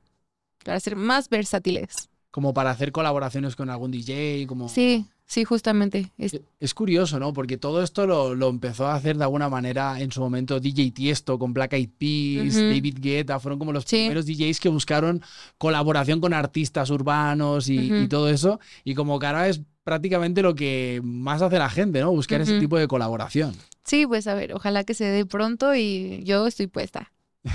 para 0.65 0.79
ser 0.79 0.95
más 0.97 1.29
versátiles. 1.29 2.09
Como 2.35 2.53
para 2.53 2.69
hacer 2.71 2.91
colaboraciones 2.91 3.55
con 3.55 3.69
algún 3.69 3.91
DJ, 3.91 4.45
como... 4.45 4.67
Sí, 4.67 5.05
sí, 5.25 5.45
justamente. 5.45 6.11
Es- 6.17 6.41
Es 6.59 6.73
curioso, 6.73 7.17
¿no? 7.17 7.31
Porque 7.31 7.55
todo 7.57 7.81
esto 7.81 8.05
lo, 8.05 8.35
lo 8.35 8.49
empezó 8.49 8.87
a 8.87 8.95
hacer 8.95 9.15
de 9.17 9.23
alguna 9.23 9.47
manera 9.47 10.01
en 10.01 10.11
su 10.11 10.19
momento 10.19 10.59
DJ 10.59 10.91
Tiesto 10.91 11.39
con 11.39 11.53
Black 11.53 11.71
Eyed 11.71 11.89
Peas. 11.97 12.55
David 12.55 12.97
Guetta, 12.99 13.39
fueron 13.39 13.57
como 13.57 13.71
los 13.71 13.85
Sí. 13.85 13.95
primeros 13.95 14.25
DJs 14.25 14.59
que 14.59 14.67
buscaron 14.67 15.21
colaboración 15.57 16.19
con 16.19 16.33
artistas 16.33 16.89
urbanos 16.89 17.69
y, 17.69 17.89
y 18.03 18.07
todo 18.09 18.27
eso. 18.27 18.59
Y 18.83 18.95
como 18.95 19.17
que 19.17 19.27
ahora 19.27 19.47
es 19.47 19.61
prácticamente 19.85 20.41
lo 20.41 20.55
que 20.55 20.99
más 21.05 21.41
hace 21.41 21.57
la 21.57 21.69
gente, 21.69 22.01
¿no? 22.01 22.11
Buscar 22.11 22.41
ese 22.41 22.59
tipo 22.59 22.77
de 22.77 22.89
colaboración. 22.89 23.55
Sí, 23.85 24.05
pues 24.05 24.27
a 24.27 24.33
ver, 24.33 24.53
ojalá 24.53 24.83
que 24.83 24.93
se 24.93 25.05
dé 25.05 25.25
pronto 25.25 25.73
y 25.73 26.21
yo 26.25 26.47
estoy 26.47 26.67
puesta. 26.67 27.13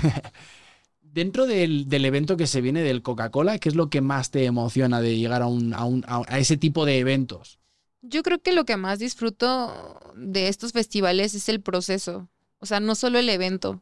Dentro 1.13 1.45
del, 1.45 1.89
del 1.89 2.05
evento 2.05 2.37
que 2.37 2.47
se 2.47 2.61
viene 2.61 2.83
del 2.83 3.01
Coca-Cola, 3.01 3.59
¿qué 3.59 3.69
es 3.69 3.75
lo 3.75 3.89
que 3.89 3.99
más 4.01 4.31
te 4.31 4.45
emociona 4.45 5.01
de 5.01 5.17
llegar 5.17 5.41
a, 5.41 5.47
un, 5.47 5.73
a, 5.73 5.83
un- 5.85 6.05
a- 6.07 6.37
ese 6.39 6.55
tipo 6.57 6.85
de 6.85 6.99
eventos? 6.99 7.59
Yo 8.01 8.23
creo 8.23 8.41
que 8.41 8.53
lo 8.53 8.65
que 8.65 8.77
más 8.77 8.99
disfruto 8.99 9.99
de 10.15 10.47
estos 10.47 10.71
festivales 10.71 11.35
es 11.35 11.49
el 11.49 11.61
proceso. 11.61 12.29
O 12.59 12.65
sea, 12.65 12.79
no 12.79 12.95
solo 12.95 13.19
el 13.19 13.29
evento, 13.29 13.81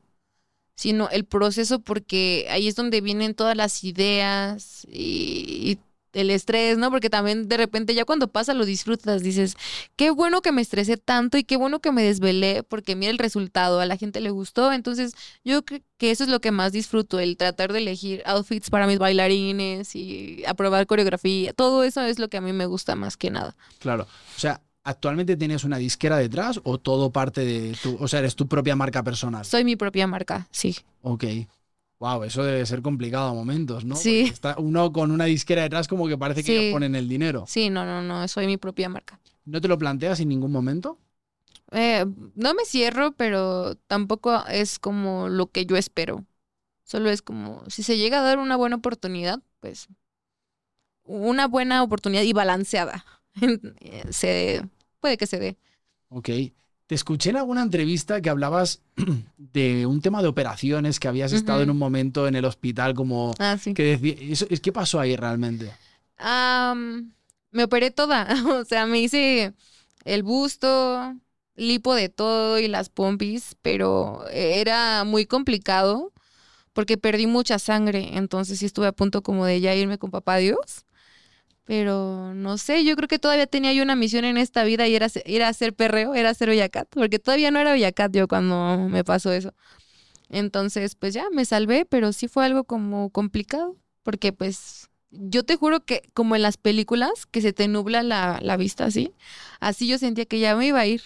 sino 0.76 1.10
el 1.10 1.26
proceso 1.26 1.80
porque 1.80 2.48
ahí 2.50 2.68
es 2.68 2.76
donde 2.76 3.02
vienen 3.02 3.36
todas 3.36 3.58
las 3.58 3.84
ideas 3.84 4.86
y, 4.92 5.72
y 5.72 5.80
el 6.14 6.30
estrés, 6.30 6.78
¿no? 6.78 6.90
Porque 6.90 7.10
también 7.10 7.48
de 7.48 7.58
repente 7.58 7.94
ya 7.94 8.06
cuando 8.06 8.28
pasa 8.28 8.54
lo 8.54 8.66
disfrutas, 8.66 9.22
dices, 9.22 9.56
qué 9.96 10.12
bueno 10.12 10.42
que 10.42 10.52
me 10.52 10.62
estresé 10.62 10.98
tanto 10.98 11.38
y 11.38 11.44
qué 11.44 11.58
bueno 11.58 11.80
que 11.80 11.92
me 11.92 12.04
desvelé 12.04 12.64
porque 12.64 12.96
mira 12.96 13.12
el 13.12 13.18
resultado, 13.18 13.80
a 13.80 13.86
la 13.86 13.98
gente 13.98 14.20
le 14.20 14.30
gustó. 14.30 14.72
Entonces, 14.72 15.14
yo 15.44 15.64
creo 15.64 15.82
que 15.98 16.12
eso 16.12 16.24
es 16.24 16.30
lo 16.30 16.42
que 16.42 16.52
más 16.52 16.72
disfruto, 16.72 17.20
el 17.20 17.38
tratar 17.38 17.74
de 17.74 17.80
elegir 17.80 18.24
outfits 18.26 18.70
para 18.70 18.88
mis 18.88 19.00
bailarines 19.00 19.96
y 19.96 20.44
aprobar 20.48 20.88
coreografía. 20.88 21.54
Todo 21.54 21.84
eso 21.84 22.02
es 22.02 22.20
lo 22.20 22.30
que 22.30 22.38
a 22.38 22.42
mí 22.42 22.54
me 22.54 22.66
gusta 22.66 22.96
más 22.96 23.18
que 23.18 23.30
nada. 23.32 23.56
Claro. 23.80 24.08
O 24.36 24.40
sea, 24.40 24.62
¿actualmente 24.84 25.38
tienes 25.38 25.64
una 25.64 25.78
disquera 25.78 26.18
detrás 26.18 26.60
o 26.64 26.78
todo 26.78 27.12
parte 27.12 27.46
de 27.46 27.78
tu... 27.82 27.98
O 28.00 28.08
sea, 28.08 28.20
eres 28.20 28.36
tu 28.36 28.48
propia 28.48 28.76
marca 28.76 29.04
personal? 29.04 29.46
Soy 29.46 29.64
mi 29.64 29.76
propia 29.76 30.08
marca, 30.08 30.48
sí. 30.52 30.78
Ok. 31.02 31.26
Wow, 32.00 32.24
eso 32.24 32.44
debe 32.44 32.66
ser 32.66 32.82
complicado 32.82 33.30
a 33.30 33.34
momentos, 33.34 33.84
¿no? 33.84 33.96
Sí. 33.96 34.22
Porque 34.22 34.34
Está 34.34 34.56
uno 34.58 34.92
con 34.94 35.12
una 35.12 35.26
disquera 35.26 35.64
detrás 35.64 35.88
como 35.88 36.08
que 36.08 36.18
parece 36.18 36.42
que 36.44 36.48
Sí. 36.48 36.56
ellos 36.58 36.74
ponen 36.74 36.96
el 36.96 37.10
dinero. 37.10 37.44
Sí, 37.48 37.70
no, 37.70 37.86
no, 37.86 38.02
no, 38.02 38.28
soy 38.28 38.48
mi 38.48 38.58
propia 38.58 38.88
marca. 38.88 39.20
¿No 39.46 39.60
te 39.60 39.68
lo 39.68 39.78
planteas 39.78 40.20
en 40.22 40.30
ningún 40.30 40.52
momento? 40.52 40.98
Eh, 41.72 42.06
no 42.36 42.54
me 42.54 42.66
cierro, 42.66 43.12
pero 43.12 43.76
tampoco 43.76 44.46
es 44.48 44.80
como 44.80 45.28
lo 45.28 45.48
que 45.48 45.66
yo 45.66 45.76
espero. 45.76 46.26
Solo 46.84 47.10
es 47.10 47.22
como, 47.22 47.64
si 47.68 47.84
se 47.84 47.98
llega 47.98 48.20
a 48.20 48.24
dar 48.24 48.40
una 48.40 48.56
buena 48.56 48.78
oportunidad, 48.78 49.42
pues 49.60 49.88
una 51.04 51.48
buena 51.48 51.84
oportunidad 51.84 52.24
y 52.24 52.34
balanceada. 52.34 53.06
eh, 53.82 54.04
se 54.10 54.66
puede 55.00 55.18
que 55.18 55.28
se 55.28 55.40
dé. 55.40 55.58
Ok. 56.10 56.30
Te 56.90 56.96
escuché 56.96 57.30
en 57.30 57.38
alguna 57.38 57.62
entrevista 57.62 58.20
que 58.20 58.32
hablabas 58.32 58.82
de 59.38 59.86
un 59.86 60.02
tema 60.02 60.24
de 60.24 60.28
operaciones, 60.28 61.00
que 61.00 61.08
habías 61.08 61.34
estado 61.34 61.62
en 61.62 61.70
un 61.70 61.78
momento 61.78 62.28
en 62.28 62.34
el 62.34 62.46
hospital 62.46 62.96
como... 62.96 63.36
Ah, 63.38 63.60
sí. 63.62 63.76
Que 63.76 63.96
decía, 63.96 64.48
¿Qué 64.60 64.72
pasó 64.72 65.00
ahí 65.00 65.16
realmente? 65.16 65.72
Me 67.52 67.64
operé 67.64 67.92
toda, 67.92 68.28
o 68.60 68.66
sea, 68.66 68.88
me 68.88 69.00
hice 69.02 69.54
el 70.04 70.24
busto, 70.24 71.14
lipo 71.56 71.94
de 71.94 72.10
todo 72.10 72.58
y 72.58 72.68
las 72.68 72.90
pompis, 72.90 73.56
pero 73.62 74.28
era 74.32 75.04
muy 75.04 75.28
complicado 75.28 76.12
porque 76.74 76.98
perdí 76.98 77.28
mucha 77.28 77.60
sangre, 77.60 78.18
entonces 78.18 78.58
sí 78.58 78.66
estuve 78.66 78.88
a 78.88 78.94
punto 78.94 79.22
como 79.22 79.46
de 79.46 79.62
ya 79.62 79.76
irme 79.76 80.00
con 80.00 80.10
papá 80.10 80.38
Dios. 80.38 80.88
Pero 81.70 82.34
no 82.34 82.58
sé, 82.58 82.84
yo 82.84 82.96
creo 82.96 83.08
que 83.08 83.20
todavía 83.20 83.46
tenía 83.46 83.74
yo 83.74 83.84
una 83.84 83.96
misión 83.96 84.26
en 84.26 84.38
esta 84.38 84.64
vida 84.64 84.88
y 84.88 84.96
era, 84.96 85.08
se- 85.08 85.22
era 85.28 85.48
hacer 85.50 85.76
perreo, 85.76 86.16
era 86.16 86.32
hacer 86.32 86.50
Oyacat, 86.50 86.88
porque 86.90 87.20
todavía 87.20 87.52
no 87.52 87.60
era 87.60 87.74
Oyacat 87.74 88.12
yo 88.12 88.28
cuando 88.28 88.90
me 88.90 89.04
pasó 89.04 89.32
eso. 89.32 89.54
Entonces, 90.30 90.96
pues 90.96 91.14
ya 91.14 91.26
me 91.32 91.46
salvé, 91.46 91.86
pero 91.86 92.14
sí 92.14 92.28
fue 92.28 92.46
algo 92.46 92.64
como 92.66 93.10
complicado, 93.12 93.78
porque 94.04 94.34
pues 94.34 94.90
yo 95.12 95.44
te 95.44 95.56
juro 95.58 95.82
que 95.86 96.10
como 96.14 96.36
en 96.36 96.44
las 96.44 96.58
películas, 96.58 97.26
que 97.32 97.42
se 97.42 97.54
te 97.54 97.68
nubla 97.68 98.04
la, 98.04 98.40
la 98.42 98.58
vista 98.58 98.86
así, 98.86 99.14
así 99.60 99.88
yo 99.88 99.98
sentía 99.98 100.26
que 100.26 100.40
ya 100.40 100.56
me 100.56 100.68
iba 100.68 100.80
a 100.80 100.88
ir. 100.88 101.04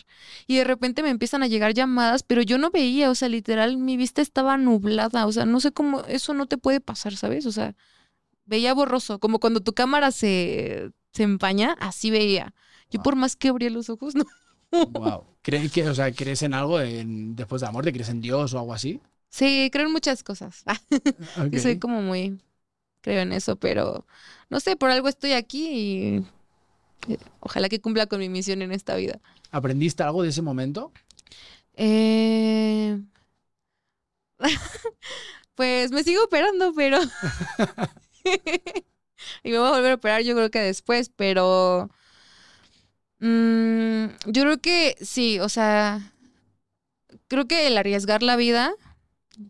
Y 0.47 0.57
de 0.57 0.63
repente 0.65 1.03
me 1.03 1.09
empiezan 1.09 1.43
a 1.43 1.47
llegar 1.47 1.73
llamadas, 1.73 2.23
pero 2.23 2.41
yo 2.41 2.57
no 2.57 2.71
veía, 2.71 3.09
o 3.11 3.15
sea, 3.15 3.29
literal, 3.29 3.77
mi 3.77 3.97
vista 3.97 4.21
estaba 4.21 4.57
nublada, 4.57 5.25
o 5.25 5.31
sea, 5.31 5.45
no 5.45 5.59
sé 5.61 5.71
cómo, 5.71 6.01
eso 6.07 6.33
no 6.33 6.45
te 6.47 6.57
puede 6.57 6.81
pasar, 6.81 7.15
¿sabes? 7.17 7.45
O 7.45 7.51
sea, 7.51 7.75
veía 8.45 8.73
borroso, 8.73 9.19
como 9.19 9.39
cuando 9.39 9.61
tu 9.61 9.73
cámara 9.73 10.11
se, 10.11 10.91
se 11.13 11.23
empaña, 11.23 11.75
así 11.79 12.11
veía. 12.11 12.53
Yo 12.89 12.99
Wow. 12.99 13.03
por 13.03 13.15
más 13.15 13.35
que 13.35 13.49
abría 13.49 13.69
los 13.69 13.89
ojos, 13.89 14.15
no. 14.15 14.25
Wow. 14.71 15.25
¿Crees, 15.41 15.71
que, 15.71 15.87
o 15.87 15.93
sea, 15.95 16.11
¿Crees 16.13 16.41
en 16.43 16.53
algo 16.53 16.79
en- 16.79 17.35
después 17.35 17.61
de 17.61 17.67
la 17.67 17.71
muerte? 17.71 17.91
¿Crees 17.93 18.09
en 18.09 18.21
Dios 18.21 18.53
o 18.53 18.59
algo 18.59 18.73
así? 18.73 18.99
Sí, 19.29 19.69
creo 19.71 19.87
en 19.87 19.91
muchas 19.91 20.23
cosas. 20.23 20.63
Ok. 21.37 21.51
Yo 21.51 21.59
soy 21.59 21.79
como 21.79 22.01
muy, 22.01 22.39
creo 23.01 23.21
en 23.21 23.33
eso, 23.33 23.55
pero 23.57 24.05
no 24.49 24.59
sé, 24.59 24.75
por 24.75 24.91
algo 24.91 25.07
estoy 25.07 25.33
aquí 25.33 25.67
y 25.69 26.25
eh, 27.13 27.17
ojalá 27.39 27.69
que 27.69 27.81
cumpla 27.81 28.07
con 28.07 28.19
mi 28.19 28.29
misión 28.29 28.61
en 28.61 28.71
esta 28.71 28.95
vida. 28.95 29.19
¿Aprendiste 29.51 30.03
algo 30.03 30.23
de 30.23 30.29
ese 30.29 30.41
momento? 30.41 30.91
Eh, 31.75 32.99
Pues 35.55 35.91
me 35.91 36.03
sigo 36.03 36.23
operando, 36.23 36.73
pero... 36.75 36.99
y 39.43 39.51
me 39.51 39.59
voy 39.59 39.67
a 39.67 39.71
volver 39.71 39.91
a 39.91 39.95
operar 39.95 40.21
yo 40.23 40.35
creo 40.35 40.51
que 40.51 40.59
después, 40.59 41.09
pero... 41.15 41.89
mm, 43.19 44.05
yo 44.27 44.41
creo 44.43 44.59
que 44.61 44.95
sí, 45.01 45.39
o 45.39 45.49
sea, 45.49 46.13
creo 47.27 47.47
que 47.47 47.67
el 47.67 47.77
arriesgar 47.77 48.23
la 48.23 48.35
vida 48.35 48.73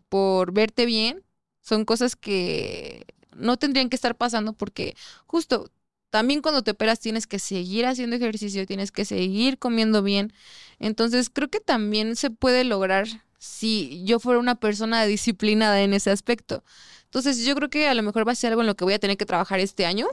por 0.08 0.52
verte 0.52 0.86
bien 0.86 1.24
son 1.62 1.84
cosas 1.84 2.16
que 2.16 3.06
no 3.36 3.58
tendrían 3.58 3.88
que 3.90 3.96
estar 3.96 4.16
pasando 4.16 4.52
porque 4.54 4.96
justo 5.26 5.70
también 6.10 6.42
cuando 6.42 6.62
te 6.62 6.72
operas 6.72 7.00
tienes 7.00 7.26
que 7.26 7.38
seguir 7.40 7.86
haciendo 7.86 8.16
ejercicio, 8.16 8.66
tienes 8.66 8.92
que 8.92 9.04
seguir 9.04 9.58
comiendo 9.58 10.02
bien. 10.02 10.32
Entonces 10.80 11.30
creo 11.30 11.50
que 11.50 11.60
también 11.60 12.16
se 12.16 12.30
puede 12.30 12.64
lograr 12.64 13.08
si 13.38 14.04
yo 14.06 14.20
fuera 14.20 14.40
una 14.40 14.56
persona 14.56 15.04
disciplinada 15.06 15.82
en 15.82 15.94
ese 15.94 16.10
aspecto. 16.10 16.64
Entonces 17.14 17.46
yo 17.46 17.54
creo 17.54 17.70
que 17.70 17.86
a 17.86 17.94
lo 17.94 18.02
mejor 18.02 18.26
va 18.26 18.32
a 18.32 18.34
ser 18.34 18.50
algo 18.50 18.62
en 18.62 18.66
lo 18.66 18.74
que 18.74 18.82
voy 18.82 18.92
a 18.94 18.98
tener 18.98 19.16
que 19.16 19.24
trabajar 19.24 19.60
este 19.60 19.86
año. 19.86 20.08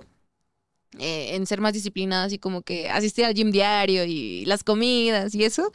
eh, 0.99 1.35
en 1.35 1.47
ser 1.47 1.61
más 1.61 1.71
disciplinada, 1.73 2.25
así 2.25 2.37
como 2.37 2.63
que 2.63 2.89
asistir 2.89 3.23
al 3.23 3.33
gym 3.33 3.49
diario 3.49 4.03
y 4.03 4.43
las 4.45 4.63
comidas 4.63 5.33
y 5.33 5.45
eso. 5.45 5.71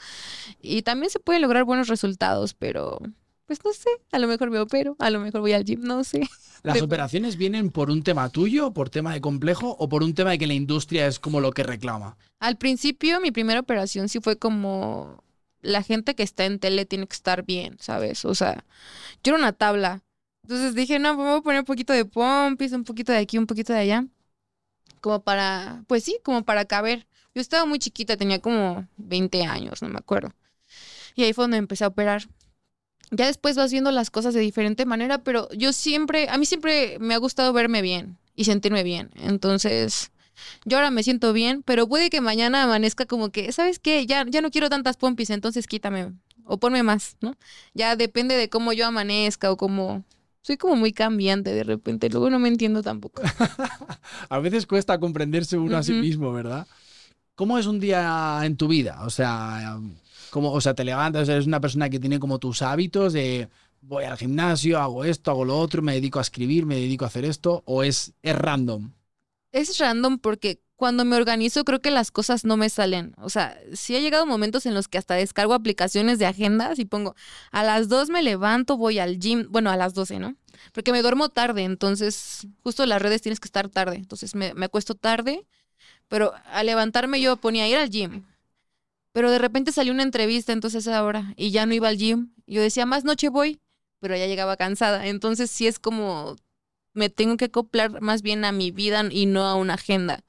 Y 0.60 0.82
también 0.82 1.10
se 1.10 1.18
pueden 1.18 1.40
lograr 1.40 1.64
buenos 1.64 1.88
resultados, 1.88 2.52
pero 2.52 3.00
pues 3.46 3.64
no 3.64 3.72
sé, 3.72 3.88
a 4.12 4.18
lo 4.18 4.28
mejor 4.28 4.50
me 4.50 4.58
opero, 4.60 4.94
a 4.98 5.08
lo 5.08 5.18
mejor 5.18 5.40
voy 5.40 5.54
al 5.54 5.64
gym, 5.64 5.80
no 5.82 6.04
sé. 6.04 6.20
¿Las 6.62 6.82
operaciones 6.82 7.36
vienen 7.36 7.70
por 7.70 7.90
un 7.90 8.02
tema 8.02 8.28
tuyo, 8.28 8.72
por 8.72 8.90
tema 8.90 9.14
de 9.14 9.22
complejo 9.22 9.74
o 9.78 9.88
por 9.88 10.02
un 10.02 10.14
tema 10.14 10.32
de 10.32 10.38
que 10.38 10.46
la 10.46 10.54
industria 10.54 11.06
es 11.06 11.18
como 11.18 11.40
lo 11.40 11.50
que 11.50 11.62
reclama? 11.62 12.18
Al 12.38 12.56
principio, 12.56 13.20
mi 13.20 13.30
primera 13.32 13.60
operación 13.60 14.08
sí 14.10 14.20
fue 14.20 14.36
como 14.38 15.24
la 15.62 15.82
gente 15.82 16.14
que 16.14 16.22
está 16.22 16.44
en 16.44 16.58
tele 16.58 16.84
tiene 16.84 17.06
que 17.06 17.14
estar 17.14 17.44
bien, 17.44 17.78
¿sabes? 17.80 18.24
O 18.26 18.34
sea, 18.34 18.64
yo 19.24 19.32
era 19.32 19.38
una 19.38 19.52
tabla. 19.52 20.02
Entonces 20.46 20.76
dije, 20.76 21.00
no, 21.00 21.16
pues 21.16 21.24
me 21.24 21.30
voy 21.32 21.40
a 21.40 21.42
poner 21.42 21.60
un 21.60 21.66
poquito 21.66 21.92
de 21.92 22.04
pompis, 22.04 22.70
un 22.70 22.84
poquito 22.84 23.10
de 23.10 23.18
aquí, 23.18 23.36
un 23.36 23.48
poquito 23.48 23.72
de 23.72 23.80
allá. 23.80 24.06
Como 25.00 25.20
para, 25.20 25.82
pues 25.88 26.04
sí, 26.04 26.20
como 26.22 26.44
para 26.44 26.64
caber. 26.66 27.08
Yo 27.34 27.40
estaba 27.40 27.66
muy 27.66 27.80
chiquita, 27.80 28.16
tenía 28.16 28.40
como 28.40 28.86
20 28.96 29.42
años, 29.42 29.82
no 29.82 29.88
me 29.88 29.98
acuerdo. 29.98 30.32
Y 31.16 31.24
ahí 31.24 31.32
fue 31.32 31.42
donde 31.42 31.56
empecé 31.56 31.82
a 31.82 31.88
operar. 31.88 32.28
Ya 33.10 33.26
después 33.26 33.56
vas 33.56 33.72
viendo 33.72 33.90
las 33.90 34.10
cosas 34.10 34.34
de 34.34 34.40
diferente 34.40 34.86
manera, 34.86 35.18
pero 35.18 35.48
yo 35.50 35.72
siempre, 35.72 36.28
a 36.28 36.38
mí 36.38 36.46
siempre 36.46 36.98
me 37.00 37.14
ha 37.14 37.18
gustado 37.18 37.52
verme 37.52 37.82
bien 37.82 38.16
y 38.36 38.44
sentirme 38.44 38.84
bien. 38.84 39.10
Entonces, 39.16 40.12
yo 40.64 40.76
ahora 40.76 40.92
me 40.92 41.02
siento 41.02 41.32
bien, 41.32 41.64
pero 41.64 41.88
puede 41.88 42.08
que 42.08 42.20
mañana 42.20 42.62
amanezca 42.62 43.04
como 43.04 43.30
que, 43.30 43.50
¿sabes 43.50 43.80
qué? 43.80 44.06
Ya, 44.06 44.24
ya 44.28 44.42
no 44.42 44.52
quiero 44.52 44.70
tantas 44.70 44.96
pompis, 44.96 45.30
entonces 45.30 45.66
quítame 45.66 46.12
o 46.44 46.58
ponme 46.58 46.84
más, 46.84 47.16
¿no? 47.20 47.34
Ya 47.74 47.96
depende 47.96 48.36
de 48.36 48.48
cómo 48.48 48.72
yo 48.72 48.86
amanezca 48.86 49.50
o 49.50 49.56
cómo... 49.56 50.04
Soy 50.46 50.58
como 50.58 50.76
muy 50.76 50.92
cambiante 50.92 51.52
de 51.52 51.64
repente, 51.64 52.08
luego 52.08 52.30
no 52.30 52.38
me 52.38 52.46
entiendo 52.46 52.80
tampoco. 52.80 53.20
A 54.28 54.38
veces 54.38 54.64
cuesta 54.64 55.00
comprenderse 55.00 55.58
uno 55.58 55.76
a 55.76 55.82
sí 55.82 55.92
mismo, 55.92 56.32
¿verdad? 56.32 56.68
¿Cómo 57.34 57.58
es 57.58 57.66
un 57.66 57.80
día 57.80 58.40
en 58.44 58.56
tu 58.56 58.68
vida? 58.68 59.02
O 59.04 59.10
sea, 59.10 59.80
¿cómo, 60.30 60.52
o 60.52 60.60
sea, 60.60 60.72
te 60.74 60.84
levantas, 60.84 61.28
eres 61.28 61.48
una 61.48 61.60
persona 61.60 61.90
que 61.90 61.98
tiene 61.98 62.20
como 62.20 62.38
tus 62.38 62.62
hábitos 62.62 63.12
de 63.12 63.48
voy 63.80 64.04
al 64.04 64.16
gimnasio, 64.16 64.78
hago 64.78 65.04
esto, 65.04 65.32
hago 65.32 65.44
lo 65.44 65.58
otro, 65.58 65.82
me 65.82 65.94
dedico 65.94 66.20
a 66.20 66.22
escribir, 66.22 66.64
me 66.64 66.76
dedico 66.76 67.04
a 67.04 67.08
hacer 67.08 67.24
esto, 67.24 67.64
o 67.66 67.82
es, 67.82 68.12
es 68.22 68.36
random? 68.36 68.92
Es 69.50 69.76
random 69.80 70.20
porque 70.20 70.60
cuando 70.76 71.04
me 71.04 71.16
organizo 71.16 71.64
creo 71.64 71.80
que 71.80 71.90
las 71.90 72.10
cosas 72.10 72.44
no 72.44 72.56
me 72.56 72.68
salen. 72.68 73.14
O 73.18 73.30
sea, 73.30 73.58
sí 73.72 73.96
ha 73.96 74.00
llegado 74.00 74.26
momentos 74.26 74.66
en 74.66 74.74
los 74.74 74.88
que 74.88 74.98
hasta 74.98 75.14
descargo 75.14 75.54
aplicaciones 75.54 76.18
de 76.18 76.26
agendas 76.26 76.78
y 76.78 76.84
pongo 76.84 77.14
a 77.50 77.64
las 77.64 77.88
2 77.88 78.10
me 78.10 78.22
levanto, 78.22 78.76
voy 78.76 78.98
al 78.98 79.18
gym, 79.18 79.46
bueno, 79.50 79.70
a 79.70 79.76
las 79.76 79.94
12, 79.94 80.18
¿no? 80.18 80.36
Porque 80.72 80.92
me 80.92 81.02
duermo 81.02 81.30
tarde, 81.30 81.64
entonces 81.64 82.46
justo 82.62 82.84
las 82.86 83.00
redes 83.00 83.22
tienes 83.22 83.40
que 83.40 83.48
estar 83.48 83.68
tarde. 83.68 83.96
Entonces 83.96 84.34
me, 84.34 84.54
me 84.54 84.66
acuesto 84.66 84.94
tarde, 84.94 85.46
pero 86.08 86.32
al 86.52 86.66
levantarme 86.66 87.20
yo 87.20 87.36
ponía 87.36 87.68
ir 87.68 87.76
al 87.76 87.90
gym. 87.90 88.24
Pero 89.12 89.30
de 89.30 89.38
repente 89.38 89.72
salió 89.72 89.92
una 89.92 90.02
entrevista 90.02 90.52
entonces 90.52 90.86
ahora 90.88 91.32
y 91.36 91.50
ya 91.50 91.64
no 91.64 91.74
iba 91.74 91.88
al 91.88 91.96
gym. 91.96 92.32
Yo 92.46 92.60
decía, 92.60 92.84
más 92.84 93.04
noche 93.04 93.30
voy, 93.30 93.60
pero 94.00 94.14
ya 94.14 94.26
llegaba 94.26 94.56
cansada. 94.56 95.06
Entonces 95.06 95.50
sí 95.50 95.66
es 95.66 95.78
como 95.78 96.36
me 96.92 97.10
tengo 97.10 97.36
que 97.36 97.46
acoplar 97.46 98.00
más 98.00 98.22
bien 98.22 98.44
a 98.44 98.52
mi 98.52 98.70
vida 98.70 99.04
y 99.10 99.26
no 99.26 99.44
a 99.44 99.54
una 99.54 99.74
agenda. 99.74 100.24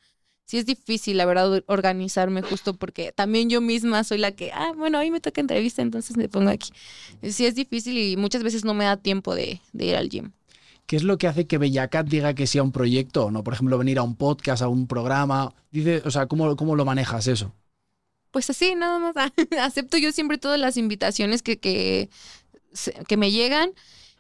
Sí 0.48 0.58
es 0.58 0.66
difícil, 0.66 1.18
la 1.18 1.26
verdad, 1.26 1.62
organizarme 1.68 2.42
justo 2.42 2.74
porque 2.74 3.12
también 3.12 3.50
yo 3.50 3.60
misma 3.60 4.06
soy 4.06 4.18
la 4.18 4.32
que, 4.32 4.54
ah, 4.54 4.72
bueno, 4.78 4.98
hoy 4.98 5.12
me 5.12 5.20
toca 5.20 5.42
entrevista, 5.42 5.82
entonces 5.82 6.16
me 6.16 6.30
pongo 6.30 6.50
aquí. 6.50 6.72
Sí 7.22 7.46
es 7.46 7.54
difícil 7.54 7.98
y 7.98 8.16
muchas 8.16 8.44
veces 8.44 8.64
no 8.64 8.74
me 8.74 8.86
da 8.86 8.96
tiempo 8.96 9.36
de, 9.36 9.60
de 9.74 9.86
ir 9.86 9.98
al 9.98 10.08
gym. 10.08 10.32
¿Qué 10.86 10.96
es 10.96 11.04
lo 11.04 11.18
que 11.18 11.28
hace 11.28 11.48
que 11.48 11.58
Bellacat 11.58 12.08
diga 12.08 12.34
que 12.34 12.48
sea 12.48 12.64
un 12.64 12.72
proyecto 12.72 13.26
o 13.26 13.32
no? 13.32 13.44
Por 13.44 13.54
ejemplo, 13.54 13.78
venir 13.78 14.00
a 14.00 14.04
un 14.04 14.16
podcast, 14.16 14.62
a 14.62 14.70
un 14.70 14.88
programa. 14.88 15.54
Dice, 15.70 16.02
o 16.06 16.12
sea, 16.12 16.28
¿cómo, 16.28 16.56
cómo 16.56 16.78
lo 16.78 16.86
manejas 16.86 17.28
eso? 17.28 17.54
Pues 18.32 18.50
así, 18.50 18.74
nada 18.74 19.00
más. 19.00 19.14
Acepto 19.62 19.98
yo 19.98 20.14
siempre 20.14 20.38
todas 20.38 20.58
las 20.58 20.78
invitaciones 20.78 21.44
que, 21.44 21.60
que, 21.60 22.10
que 23.06 23.18
me 23.18 23.32
llegan. 23.32 23.72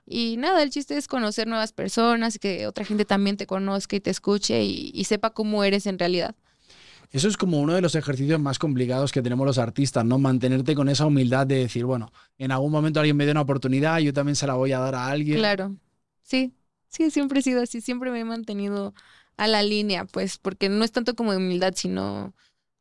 Y 0.09 0.37
nada, 0.37 0.63
el 0.63 0.69
chiste 0.69 0.97
es 0.97 1.07
conocer 1.07 1.47
nuevas 1.47 1.73
personas, 1.73 2.39
que 2.39 2.65
otra 2.65 2.85
gente 2.85 3.03
también 3.03 3.35
te 3.35 3.45
conozca 3.45 3.97
y 3.97 3.99
te 3.99 4.09
escuche 4.09 4.63
y, 4.63 4.91
y 4.93 5.03
sepa 5.03 5.31
cómo 5.31 5.63
eres 5.63 5.85
en 5.85 5.99
realidad. 5.99 6.33
Eso 7.11 7.27
es 7.27 7.37
como 7.37 7.59
uno 7.59 7.73
de 7.73 7.81
los 7.81 7.95
ejercicios 7.95 8.39
más 8.39 8.59
complicados 8.59 9.11
que 9.11 9.21
tenemos 9.21 9.45
los 9.45 9.57
artistas, 9.57 10.03
¿no? 10.03 10.17
Mantenerte 10.17 10.75
con 10.75 10.89
esa 10.89 11.05
humildad 11.05 11.47
de 11.47 11.59
decir, 11.59 11.85
bueno, 11.85 12.11
en 12.37 12.51
algún 12.51 12.71
momento 12.71 12.99
alguien 12.99 13.15
me 13.15 13.25
dé 13.25 13.31
una 13.31 13.41
oportunidad, 13.41 13.99
yo 13.99 14.13
también 14.13 14.35
se 14.35 14.47
la 14.47 14.55
voy 14.55 14.73
a 14.73 14.79
dar 14.79 14.95
a 14.95 15.07
alguien. 15.07 15.37
Claro, 15.37 15.75
sí, 16.23 16.53
sí, 16.89 17.09
siempre 17.11 17.39
he 17.39 17.43
sido 17.43 17.61
así, 17.61 17.79
siempre 17.79 18.11
me 18.11 18.19
he 18.19 18.25
mantenido 18.25 18.93
a 19.37 19.47
la 19.47 19.63
línea, 19.63 20.05
pues, 20.05 20.37
porque 20.37 20.67
no 20.67 20.83
es 20.83 20.91
tanto 20.91 21.15
como 21.15 21.31
de 21.31 21.37
humildad, 21.37 21.73
sino 21.75 22.33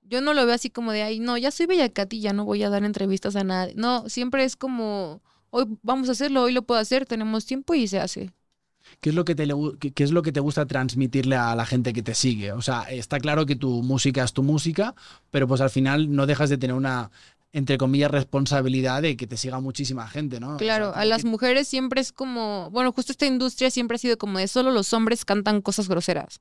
yo 0.03 0.21
no 0.21 0.35
lo 0.35 0.45
veo 0.45 0.55
así 0.55 0.71
como 0.71 0.91
de, 0.91 1.03
ay, 1.03 1.21
no, 1.21 1.37
ya 1.37 1.53
soy 1.53 1.67
Bellacat 1.67 2.13
y 2.13 2.21
ya 2.21 2.33
no 2.33 2.45
voy 2.45 2.63
a 2.65 2.71
dar 2.71 2.85
entrevistas 2.85 3.37
a 3.37 3.45
nadie. 3.45 3.75
No, 3.77 4.09
siempre 4.09 4.45
es 4.45 4.57
como, 4.57 5.23
hoy 5.57 5.79
vamos 5.83 6.09
a 6.11 6.13
hacerlo, 6.13 6.43
hoy 6.43 6.53
lo 6.53 6.63
puedo 6.63 6.81
hacer, 6.81 7.07
tenemos 7.07 7.47
tiempo 7.47 7.75
y 7.75 7.89
se 7.89 7.99
hace. 7.99 8.31
¿Qué 9.01 9.11
es, 9.11 9.17
lo 9.17 9.25
que 9.25 9.35
te, 9.35 9.49
qué 9.95 10.05
es 10.05 10.13
lo 10.13 10.23
que 10.23 10.31
te 10.31 10.41
gusta 10.41 10.67
transmitirle 10.67 11.35
a 11.35 11.57
la 11.57 11.67
gente 11.67 11.93
que 11.93 12.03
te 12.03 12.15
sigue? 12.15 12.53
O 12.53 12.63
sea, 12.63 12.83
está 12.83 13.19
claro 13.19 13.47
que 13.47 13.57
tu 13.57 13.83
música 13.83 14.23
es 14.23 14.33
tu 14.33 14.43
música, 14.43 14.95
pero 15.31 15.49
pues 15.49 15.61
al 15.61 15.71
final 15.71 16.15
no 16.15 16.27
dejas 16.27 16.51
de 16.51 16.59
tener 16.59 16.77
una, 16.77 17.11
entre 17.57 17.79
comillas, 17.79 18.11
responsabilidad 18.11 19.01
de 19.01 19.17
que 19.17 19.27
te 19.27 19.39
siga 19.39 19.61
muchísima 19.61 20.07
gente, 20.09 20.41
¿no? 20.41 20.57
O 20.57 20.59
sea, 20.59 20.67
Claro, 20.67 20.93
a 20.95 21.07
las 21.07 21.23
que- 21.23 21.29
mujeres 21.31 21.67
siempre 21.67 22.03
es 22.03 22.13
como, 22.13 22.69
bueno, 22.71 22.93
justo 22.93 23.13
esta 23.13 23.25
industria 23.25 23.71
siempre 23.71 23.95
ha 23.95 23.99
sido 23.99 24.19
como 24.19 24.39
de 24.39 24.47
solo 24.47 24.71
los 24.73 24.93
hombres 24.93 25.25
cantan 25.25 25.63
cosas 25.63 25.89
groseras. 25.89 26.41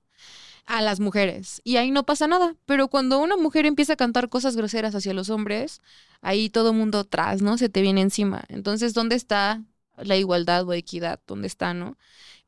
A 0.65 0.81
las 0.81 0.99
mujeres. 0.99 1.61
Y 1.63 1.77
ahí 1.77 1.89
no 1.91 2.05
pasa 2.05 2.27
nada. 2.27 2.55
Pero 2.65 2.87
cuando 2.89 3.19
una 3.19 3.37
mujer 3.37 3.65
empieza 3.65 3.93
a 3.93 3.95
cantar 3.95 4.27
cosas 4.29 4.55
groseras 4.57 4.93
hacia 4.95 5.13
los 5.13 5.29
hombres, 5.29 5.79
ahí 6.21 6.49
todo 6.49 6.73
mundo 6.73 6.99
atrás, 6.99 7.41
¿no? 7.41 7.57
Se 7.57 7.69
te 7.69 7.81
viene 7.81 8.01
encima. 8.01 8.43
Entonces, 8.49 8.93
¿dónde 8.93 9.15
está 9.15 9.61
la 9.95 10.17
igualdad 10.17 10.67
o 10.67 10.73
equidad? 10.73 11.19
¿Dónde 11.27 11.47
está, 11.47 11.73
no? 11.73 11.97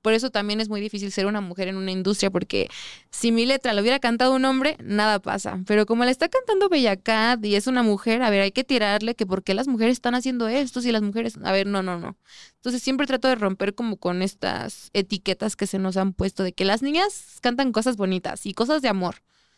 Por 0.07 0.13
eso 0.13 0.29
también 0.29 0.61
es 0.61 0.69
muy 0.69 0.79
difícil 0.79 1.11
ser 1.11 1.25
una 1.25 1.41
mujer 1.41 1.67
en 1.67 1.75
una 1.75 1.91
industria, 1.91 2.31
porque 2.31 2.69
si 3.09 3.33
mi 3.33 3.45
letra 3.45 3.73
la 3.73 3.81
hubiera 3.81 3.99
cantado 3.99 4.33
un 4.33 4.45
hombre, 4.45 4.77
nada 4.81 5.19
pasa. 5.19 5.59
Pero 5.67 5.85
como 5.85 6.05
la 6.05 6.11
está 6.11 6.29
cantando 6.29 6.69
Bellacat 6.69 7.43
y 7.43 7.55
es 7.55 7.67
una 7.67 7.83
mujer, 7.83 8.21
a 8.21 8.29
ver, 8.29 8.39
hay 8.39 8.53
que 8.53 8.63
tirarle 8.63 9.15
que 9.15 9.25
por 9.25 9.43
qué 9.43 9.53
las 9.53 9.67
mujeres 9.67 9.97
están 9.97 10.15
haciendo 10.15 10.47
esto, 10.47 10.79
si 10.79 10.93
las 10.93 11.01
mujeres, 11.01 11.37
a 11.43 11.51
ver, 11.51 11.67
no, 11.67 11.83
no, 11.83 11.99
no. 11.99 12.15
Entonces 12.55 12.81
siempre 12.81 13.05
trato 13.05 13.27
de 13.27 13.35
romper 13.35 13.75
como 13.75 13.97
con 13.97 14.21
estas 14.21 14.91
etiquetas 14.93 15.57
que 15.57 15.67
se 15.67 15.77
nos 15.77 15.97
han 15.97 16.13
puesto 16.13 16.43
de 16.43 16.53
que 16.53 16.63
las 16.63 16.81
niñas 16.81 17.39
cantan 17.41 17.73
cosas 17.73 17.97
bonitas 17.97 18.45
y 18.45 18.53
cosas 18.53 18.81
de 18.81 18.87
amor. 18.87 19.15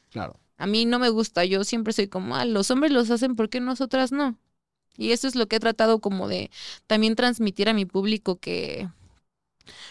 Claro. 0.10 0.40
A 0.58 0.66
mí 0.66 0.88
no 0.88 0.98
me 0.98 1.10
gusta, 1.10 1.46
yo 1.46 1.64
siempre 1.64 1.94
soy 1.94 2.08
como, 2.08 2.36
ah, 2.36 2.46
los 2.46 2.72
hombres 2.72 2.92
los 2.92 3.12
hacen, 3.12 3.36
¿por 3.36 3.50
qué 3.50 3.60
nosotras 3.60 4.12
no? 4.12 4.36
Y 4.98 5.12
eso 5.12 5.28
es 5.28 5.36
lo 5.36 5.48
que 5.48 5.58
he 5.58 5.60
tratado 5.60 6.00
como 6.00 6.28
de 6.28 6.50
también 6.88 7.14
transmitir 7.14 7.70
a 7.70 7.74
mi 7.74 7.86
público 7.86 8.40
que 8.40 8.90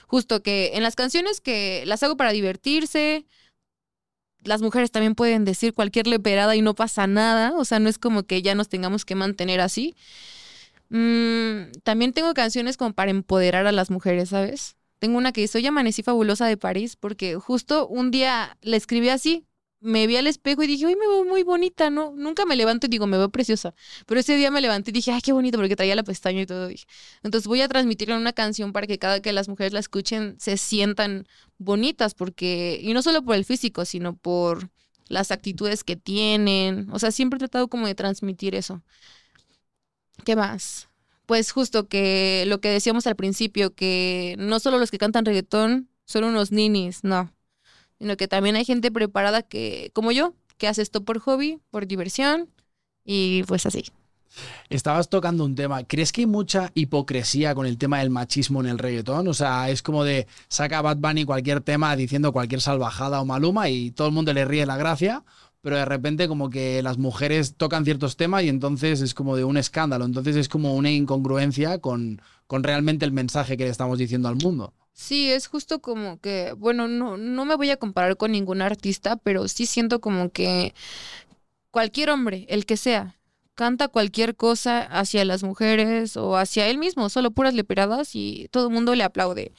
justo 0.06 0.42
que 0.42 0.72
en 0.74 0.82
las 0.82 0.96
canciones 0.96 1.40
que 1.40 1.84
las 1.86 2.02
hago 2.02 2.16
para 2.16 2.32
divertirse, 2.32 3.26
las 4.44 4.62
mujeres 4.62 4.90
también 4.90 5.14
pueden 5.14 5.44
decir 5.44 5.74
cualquier 5.74 6.06
leperada 6.06 6.56
y 6.56 6.62
no 6.62 6.74
pasa 6.74 7.06
nada, 7.06 7.52
o 7.56 7.64
sea, 7.64 7.78
no 7.78 7.88
es 7.88 7.98
como 7.98 8.22
que 8.24 8.42
ya 8.42 8.54
nos 8.54 8.68
tengamos 8.68 9.04
que 9.04 9.14
mantener 9.14 9.60
así. 9.60 9.96
Mm, 10.90 11.70
también 11.82 12.12
tengo 12.12 12.32
canciones 12.34 12.76
como 12.76 12.92
para 12.94 13.10
empoderar 13.10 13.66
a 13.66 13.72
las 13.72 13.90
mujeres, 13.90 14.30
¿sabes? 14.30 14.76
Tengo 14.98 15.18
una 15.18 15.32
que 15.32 15.42
dice, 15.42 15.58
hoy 15.58 15.66
amanecí 15.66 16.02
fabulosa 16.02 16.46
de 16.46 16.56
París, 16.56 16.96
porque 16.96 17.36
justo 17.36 17.86
un 17.86 18.10
día 18.10 18.56
la 18.62 18.76
escribí 18.76 19.08
así, 19.10 19.44
me 19.80 20.06
vi 20.06 20.16
al 20.16 20.26
espejo 20.26 20.62
y 20.62 20.66
dije, 20.66 20.86
hoy 20.86 20.96
me 20.96 21.06
veo 21.06 21.24
muy 21.24 21.42
bonita, 21.44 21.90
¿no? 21.90 22.12
Nunca 22.16 22.44
me 22.46 22.56
levanto 22.56 22.86
y 22.86 22.90
digo, 22.90 23.06
me 23.06 23.16
veo 23.16 23.30
preciosa. 23.30 23.74
Pero 24.06 24.20
ese 24.20 24.36
día 24.36 24.50
me 24.50 24.60
levanté 24.60 24.90
y 24.90 24.94
dije, 24.94 25.12
ay, 25.12 25.20
qué 25.20 25.32
bonito, 25.32 25.58
porque 25.58 25.76
traía 25.76 25.94
la 25.94 26.02
pestaña 26.02 26.42
y 26.42 26.46
todo. 26.46 26.68
Dije. 26.68 26.86
Entonces 27.22 27.46
voy 27.46 27.60
a 27.60 27.68
transmitirla 27.68 28.16
en 28.16 28.20
una 28.22 28.32
canción 28.32 28.72
para 28.72 28.86
que 28.86 28.98
cada 28.98 29.20
que 29.20 29.32
las 29.32 29.48
mujeres 29.48 29.72
la 29.72 29.80
escuchen 29.80 30.36
se 30.38 30.56
sientan 30.56 31.26
bonitas, 31.58 32.14
porque, 32.14 32.80
y 32.82 32.92
no 32.92 33.02
solo 33.02 33.22
por 33.22 33.36
el 33.36 33.44
físico, 33.44 33.84
sino 33.84 34.16
por 34.16 34.70
las 35.08 35.30
actitudes 35.30 35.84
que 35.84 35.96
tienen. 35.96 36.88
O 36.92 36.98
sea, 36.98 37.12
siempre 37.12 37.36
he 37.36 37.40
tratado 37.40 37.68
como 37.68 37.86
de 37.86 37.94
transmitir 37.94 38.54
eso. 38.54 38.82
¿Qué 40.24 40.34
más? 40.36 40.88
Pues 41.26 41.52
justo 41.52 41.88
que 41.88 42.44
lo 42.46 42.60
que 42.60 42.68
decíamos 42.70 43.06
al 43.06 43.16
principio, 43.16 43.74
que 43.74 44.34
no 44.38 44.58
solo 44.60 44.78
los 44.78 44.90
que 44.90 44.98
cantan 44.98 45.24
reggaetón 45.24 45.88
son 46.04 46.24
unos 46.24 46.52
ninis, 46.52 47.04
no 47.04 47.32
sino 47.98 48.16
que 48.16 48.28
también 48.28 48.56
hay 48.56 48.64
gente 48.64 48.90
preparada 48.90 49.42
que, 49.42 49.90
como 49.92 50.12
yo, 50.12 50.34
que 50.56 50.68
hace 50.68 50.82
esto 50.82 51.04
por 51.04 51.18
hobby, 51.18 51.60
por 51.70 51.86
diversión 51.86 52.48
y 53.04 53.42
pues 53.44 53.66
así. 53.66 53.84
Estabas 54.68 55.08
tocando 55.08 55.44
un 55.44 55.54
tema. 55.54 55.84
¿Crees 55.84 56.12
que 56.12 56.22
hay 56.22 56.26
mucha 56.26 56.70
hipocresía 56.74 57.54
con 57.54 57.66
el 57.66 57.78
tema 57.78 57.98
del 58.00 58.10
machismo 58.10 58.60
en 58.60 58.66
el 58.66 58.78
reggaetón? 58.78 59.26
O 59.28 59.34
sea, 59.34 59.70
es 59.70 59.82
como 59.82 60.04
de 60.04 60.26
saca 60.48 60.82
Bad 60.82 60.98
Bunny 60.98 61.24
cualquier 61.24 61.60
tema 61.62 61.96
diciendo 61.96 62.32
cualquier 62.32 62.60
salvajada 62.60 63.20
o 63.20 63.24
maluma 63.24 63.68
y 63.70 63.90
todo 63.90 64.08
el 64.08 64.14
mundo 64.14 64.32
le 64.32 64.44
ríe 64.44 64.66
la 64.66 64.76
gracia, 64.76 65.24
pero 65.62 65.76
de 65.76 65.84
repente 65.84 66.28
como 66.28 66.50
que 66.50 66.82
las 66.82 66.98
mujeres 66.98 67.54
tocan 67.56 67.84
ciertos 67.84 68.16
temas 68.16 68.44
y 68.44 68.48
entonces 68.48 69.00
es 69.00 69.14
como 69.14 69.36
de 69.36 69.44
un 69.44 69.56
escándalo. 69.56 70.04
Entonces 70.04 70.36
es 70.36 70.48
como 70.48 70.74
una 70.74 70.90
incongruencia 70.90 71.78
con, 71.78 72.20
con 72.46 72.62
realmente 72.62 73.04
el 73.06 73.12
mensaje 73.12 73.56
que 73.56 73.64
le 73.64 73.70
estamos 73.70 73.98
diciendo 73.98 74.28
al 74.28 74.36
mundo. 74.36 74.74
Sí, 75.00 75.30
es 75.30 75.46
justo 75.46 75.80
como 75.80 76.20
que, 76.20 76.52
bueno, 76.54 76.88
no, 76.88 77.16
no 77.16 77.44
me 77.44 77.54
voy 77.54 77.70
a 77.70 77.76
comparar 77.76 78.16
con 78.16 78.32
ningún 78.32 78.60
artista, 78.62 79.16
pero 79.16 79.46
sí 79.46 79.64
siento 79.64 80.00
como 80.00 80.30
que 80.30 80.74
cualquier 81.70 82.10
hombre, 82.10 82.46
el 82.48 82.66
que 82.66 82.76
sea, 82.76 83.16
canta 83.54 83.88
cualquier 83.88 84.36
cosa 84.36 84.82
hacia 84.82 85.24
las 85.24 85.44
mujeres 85.44 86.16
o 86.16 86.36
hacia 86.36 86.68
él 86.68 86.78
mismo, 86.78 87.08
solo 87.10 87.30
puras 87.32 87.54
leperadas 87.54 88.10
y 88.14 88.48
todo 88.50 88.68
el 88.68 88.74
mundo 88.74 88.94
le 88.96 89.04
aplaude. 89.04 89.52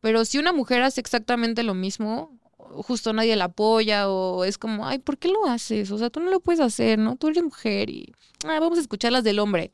Pero 0.00 0.24
si 0.26 0.38
una 0.38 0.52
mujer 0.52 0.82
hace 0.82 1.00
exactamente 1.00 1.62
lo 1.64 1.74
mismo, 1.74 2.38
justo 2.58 3.12
nadie 3.14 3.36
la 3.36 3.46
apoya 3.46 4.08
o 4.10 4.44
es 4.44 4.58
como, 4.58 4.86
ay, 4.88 4.98
¿por 4.98 5.18
qué 5.18 5.28
lo 5.28 5.46
haces? 5.46 5.90
O 5.92 5.98
sea, 5.98 6.10
tú 6.10 6.20
no 6.20 6.30
lo 6.30 6.40
puedes 6.40 6.60
hacer, 6.60 6.98
¿no? 6.98 7.16
Tú 7.16 7.28
eres 7.28 7.44
mujer 7.44 7.90
y 7.90 8.14
ah, 8.46 8.60
vamos 8.60 8.78
a 8.78 8.82
escuchar 8.82 9.12
las 9.12 9.24
del 9.24 9.38
hombre. 9.40 9.72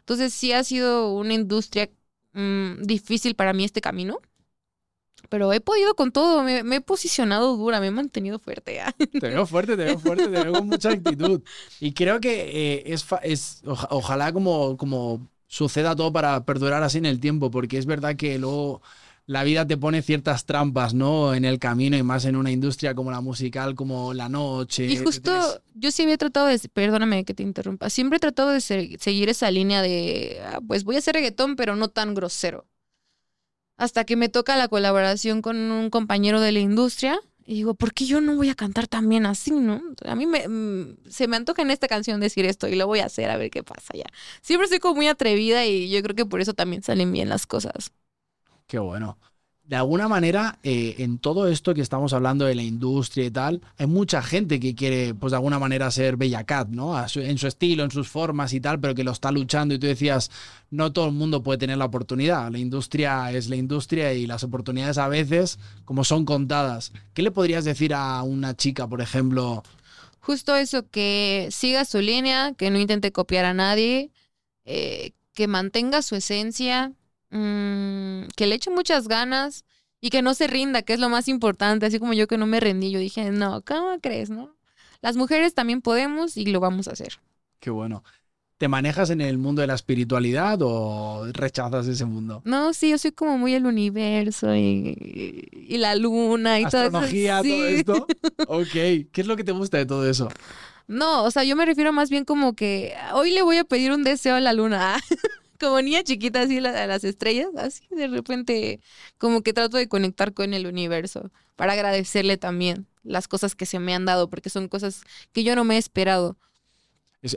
Entonces 0.00 0.34
sí 0.34 0.52
ha 0.52 0.64
sido 0.64 1.14
una 1.14 1.34
industria 1.34 1.90
mm, 2.34 2.82
difícil 2.84 3.34
para 3.36 3.52
mí 3.52 3.64
este 3.64 3.80
camino. 3.82 4.20
Pero 5.28 5.52
he 5.52 5.60
podido 5.60 5.94
con 5.94 6.10
todo, 6.10 6.42
me, 6.42 6.60
he 6.60 6.80
posicionado 6.80 7.56
dura, 7.56 7.80
me 7.80 7.88
he 7.88 7.90
mantenido 7.90 8.38
fuerte. 8.38 8.80
Te 9.20 9.28
veo 9.28 9.46
fuerte, 9.46 9.76
te 9.76 9.84
veo 9.84 9.98
fuerte, 9.98 10.24
te 10.24 10.30
veo 10.30 10.52
con 10.52 10.66
mucha 10.66 10.90
actitud. 10.90 11.42
Y 11.80 11.92
creo 11.92 12.20
que 12.20 12.76
eh, 12.76 12.82
es, 12.86 13.04
es 13.22 13.62
ojalá 13.64 14.32
como, 14.32 14.76
como 14.76 15.28
suceda 15.46 15.94
todo 15.94 16.12
para 16.12 16.44
perdurar 16.44 16.82
así 16.82 16.98
en 16.98 17.06
el 17.06 17.20
tiempo, 17.20 17.50
porque 17.50 17.78
es 17.78 17.86
verdad 17.86 18.16
que 18.16 18.38
luego 18.38 18.80
la 19.26 19.44
vida 19.44 19.66
te 19.66 19.76
pone 19.76 20.00
ciertas 20.00 20.46
trampas, 20.46 20.94
¿no? 20.94 21.34
En 21.34 21.44
el 21.44 21.58
camino 21.58 21.98
y 21.98 22.02
más 22.02 22.24
en 22.24 22.34
una 22.34 22.50
industria 22.50 22.94
como 22.94 23.10
la 23.10 23.20
musical, 23.20 23.74
como 23.74 24.14
la 24.14 24.30
noche. 24.30 24.86
Y 24.86 24.96
justo 24.96 25.30
yo 25.74 25.90
sí 25.90 26.02
había 26.04 26.16
tratado 26.16 26.46
de, 26.46 26.58
perdóname 26.72 27.26
que 27.26 27.34
te 27.34 27.42
interrumpa, 27.42 27.90
siempre 27.90 28.16
he 28.16 28.20
tratado 28.20 28.50
de 28.50 28.62
seguir 28.62 29.28
esa 29.28 29.50
línea 29.50 29.82
de, 29.82 30.40
ah, 30.46 30.60
pues 30.66 30.84
voy 30.84 30.96
a 30.96 31.00
hacer 31.00 31.14
reggaetón, 31.14 31.56
pero 31.56 31.76
no 31.76 31.88
tan 31.88 32.14
grosero 32.14 32.66
hasta 33.78 34.04
que 34.04 34.16
me 34.16 34.28
toca 34.28 34.56
la 34.56 34.68
colaboración 34.68 35.40
con 35.40 35.56
un 35.56 35.88
compañero 35.88 36.40
de 36.40 36.52
la 36.52 36.58
industria. 36.58 37.18
Y 37.46 37.54
digo, 37.54 37.72
¿por 37.72 37.94
qué 37.94 38.04
yo 38.04 38.20
no 38.20 38.36
voy 38.36 38.50
a 38.50 38.54
cantar 38.54 38.88
también 38.88 39.24
así, 39.24 39.52
no? 39.52 39.80
A 40.04 40.14
mí 40.14 40.26
me, 40.26 40.46
mm, 40.46 40.98
se 41.08 41.28
me 41.28 41.36
antoja 41.36 41.62
en 41.62 41.70
esta 41.70 41.88
canción 41.88 42.20
decir 42.20 42.44
esto 42.44 42.68
y 42.68 42.74
lo 42.74 42.86
voy 42.86 42.98
a 42.98 43.06
hacer 43.06 43.30
a 43.30 43.38
ver 43.38 43.50
qué 43.50 43.62
pasa 43.62 43.94
ya. 43.94 44.04
Siempre 44.42 44.68
soy 44.68 44.80
como 44.80 44.96
muy 44.96 45.08
atrevida 45.08 45.64
y 45.64 45.88
yo 45.88 46.02
creo 46.02 46.14
que 46.14 46.26
por 46.26 46.42
eso 46.42 46.52
también 46.52 46.82
salen 46.82 47.10
bien 47.10 47.30
las 47.30 47.46
cosas. 47.46 47.92
Qué 48.66 48.78
bueno 48.78 49.16
de 49.68 49.76
alguna 49.76 50.08
manera, 50.08 50.58
eh, 50.62 50.94
en 50.98 51.18
todo 51.18 51.46
esto 51.46 51.74
que 51.74 51.82
estamos 51.82 52.14
hablando 52.14 52.46
de 52.46 52.54
la 52.54 52.62
industria 52.62 53.26
y 53.26 53.30
tal, 53.30 53.60
hay 53.76 53.86
mucha 53.86 54.22
gente 54.22 54.58
que 54.60 54.74
quiere, 54.74 55.12
pues 55.12 55.32
de 55.32 55.36
alguna 55.36 55.58
manera, 55.58 55.90
ser 55.90 56.16
Bella 56.16 56.44
Cat, 56.44 56.68
¿no? 56.70 56.98
en 56.98 57.36
su 57.36 57.46
estilo, 57.46 57.84
en 57.84 57.90
sus 57.90 58.08
formas 58.08 58.54
y 58.54 58.60
tal, 58.60 58.80
pero 58.80 58.94
que 58.94 59.04
lo 59.04 59.12
está 59.12 59.30
luchando. 59.30 59.74
Y 59.74 59.78
tú 59.78 59.86
decías, 59.86 60.30
no 60.70 60.90
todo 60.94 61.08
el 61.08 61.12
mundo 61.12 61.42
puede 61.42 61.58
tener 61.58 61.76
la 61.76 61.84
oportunidad. 61.84 62.50
La 62.50 62.58
industria 62.58 63.30
es 63.30 63.50
la 63.50 63.56
industria 63.56 64.14
y 64.14 64.26
las 64.26 64.42
oportunidades 64.42 64.96
a 64.96 65.06
veces, 65.06 65.58
como 65.84 66.02
son 66.02 66.24
contadas. 66.24 66.92
¿Qué 67.12 67.20
le 67.20 67.30
podrías 67.30 67.66
decir 67.66 67.92
a 67.92 68.22
una 68.22 68.56
chica, 68.56 68.88
por 68.88 69.02
ejemplo? 69.02 69.62
Justo 70.18 70.56
eso, 70.56 70.88
que 70.88 71.48
siga 71.50 71.84
su 71.84 72.00
línea, 72.00 72.54
que 72.54 72.70
no 72.70 72.78
intente 72.78 73.12
copiar 73.12 73.44
a 73.44 73.52
nadie, 73.52 74.12
eh, 74.64 75.12
que 75.34 75.46
mantenga 75.46 76.00
su 76.00 76.16
esencia, 76.16 76.94
Mm, 77.30 78.28
que 78.36 78.46
le 78.46 78.54
eche 78.54 78.70
muchas 78.70 79.08
ganas 79.08 79.64
y 80.00 80.10
que 80.10 80.22
no 80.22 80.34
se 80.34 80.46
rinda, 80.46 80.82
que 80.82 80.94
es 80.94 81.00
lo 81.00 81.08
más 81.08 81.28
importante, 81.28 81.86
así 81.86 81.98
como 81.98 82.12
yo 82.12 82.26
que 82.26 82.38
no 82.38 82.46
me 82.46 82.60
rendí, 82.60 82.90
yo 82.90 82.98
dije, 82.98 83.30
no, 83.30 83.62
¿cómo 83.62 83.98
crees, 84.00 84.30
no? 84.30 84.56
Las 85.00 85.16
mujeres 85.16 85.54
también 85.54 85.82
podemos 85.82 86.36
y 86.36 86.46
lo 86.46 86.60
vamos 86.60 86.88
a 86.88 86.92
hacer. 86.92 87.20
Qué 87.60 87.70
bueno. 87.70 88.02
¿Te 88.58 88.66
manejas 88.66 89.10
en 89.10 89.20
el 89.20 89.38
mundo 89.38 89.60
de 89.60 89.68
la 89.68 89.74
espiritualidad 89.74 90.58
o 90.62 91.26
rechazas 91.32 91.86
ese 91.86 92.04
mundo? 92.04 92.42
No, 92.44 92.72
sí, 92.72 92.90
yo 92.90 92.98
soy 92.98 93.12
como 93.12 93.38
muy 93.38 93.54
el 93.54 93.66
universo 93.66 94.52
y, 94.56 95.48
la 95.70 95.94
luna 95.94 96.58
y 96.58 96.64
todo 96.64 96.82
eso. 96.82 97.42
todo 97.42 97.66
esto. 97.66 98.06
Ok, 98.48 98.72
¿qué 98.72 99.10
es 99.12 99.26
lo 99.26 99.36
que 99.36 99.44
te 99.44 99.52
gusta 99.52 99.76
de 99.76 99.86
todo 99.86 100.08
eso? 100.08 100.28
No, 100.88 101.22
o 101.24 101.30
sea, 101.30 101.44
yo 101.44 101.54
me 101.54 101.66
refiero 101.66 101.92
más 101.92 102.10
bien 102.10 102.24
como 102.24 102.54
que 102.54 102.94
hoy 103.12 103.30
le 103.30 103.42
voy 103.42 103.58
a 103.58 103.64
pedir 103.64 103.92
un 103.92 104.02
deseo 104.02 104.34
a 104.36 104.40
la 104.40 104.52
luna. 104.52 104.98
como 105.58 105.80
niña 105.80 106.02
chiquita 106.02 106.42
así 106.42 106.58
a 106.58 106.86
las 106.86 107.04
estrellas, 107.04 107.48
así 107.56 107.84
de 107.90 108.08
repente 108.08 108.80
como 109.18 109.42
que 109.42 109.52
trato 109.52 109.76
de 109.76 109.88
conectar 109.88 110.32
con 110.34 110.54
el 110.54 110.66
universo 110.66 111.30
para 111.56 111.72
agradecerle 111.72 112.36
también 112.36 112.86
las 113.02 113.26
cosas 113.28 113.54
que 113.54 113.66
se 113.66 113.78
me 113.78 113.94
han 113.94 114.04
dado, 114.04 114.28
porque 114.30 114.50
son 114.50 114.68
cosas 114.68 115.02
que 115.32 115.42
yo 115.42 115.56
no 115.56 115.64
me 115.64 115.76
he 115.76 115.78
esperado. 115.78 116.36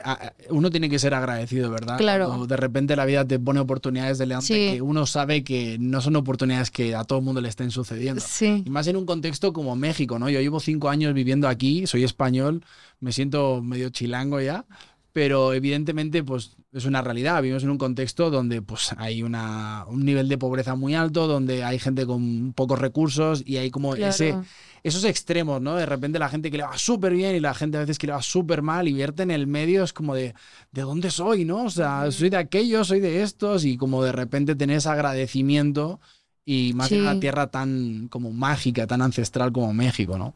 Ah, 0.03 0.19
ah, 0.21 0.33
uno 0.51 0.69
tiene 0.69 0.89
que 0.89 0.99
ser 0.99 1.15
agradecido, 1.15 1.71
¿verdad? 1.71 1.97
Claro. 1.97 2.45
de 2.45 2.55
repente 2.55 2.95
la 2.95 3.03
vida 3.05 3.25
te 3.25 3.39
pone 3.39 3.59
oportunidades 3.59 4.19
delante 4.19 4.73
que 4.73 4.81
uno 4.81 5.07
sabe 5.07 5.43
que 5.43 5.77
no 5.79 6.01
son 6.01 6.15
oportunidades 6.17 6.69
que 6.69 6.93
a 6.93 7.03
todo 7.03 7.17
el 7.17 7.25
mundo 7.25 7.41
le 7.41 7.49
estén 7.49 7.71
sucediendo. 7.71 8.21
Sí. 8.23 8.61
Y 8.63 8.69
más 8.69 8.85
en 8.85 8.95
un 8.95 9.07
contexto 9.07 9.53
como 9.53 9.75
México, 9.75 10.19
¿no? 10.19 10.29
Yo 10.29 10.39
llevo 10.39 10.59
cinco 10.59 10.89
años 10.89 11.15
viviendo 11.15 11.47
aquí, 11.47 11.87
soy 11.87 12.03
español, 12.03 12.63
me 12.99 13.11
siento 13.11 13.63
medio 13.63 13.89
chilango 13.89 14.39
ya, 14.39 14.65
pero 15.13 15.53
evidentemente 15.53 16.23
pues 16.23 16.55
es 16.71 16.85
una 16.85 17.01
realidad. 17.01 17.41
Vivimos 17.41 17.63
en 17.63 17.69
un 17.69 17.77
contexto 17.77 18.29
donde 18.29 18.61
pues 18.61 18.93
hay 18.97 19.23
una, 19.23 19.85
un 19.87 20.05
nivel 20.05 20.29
de 20.29 20.37
pobreza 20.37 20.75
muy 20.75 20.95
alto, 20.95 21.27
donde 21.27 21.63
hay 21.63 21.79
gente 21.79 22.05
con 22.05 22.53
pocos 22.53 22.79
recursos 22.79 23.43
y 23.45 23.57
hay 23.57 23.71
como 23.71 23.95
ese, 23.95 24.35
esos 24.83 25.03
extremos, 25.03 25.61
¿no? 25.61 25.75
De 25.75 25.85
repente 25.85 26.19
la 26.19 26.29
gente 26.29 26.49
que 26.49 26.57
le 26.57 26.63
va 26.63 26.77
súper 26.77 27.13
bien 27.13 27.35
y 27.35 27.39
la 27.39 27.53
gente 27.53 27.77
a 27.77 27.81
veces 27.81 27.97
que 27.97 28.07
le 28.07 28.13
va 28.13 28.21
súper 28.21 28.61
mal 28.61 28.87
y 28.87 28.93
vierte 28.93 29.23
en 29.23 29.31
el 29.31 29.47
medio 29.47 29.83
es 29.83 29.93
como 29.93 30.15
de, 30.15 30.33
¿de 30.71 30.81
dónde 30.81 31.11
soy, 31.11 31.43
no? 31.43 31.65
O 31.65 31.69
sea, 31.69 32.09
soy 32.11 32.29
de 32.29 32.37
aquellos, 32.37 32.87
soy 32.87 33.01
de 33.01 33.21
estos 33.21 33.65
y 33.65 33.77
como 33.77 34.03
de 34.03 34.13
repente 34.13 34.55
tenés 34.55 34.87
agradecimiento 34.87 35.99
y 36.45 36.73
más 36.73 36.91
en 36.91 37.01
una 37.01 37.19
tierra 37.19 37.47
tan 37.47 38.07
como 38.09 38.31
mágica, 38.31 38.87
tan 38.87 39.01
ancestral 39.01 39.51
como 39.51 39.73
México, 39.73 40.17
¿no? 40.17 40.33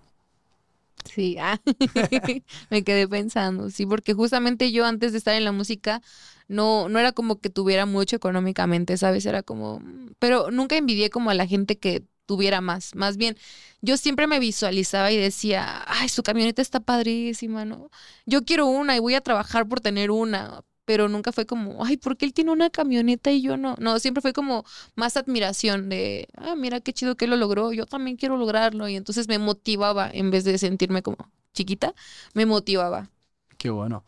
Sí, 1.04 1.38
ah, 1.40 1.62
me 2.70 2.84
quedé 2.84 3.08
pensando, 3.08 3.70
sí, 3.70 3.86
porque 3.86 4.14
justamente 4.14 4.72
yo 4.72 4.86
antes 4.86 5.12
de 5.12 5.20
estar 5.20 5.36
en 5.36 5.44
la 5.46 5.52
música 5.52 6.02
no, 6.48 6.90
no 6.90 7.00
era 7.00 7.12
como 7.12 7.40
que 7.40 7.50
tuviera 7.50 7.86
mucho 7.86 8.16
económicamente, 8.16 8.98
¿sabes? 8.98 9.26
Era 9.26 9.44
como, 9.44 9.82
pero 10.20 10.50
nunca 10.52 10.76
envidié 10.78 11.10
como 11.10 11.30
a 11.30 11.34
la 11.36 11.46
gente 11.48 11.78
que 11.78 12.04
tuviera 12.26 12.60
más. 12.62 12.96
Más 12.96 13.18
bien, 13.18 13.38
yo 13.82 13.98
siempre 13.98 14.26
me 14.28 14.40
visualizaba 14.40 15.12
y 15.12 15.18
decía, 15.18 15.84
ay, 15.88 16.10
su 16.10 16.24
camioneta 16.24 16.62
está 16.62 16.80
padrísima, 16.80 17.66
¿no? 17.66 17.90
Yo 18.26 18.44
quiero 18.44 18.66
una 18.66 18.96
y 18.96 19.00
voy 19.00 19.14
a 19.16 19.22
trabajar 19.22 19.68
por 19.68 19.82
tener 19.82 20.10
una, 20.12 20.64
pero 20.86 21.10
nunca 21.10 21.32
fue 21.32 21.46
como, 21.46 21.84
ay, 21.84 21.98
¿por 21.98 22.16
qué 22.16 22.26
él 22.26 22.34
tiene 22.34 22.52
una 22.52 22.70
camioneta 22.70 23.32
y 23.32 23.42
yo 23.42 23.58
no? 23.58 23.76
No, 23.80 24.00
siempre 24.00 24.22
fue 24.22 24.34
como 24.34 24.64
más 24.96 25.18
admiración 25.18 25.90
de, 25.90 26.28
ah, 26.38 26.56
mira 26.56 26.80
qué 26.80 26.94
chido 26.94 27.16
que 27.16 27.28
lo 27.28 27.36
logró, 27.36 27.74
yo 27.74 27.86
también 27.86 28.18
quiero 28.18 28.38
lograrlo. 28.38 28.88
Y 28.88 28.96
entonces 28.96 29.28
me 29.28 29.40
motivaba, 29.40 30.10
en 30.12 30.32
vez 30.32 30.44
de 30.44 30.58
sentirme 30.58 31.02
como 31.02 31.18
chiquita, 31.54 31.94
me 32.34 32.46
motivaba. 32.46 33.10
Qué 33.58 33.70
bueno. 33.70 34.06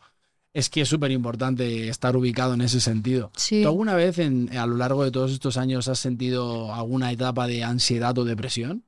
Es 0.54 0.70
que 0.70 0.80
es 0.80 0.88
súper 0.88 1.10
importante 1.10 1.88
estar 1.88 2.16
ubicado 2.16 2.54
en 2.54 2.62
ese 2.62 2.80
sentido. 2.80 3.30
Sí. 3.36 3.62
¿Tú 3.62 3.68
alguna 3.68 3.94
vez 3.94 4.18
en, 4.18 4.56
a 4.56 4.66
lo 4.66 4.76
largo 4.76 5.04
de 5.04 5.10
todos 5.10 5.32
estos 5.32 5.56
años 5.56 5.88
has 5.88 5.98
sentido 5.98 6.74
alguna 6.74 7.12
etapa 7.12 7.46
de 7.46 7.64
ansiedad 7.64 8.16
o 8.18 8.24
depresión? 8.24 8.84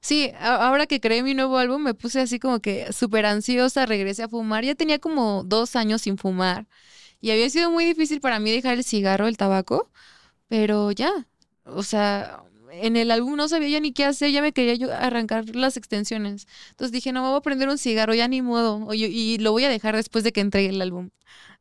Sí, 0.00 0.30
ahora 0.38 0.86
que 0.86 1.00
creé 1.00 1.22
mi 1.22 1.34
nuevo 1.34 1.58
álbum 1.58 1.82
me 1.82 1.94
puse 1.94 2.20
así 2.20 2.38
como 2.38 2.60
que 2.60 2.92
súper 2.92 3.26
ansiosa, 3.26 3.86
regresé 3.86 4.22
a 4.24 4.28
fumar. 4.28 4.64
Ya 4.64 4.74
tenía 4.74 4.98
como 4.98 5.42
dos 5.44 5.74
años 5.76 6.02
sin 6.02 6.18
fumar 6.18 6.66
y 7.22 7.30
había 7.30 7.48
sido 7.48 7.70
muy 7.70 7.84
difícil 7.84 8.20
para 8.20 8.40
mí 8.40 8.50
dejar 8.50 8.76
el 8.76 8.84
cigarro, 8.84 9.28
el 9.28 9.36
tabaco, 9.38 9.88
pero 10.48 10.90
ya, 10.90 11.26
o 11.64 11.84
sea, 11.84 12.42
en 12.72 12.96
el 12.96 13.12
álbum 13.12 13.36
no 13.36 13.48
sabía 13.48 13.68
ya 13.68 13.80
ni 13.80 13.92
qué 13.92 14.04
hacer, 14.04 14.32
ya 14.32 14.42
me 14.42 14.52
quería 14.52 14.74
yo 14.74 14.92
arrancar 14.92 15.54
las 15.54 15.76
extensiones. 15.76 16.48
Entonces 16.70 16.90
dije, 16.90 17.12
no, 17.12 17.22
me 17.22 17.28
voy 17.28 17.38
a 17.38 17.40
prender 17.42 17.68
un 17.68 17.78
cigarro, 17.78 18.12
ya 18.12 18.26
ni 18.26 18.42
modo, 18.42 18.92
y 18.92 19.38
lo 19.38 19.52
voy 19.52 19.64
a 19.64 19.68
dejar 19.68 19.94
después 19.94 20.24
de 20.24 20.32
que 20.32 20.40
entregue 20.40 20.70
el 20.70 20.82
álbum. 20.82 21.10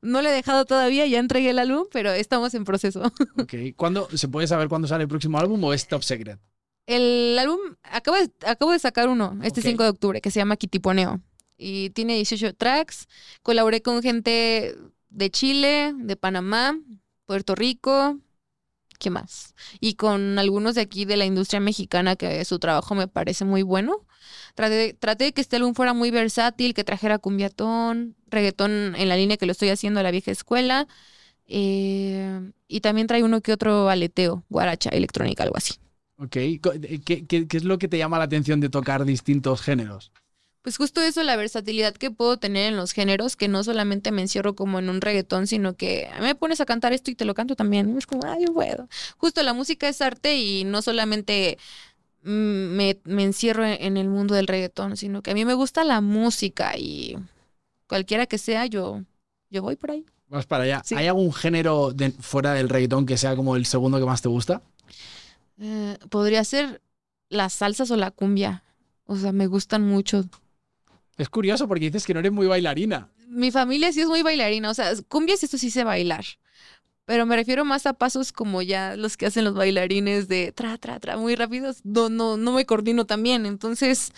No 0.02 0.24
lo 0.24 0.30
he 0.30 0.32
dejado 0.32 0.66
todavía, 0.66 1.06
ya 1.06 1.20
entregué 1.20 1.52
el 1.52 1.60
álbum, 1.60 1.86
pero 1.92 2.12
estamos 2.12 2.56
en 2.56 2.64
proceso. 2.64 3.04
Ok, 3.38 3.54
¿cuándo, 3.76 4.10
¿se 4.16 4.28
puede 4.28 4.48
saber 4.48 4.68
cuándo 4.68 4.88
sale 4.88 5.04
el 5.04 5.10
próximo 5.10 5.38
álbum 5.38 5.64
o 5.64 5.74
es 5.74 5.88
top 5.88 6.02
secret? 6.02 6.40
El 6.88 7.38
álbum, 7.38 7.60
acabo 7.84 8.18
de, 8.18 8.32
acabo 8.48 8.72
de 8.72 8.80
sacar 8.80 9.10
uno, 9.10 9.38
este 9.44 9.62
5 9.62 9.84
de 9.84 9.90
octubre, 9.90 10.22
que 10.22 10.32
se 10.32 10.40
llama 10.40 10.58
Kitiponeo. 10.58 11.22
Y 11.56 11.92
tiene 11.92 12.16
18 12.16 12.56
tracks. 12.56 13.08
Colaboré 13.44 13.84
con 13.84 14.02
gente 14.02 14.76
de 15.12 15.30
Chile, 15.30 15.94
de 15.96 16.16
Panamá, 16.16 16.80
Puerto 17.26 17.54
Rico, 17.54 18.18
¿qué 18.98 19.10
más? 19.10 19.54
Y 19.80 19.96
con 19.96 20.40
algunos 20.40 20.76
de 20.76 20.82
aquí 20.82 21.06
de 21.06 21.18
la 21.18 21.26
industria 21.26 21.60
mexicana 21.60 22.16
que 22.16 22.44
su 22.46 22.60
trabajo 22.60 22.96
me 22.96 23.08
parece 23.08 23.46
muy 23.46 23.62
bueno. 23.62 24.06
Traté, 24.56 24.98
de 25.18 25.34
que 25.34 25.42
este 25.42 25.58
álbum 25.58 25.74
fuera 25.74 25.94
muy 25.94 26.12
versátil, 26.12 26.74
que 26.74 26.84
trajera 26.84 27.18
cumbiatón, 27.20 28.16
reggaetón 28.28 28.96
en 28.96 29.10
la 29.10 29.18
línea 29.18 29.38
que 29.38 29.46
lo 29.46 29.52
estoy 29.52 29.70
haciendo 29.70 30.00
a 30.00 30.04
la 30.04 30.12
vieja 30.12 30.32
escuela. 30.32 30.88
Eh, 31.46 32.52
y 32.68 32.82
también 32.82 33.08
trae 33.08 33.24
uno 33.24 33.42
que 33.42 33.52
otro 33.52 33.90
aleteo, 33.90 34.46
guaracha, 34.50 34.90
electrónica, 34.90 35.44
algo 35.44 35.58
así. 35.58 35.74
Ok, 36.18 36.32
¿Qué, 36.32 37.26
qué 37.28 37.58
es 37.58 37.64
lo 37.64 37.78
que 37.78 37.88
te 37.88 37.98
llama 37.98 38.20
la 38.20 38.26
atención 38.26 38.60
de 38.60 38.70
tocar 38.70 39.04
distintos 39.06 39.62
géneros? 39.62 40.12
Pues 40.62 40.78
justo 40.78 41.02
eso, 41.02 41.24
la 41.24 41.36
versatilidad 41.36 41.94
que 41.96 42.12
puedo 42.12 42.38
tener 42.38 42.68
en 42.72 42.78
los 42.78 42.92
géneros, 42.92 43.36
que 43.36 43.48
no 43.48 43.64
solamente 43.64 44.12
me 44.12 44.22
encierro 44.22 44.56
como 44.56 44.78
en 44.78 44.90
un 44.90 45.02
reggaetón, 45.02 45.48
sino 45.48 45.76
que 45.76 46.08
me 46.22 46.36
pones 46.36 46.62
a 46.62 46.66
cantar 46.66 46.94
esto 46.94 47.10
y 47.10 47.16
te 47.16 47.26
lo 47.26 47.34
canto 47.34 47.56
también. 47.56 47.98
Es 47.98 48.06
como, 48.06 48.22
ay, 48.28 48.46
yo 48.46 48.54
puedo. 48.54 48.88
Justo 49.18 49.42
la 49.42 49.54
música 49.54 49.88
es 49.90 50.02
arte 50.02 50.38
y 50.38 50.64
no 50.64 50.84
solamente 50.84 51.58
mm, 52.24 52.30
me, 52.30 53.00
me 53.06 53.24
encierro 53.24 53.66
en 53.66 53.98
el 53.98 54.08
mundo 54.10 54.36
del 54.36 54.46
reggaetón, 54.48 54.98
sino 54.98 55.24
que 55.24 55.32
a 55.32 55.34
mí 55.34 55.46
me 55.46 55.56
gusta 55.56 55.84
la 55.84 56.00
música 56.02 56.78
y 56.78 57.18
cualquiera 57.88 58.26
que 58.28 58.38
sea, 58.38 58.66
yo 58.68 59.02
yo 59.50 59.62
voy 59.62 59.76
por 59.76 59.92
ahí. 59.92 60.06
Vas 60.28 60.46
para 60.46 60.64
allá. 60.64 60.82
Sí. 60.86 60.96
¿Hay 60.96 61.08
algún 61.08 61.34
género 61.34 61.92
de- 61.92 62.12
fuera 62.12 62.54
del 62.54 62.70
reggaetón 62.70 63.06
que 63.06 63.18
sea 63.18 63.36
como 63.36 63.56
el 63.58 63.66
segundo 63.66 64.00
que 64.00 64.06
más 64.06 64.22
te 64.22 64.30
gusta? 64.30 64.62
Eh, 65.60 65.98
podría 66.10 66.44
ser 66.44 66.82
las 67.30 67.54
salsas 67.54 67.92
o 67.92 67.98
la 67.98 68.12
cumbia. 68.12 68.64
O 69.06 69.18
sea, 69.18 69.32
me 69.34 69.48
gustan 69.48 69.82
mucho. 69.82 70.24
Es 71.22 71.30
curioso 71.30 71.68
porque 71.68 71.86
dices 71.86 72.04
que 72.04 72.16
no 72.16 72.20
eres 72.20 72.32
muy 72.32 72.48
bailarina. 72.48 73.08
Mi 73.28 73.52
familia 73.52 73.94
sí 73.94 74.02
es 74.02 74.08
muy 74.08 74.24
bailarina. 74.24 74.72
O 74.72 74.74
sea, 74.74 74.92
cumbias 75.08 75.44
esto 75.44 75.60
sí 75.60 75.70
sé 75.70 75.84
bailar. 75.84 76.26
Pero 77.06 77.28
me 77.28 77.36
refiero 77.36 77.64
más 77.64 77.86
a 77.86 77.94
pasos 77.94 78.32
como 78.32 78.64
ya 78.64 78.96
los 78.96 79.18
que 79.18 79.28
hacen 79.28 79.44
los 79.44 79.54
bailarines 79.54 80.28
de 80.28 80.52
tra, 80.52 80.80
tra, 80.80 81.00
tra, 81.00 81.18
muy 81.18 81.36
rápidos. 81.36 81.82
No, 81.84 82.10
no, 82.10 82.38
no 82.38 82.54
me 82.54 82.66
coordino 82.66 83.06
tan 83.06 83.22
bien. 83.22 83.46
Entonces, 83.46 84.14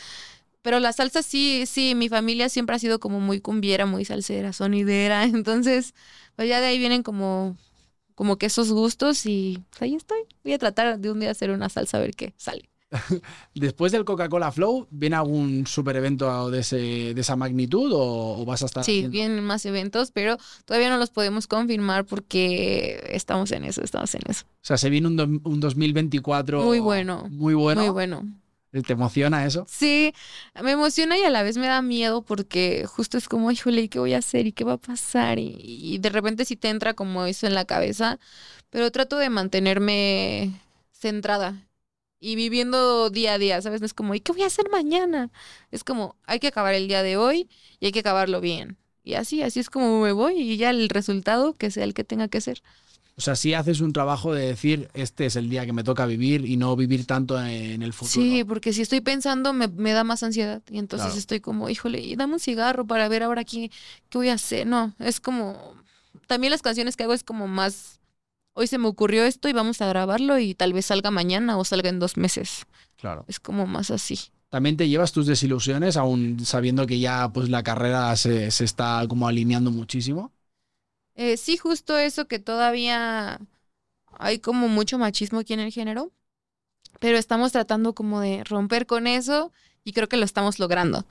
pero 0.62 0.80
la 0.80 0.94
salsa 0.94 1.24
sí, 1.24 1.66
sí, 1.68 1.94
mi 1.94 2.08
familia 2.08 2.48
siempre 2.48 2.78
ha 2.78 2.80
sido 2.80 3.02
como 3.02 3.20
muy 3.20 3.42
cumbiera, 3.42 3.86
muy 3.86 4.06
salsera, 4.06 4.54
sonidera. 4.54 5.24
Entonces, 5.26 5.96
pues 6.38 6.48
ya 6.48 6.62
de 6.62 6.68
ahí 6.68 6.80
vienen 6.80 7.04
como, 7.04 7.58
como 8.16 8.38
que 8.38 8.46
esos 8.46 8.72
gustos 8.72 9.26
y 9.26 9.62
pues 9.72 9.82
ahí 9.82 9.96
estoy. 9.96 10.22
Voy 10.46 10.54
a 10.54 10.58
tratar 10.58 11.00
de 11.00 11.12
un 11.12 11.20
día 11.20 11.32
hacer 11.32 11.52
una 11.52 11.68
salsa 11.68 11.98
a 11.98 12.00
ver 12.00 12.16
qué 12.16 12.34
sale. 12.38 12.70
Después 13.56 13.92
del 13.92 14.06
Coca-Cola 14.06 14.52
Flow, 14.52 14.88
¿viene 14.92 15.16
algún 15.16 15.66
super 15.68 15.96
evento 15.96 16.50
de, 16.52 16.60
ese, 16.60 16.78
de 17.14 17.22
esa 17.22 17.36
magnitud 17.36 17.92
o, 17.94 18.42
o 18.42 18.46
vas 18.46 18.64
a 18.64 18.66
estar 18.68 18.84
Sí, 18.84 18.92
haciendo- 19.00 19.12
vienen 19.12 19.44
más 19.44 19.66
eventos, 19.66 20.12
pero 20.12 20.38
todavía 20.66 20.90
no 20.90 20.98
los 20.98 21.10
podemos 21.10 21.48
confirmar 21.48 22.06
porque 22.06 23.10
estamos 23.12 23.52
en 23.52 23.64
eso, 23.66 23.82
estamos 23.84 24.14
en 24.16 24.22
eso. 24.28 24.46
O 24.46 24.66
sea, 24.66 24.78
se 24.78 24.90
viene 24.90 25.08
un, 25.08 25.16
do- 25.16 25.24
un 25.50 25.60
2024 25.60 26.64
Muy 26.64 26.80
bueno. 26.80 27.28
Muy 27.30 27.54
bueno. 27.54 27.82
Muy 27.82 27.90
bueno. 27.90 28.24
¿Te 28.88 28.94
emociona 28.94 29.46
eso? 29.46 29.68
Sí, 29.70 30.14
me 30.64 30.72
emociona 30.72 31.16
y 31.16 31.22
a 31.22 31.30
la 31.30 31.44
vez 31.44 31.58
me 31.58 31.68
da 31.68 31.84
miedo 31.84 32.24
porque 32.24 32.86
justo 32.88 33.20
es 33.20 33.30
como, 33.30 33.52
híjole, 33.52 33.82
¿y 33.84 33.88
qué 33.88 34.00
voy 34.00 34.14
a 34.16 34.18
hacer? 34.18 34.48
¿Y 34.48 34.52
qué 34.52 34.64
va 34.64 34.74
a 34.74 34.78
pasar? 34.78 35.38
Y, 35.38 35.56
y 35.62 36.00
de 36.00 36.10
repente 36.10 36.44
sí 36.44 36.56
te 36.56 36.70
entra 36.70 36.96
como 36.96 37.24
eso 37.26 37.46
en 37.46 37.54
la 37.54 37.66
cabeza, 37.66 38.18
pero 38.72 38.90
trato 38.92 39.18
de 39.18 39.30
mantenerme 39.30 40.60
centrada 40.92 41.68
y 42.24 42.36
viviendo 42.36 43.10
día 43.10 43.34
a 43.34 43.38
día, 43.38 43.62
¿sabes? 43.62 43.82
No 43.82 43.86
es 43.86 43.94
como, 43.94 44.16
¿y 44.16 44.22
qué 44.22 44.32
voy 44.32 44.44
a 44.44 44.48
hacer 44.48 44.70
mañana? 44.72 45.30
Es 45.72 45.84
como, 45.84 46.16
hay 46.26 46.40
que 46.40 46.48
acabar 46.48 46.74
el 46.74 46.88
día 46.88 47.04
de 47.04 47.18
hoy 47.18 47.50
y 47.82 47.88
hay 47.88 47.92
que 47.92 48.00
acabarlo 48.00 48.40
bien. 48.40 48.78
Y 49.04 49.16
así, 49.16 49.42
así 49.42 49.60
es 49.60 49.70
como 49.70 50.02
me 50.02 50.14
voy 50.14 50.40
y 50.40 50.56
ya 50.56 50.70
el 50.70 50.88
resultado 50.88 51.54
que 51.54 51.70
sea 51.70 51.84
el 51.84 51.94
que 51.94 52.06
tenga 52.06 52.30
que 52.30 52.40
ser. 52.40 52.64
O 53.16 53.22
sea, 53.22 53.36
sí 53.36 53.54
haces 53.54 53.82
un 53.82 53.92
trabajo 53.94 54.34
de 54.34 54.48
decir, 54.48 54.90
este 54.94 55.26
es 55.26 55.36
el 55.36 55.50
día 55.50 55.66
que 55.66 55.74
me 55.74 55.84
toca 55.84 56.06
vivir 56.06 56.46
y 56.46 56.56
no 56.58 56.76
vivir 56.76 57.06
tanto 57.06 57.38
en 57.40 57.84
el 57.84 57.92
futuro. 57.94 58.26
Sí, 58.26 58.44
porque 58.44 58.72
si 58.72 58.82
estoy 58.82 59.02
pensando 59.02 59.52
me, 59.52 59.68
me 59.68 59.92
da 59.92 60.04
más 60.04 60.24
ansiedad 60.24 60.64
y 60.72 60.80
entonces 60.80 61.08
Claro. 61.08 61.20
estoy 61.20 61.40
como, 61.42 61.70
híjole, 61.70 62.00
y 62.00 62.16
dame 62.16 62.34
un 62.36 62.40
cigarro 62.40 62.88
para 62.88 63.08
ver 63.10 63.22
ahora 63.24 63.44
qué, 63.44 63.70
qué 64.10 64.18
voy 64.18 64.30
a 64.30 64.34
hacer. 64.36 64.66
No, 64.66 64.96
es 64.98 65.20
como, 65.20 65.76
también 66.28 66.52
las 66.52 66.62
canciones 66.62 66.96
que 66.96 67.04
hago 67.04 67.14
es 67.14 67.24
como 67.24 67.48
más, 67.48 68.00
hoy 68.54 68.68
se 68.68 68.78
me 68.78 68.88
ocurrió 68.88 69.24
esto 69.26 69.50
y 69.50 69.54
vamos 69.54 69.82
a 69.82 69.88
grabarlo 69.88 70.40
y 70.40 70.56
tal 70.56 70.74
vez 70.74 70.88
salga 70.88 71.12
mañana 71.12 71.58
o 71.58 71.66
salga 71.66 71.90
en 71.90 72.00
dos 72.00 72.18
meses. 72.18 72.66
Claro. 72.98 73.26
Es 73.28 73.40
como 73.40 73.68
más 73.68 73.92
así. 73.92 74.20
También 74.50 74.78
te 74.78 74.88
llevas 74.88 75.12
tus 75.12 75.26
desilusiones, 75.26 75.98
aún 75.98 76.40
sabiendo 76.46 76.86
que 76.86 77.00
ya 77.00 77.30
pues 77.34 77.50
la 77.50 77.64
carrera 77.64 78.16
se, 78.16 78.52
se 78.52 78.64
está 78.64 79.04
como 79.10 79.28
alineando 79.28 79.72
muchísimo. 79.72 80.32
Eh, 81.16 81.38
sí, 81.38 81.58
justo 81.58 81.98
eso 81.98 82.28
que 82.28 82.40
todavía 82.40 83.40
hay 84.20 84.40
como 84.40 84.68
mucho 84.68 84.98
machismo 84.98 85.40
aquí 85.40 85.54
en 85.54 85.60
el 85.60 85.72
género, 85.72 86.12
pero 87.00 87.18
estamos 87.18 87.52
tratando 87.52 87.94
como 87.94 88.22
de 88.22 88.44
romper 88.44 88.86
con 88.86 89.08
eso 89.08 89.52
y 89.84 89.94
creo 89.94 90.08
que 90.08 90.18
lo 90.18 90.26
estamos 90.26 90.60
logrando. 90.60 91.06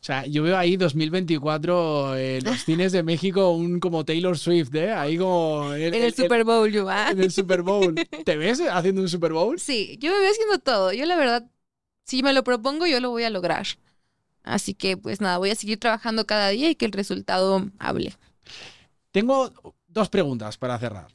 O 0.00 0.04
sea, 0.06 0.26
yo 0.26 0.42
veo 0.42 0.56
ahí 0.56 0.76
2024 0.76 2.16
en 2.16 2.44
los 2.44 2.64
cines 2.64 2.92
de 2.92 3.02
México 3.02 3.50
un 3.50 3.80
como 3.80 4.04
Taylor 4.04 4.38
Swift, 4.38 4.74
¿eh? 4.74 4.92
Ahí 4.92 5.18
como 5.18 5.72
En 5.74 5.94
el 5.94 6.14
Super 6.14 6.44
Bowl, 6.44 6.70
yo, 6.70 6.88
ah. 6.88 7.10
en 7.10 7.20
el 7.20 7.32
Super 7.32 7.62
Bowl. 7.62 7.94
¿Te 8.24 8.36
ves 8.36 8.60
haciendo 8.60 9.02
un 9.02 9.08
Super 9.08 9.32
Bowl? 9.32 9.58
Sí, 9.58 9.98
yo 10.00 10.12
me 10.12 10.20
veo 10.20 10.30
haciendo 10.30 10.58
todo. 10.58 10.92
Yo 10.92 11.06
la 11.06 11.16
verdad, 11.16 11.48
si 12.04 12.22
me 12.22 12.32
lo 12.32 12.44
propongo, 12.44 12.86
yo 12.86 13.00
lo 13.00 13.10
voy 13.10 13.24
a 13.24 13.30
lograr. 13.30 13.66
Así 14.42 14.74
que 14.74 14.96
pues 14.96 15.20
nada, 15.20 15.38
voy 15.38 15.50
a 15.50 15.54
seguir 15.56 15.78
trabajando 15.78 16.24
cada 16.24 16.50
día 16.50 16.70
y 16.70 16.76
que 16.76 16.86
el 16.86 16.92
resultado 16.92 17.66
hable. 17.78 18.14
Tengo 19.10 19.50
dos 19.88 20.08
preguntas 20.08 20.56
para 20.56 20.78
cerrar. 20.78 21.08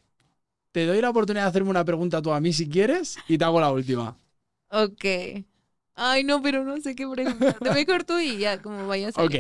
Te 0.72 0.86
doy 0.86 1.02
la 1.02 1.10
oportunidad 1.10 1.44
de 1.44 1.50
hacerme 1.50 1.70
una 1.70 1.86
pregunta 1.86 2.22
tú 2.22 2.32
a 2.32 2.40
mí 2.40 2.52
si 2.54 2.68
quieres 2.70 3.18
y 3.28 3.38
te 3.38 3.44
hago 3.44 3.60
la 3.62 3.72
última. 3.72 4.18
Ok. 4.70 5.06
Ay, 6.04 6.24
no, 6.24 6.42
pero 6.42 6.64
no 6.64 6.82
sé 6.82 6.96
qué 6.96 7.08
preguntarte. 7.08 7.72
Mejor 7.72 8.04
tú 8.04 8.18
y 8.20 8.38
ya, 8.40 8.60
como 8.60 8.88
vayas. 8.88 9.16
Ok. 9.18 9.36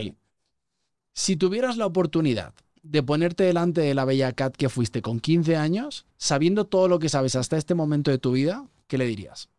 Si 1.13 1.35
tuvieras 1.35 1.77
la 1.77 1.87
oportunidad 1.87 2.53
de 2.83 3.03
ponerte 3.03 3.43
delante 3.43 3.81
de 3.81 3.93
la 3.95 4.05
bella 4.05 4.31
Cat 4.33 4.55
que 4.55 4.69
fuiste 4.69 5.01
con 5.01 5.19
15 5.19 5.55
años, 5.55 6.05
sabiendo 6.17 6.65
todo 6.65 6.87
lo 6.87 6.99
que 6.99 7.09
sabes 7.09 7.35
hasta 7.35 7.57
este 7.57 7.73
momento 7.73 8.11
de 8.11 8.17
tu 8.19 8.31
vida, 8.33 8.65
¿qué 8.87 8.97
le 8.97 9.05
dirías? 9.05 9.49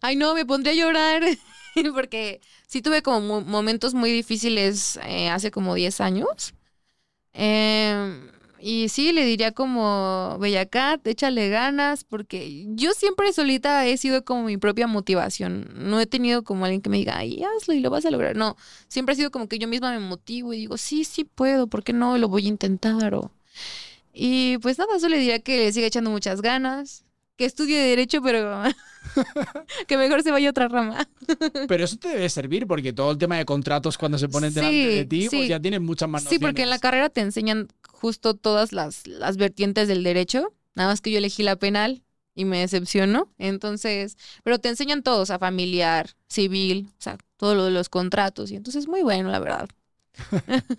Ay, 0.00 0.16
no, 0.16 0.34
me 0.34 0.46
pondré 0.46 0.72
a 0.72 0.74
llorar. 0.74 1.22
Porque 1.94 2.40
sí 2.66 2.82
tuve 2.82 3.02
como 3.02 3.20
mo- 3.20 3.40
momentos 3.42 3.94
muy 3.94 4.10
difíciles 4.10 4.98
eh, 5.04 5.28
hace 5.28 5.50
como 5.50 5.74
10 5.74 6.00
años. 6.00 6.54
Em, 7.32 8.28
y 8.62 8.88
sí, 8.88 9.12
le 9.12 9.24
diría 9.24 9.52
como, 9.52 10.36
Bellacat, 10.38 11.06
échale 11.06 11.48
ganas, 11.48 12.04
porque 12.04 12.66
yo 12.74 12.92
siempre 12.92 13.32
solita 13.32 13.86
he 13.86 13.96
sido 13.96 14.24
como 14.24 14.44
mi 14.44 14.56
propia 14.56 14.86
motivación. 14.86 15.68
No 15.74 16.00
he 16.00 16.06
tenido 16.06 16.44
como 16.44 16.64
alguien 16.64 16.82
que 16.82 16.90
me 16.90 16.98
diga, 16.98 17.16
ay, 17.16 17.42
hazlo 17.42 17.74
y 17.74 17.80
lo 17.80 17.90
vas 17.90 18.04
a 18.04 18.10
lograr. 18.10 18.36
No, 18.36 18.56
siempre 18.88 19.14
ha 19.14 19.16
sido 19.16 19.30
como 19.30 19.48
que 19.48 19.58
yo 19.58 19.68
misma 19.68 19.92
me 19.92 20.00
motivo 20.00 20.52
y 20.52 20.58
digo, 20.58 20.76
sí, 20.76 21.04
sí 21.04 21.24
puedo, 21.24 21.66
¿por 21.68 21.82
qué 21.82 21.92
no? 21.92 22.18
Lo 22.18 22.28
voy 22.28 22.46
a 22.46 22.48
intentar. 22.48 23.14
O... 23.14 23.30
Y 24.12 24.58
pues 24.58 24.78
nada, 24.78 24.98
solo 24.98 25.14
le 25.14 25.20
diría 25.20 25.38
que 25.40 25.58
le 25.58 25.72
siga 25.72 25.86
echando 25.86 26.10
muchas 26.10 26.42
ganas, 26.42 27.04
que 27.40 27.46
estudie 27.46 27.78
Derecho, 27.80 28.20
pero 28.20 28.62
que 29.88 29.96
mejor 29.96 30.22
se 30.22 30.30
vaya 30.30 30.48
a 30.48 30.50
otra 30.50 30.68
rama. 30.68 31.08
Pero 31.68 31.84
eso 31.84 31.96
te 31.96 32.08
debe 32.08 32.28
servir 32.28 32.66
porque 32.66 32.92
todo 32.92 33.12
el 33.12 33.16
tema 33.16 33.38
de 33.38 33.46
contratos 33.46 33.96
cuando 33.96 34.18
se 34.18 34.28
ponen 34.28 34.52
delante 34.52 34.76
de 34.76 35.04
ti, 35.06 35.26
pues 35.30 35.48
ya 35.48 35.58
tienes 35.58 35.80
muchas 35.80 36.06
más 36.06 36.24
Sí, 36.24 36.38
porque 36.38 36.64
en 36.64 36.68
la 36.68 36.78
carrera 36.78 37.08
te 37.08 37.22
enseñan 37.22 37.68
justo 37.88 38.34
todas 38.34 38.74
las, 38.74 39.06
las 39.06 39.38
vertientes 39.38 39.88
del 39.88 40.04
derecho, 40.04 40.52
nada 40.74 40.90
más 40.90 41.00
que 41.00 41.10
yo 41.10 41.16
elegí 41.16 41.42
la 41.42 41.56
penal 41.56 42.02
y 42.34 42.44
me 42.44 42.58
decepcionó. 42.58 43.32
Entonces, 43.38 44.18
pero 44.44 44.58
te 44.58 44.68
enseñan 44.68 45.02
todo, 45.02 45.22
o 45.22 45.26
sea, 45.26 45.38
familiar, 45.38 46.10
civil, 46.28 46.90
o 46.90 47.02
sea, 47.02 47.16
todo 47.38 47.54
lo 47.54 47.64
de 47.64 47.70
los 47.70 47.88
contratos. 47.88 48.50
Y 48.50 48.56
entonces, 48.56 48.86
muy 48.86 49.00
bueno, 49.00 49.30
la 49.30 49.38
verdad. 49.38 49.70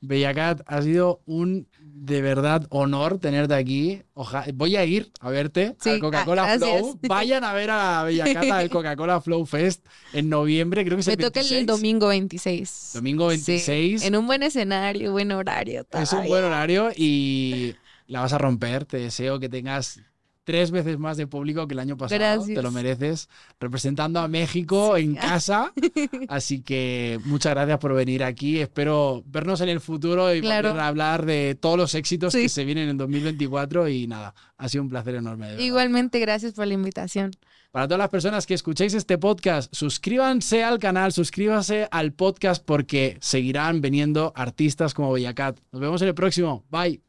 Bellacat, 0.00 0.62
ha 0.66 0.80
sido 0.82 1.22
un 1.26 1.66
de 1.80 2.22
verdad 2.22 2.66
honor 2.70 3.18
tenerte 3.18 3.54
aquí. 3.54 4.02
Oja- 4.14 4.44
Voy 4.54 4.76
a 4.76 4.84
ir 4.84 5.10
a 5.20 5.30
verte 5.30 5.76
Sí, 5.80 5.90
al 5.90 5.98
Coca-Cola 5.98 6.52
ah. 6.54 6.58
Flow. 6.58 6.98
Vayan 7.08 7.42
a 7.44 7.52
ver 7.52 7.70
a 7.70 8.04
Bellacat 8.04 8.50
al 8.50 8.70
Coca-Cola 8.70 9.20
Flow 9.20 9.44
Fest 9.46 9.84
en 10.12 10.28
noviembre, 10.28 10.84
creo 10.84 10.96
que 10.96 11.00
es 11.00 11.06
Me 11.08 11.14
el 11.14 11.18
toca 11.18 11.40
el 11.40 11.46
26. 11.48 11.66
domingo 11.66 12.08
26. 12.08 12.90
Domingo 12.94 13.30
Sí, 13.32 13.36
26. 13.52 14.04
en 14.04 14.16
un 14.16 14.26
buen 14.26 14.42
escenario, 14.44 15.10
buen 15.12 15.32
horario. 15.32 15.80
Es 15.80 15.86
un 16.00 16.06
todavía. 16.06 16.28
buen 16.30 16.44
horario 16.44 16.90
y 16.96 17.74
la 18.06 18.20
vas 18.20 18.32
a 18.32 18.38
romper. 18.38 18.84
Te 18.84 18.98
deseo 18.98 19.40
que 19.40 19.48
tengas 19.48 20.00
tres 20.48 20.70
veces 20.70 20.98
más 20.98 21.18
de 21.18 21.26
público 21.26 21.68
que 21.68 21.74
el 21.74 21.78
año 21.78 21.98
pasado. 21.98 22.18
Gracias. 22.18 22.54
Te 22.56 22.62
lo 22.62 22.70
mereces. 22.72 23.28
Representando 23.60 24.18
a 24.18 24.28
México 24.28 24.96
en 24.96 25.14
casa. 25.14 25.74
Así 26.28 26.62
que 26.62 27.20
muchas 27.26 27.52
gracias 27.52 27.78
por 27.78 27.92
venir 27.92 28.24
aquí. 28.24 28.58
Espero 28.58 29.22
vernos 29.26 29.60
en 29.60 29.68
el 29.68 29.80
futuro 29.82 30.34
y 30.34 30.40
Claro. 30.40 30.70
a 30.70 30.86
hablar 30.88 31.26
de 31.26 31.54
todos 31.54 31.76
los 31.76 31.94
éxitos 31.94 32.32
Sí. 32.32 32.44
que 32.44 32.48
se 32.48 32.64
vienen 32.64 32.88
en 32.88 32.96
2024. 32.96 33.88
Y 33.90 34.06
nada, 34.06 34.34
ha 34.56 34.70
sido 34.70 34.84
un 34.84 34.88
placer 34.88 35.16
enorme. 35.16 35.60
Igualmente, 35.62 36.18
gracias 36.18 36.54
por 36.54 36.66
la 36.66 36.72
invitación. 36.72 37.32
Para 37.70 37.86
todas 37.86 37.98
las 37.98 38.08
personas 38.08 38.46
que 38.46 38.54
escuchéis 38.54 38.94
este 38.94 39.18
podcast, 39.18 39.70
suscríbanse 39.74 40.64
al 40.64 40.78
canal, 40.78 41.12
suscríbanse 41.12 41.88
al 41.90 42.14
podcast 42.14 42.64
porque 42.64 43.18
seguirán 43.20 43.82
viniendo 43.82 44.32
artistas 44.34 44.94
como 44.94 45.12
Bellacat. 45.12 45.60
Nos 45.72 45.80
vemos 45.82 46.00
en 46.00 46.08
el 46.08 46.14
próximo. 46.14 46.64
Bye. 46.70 47.07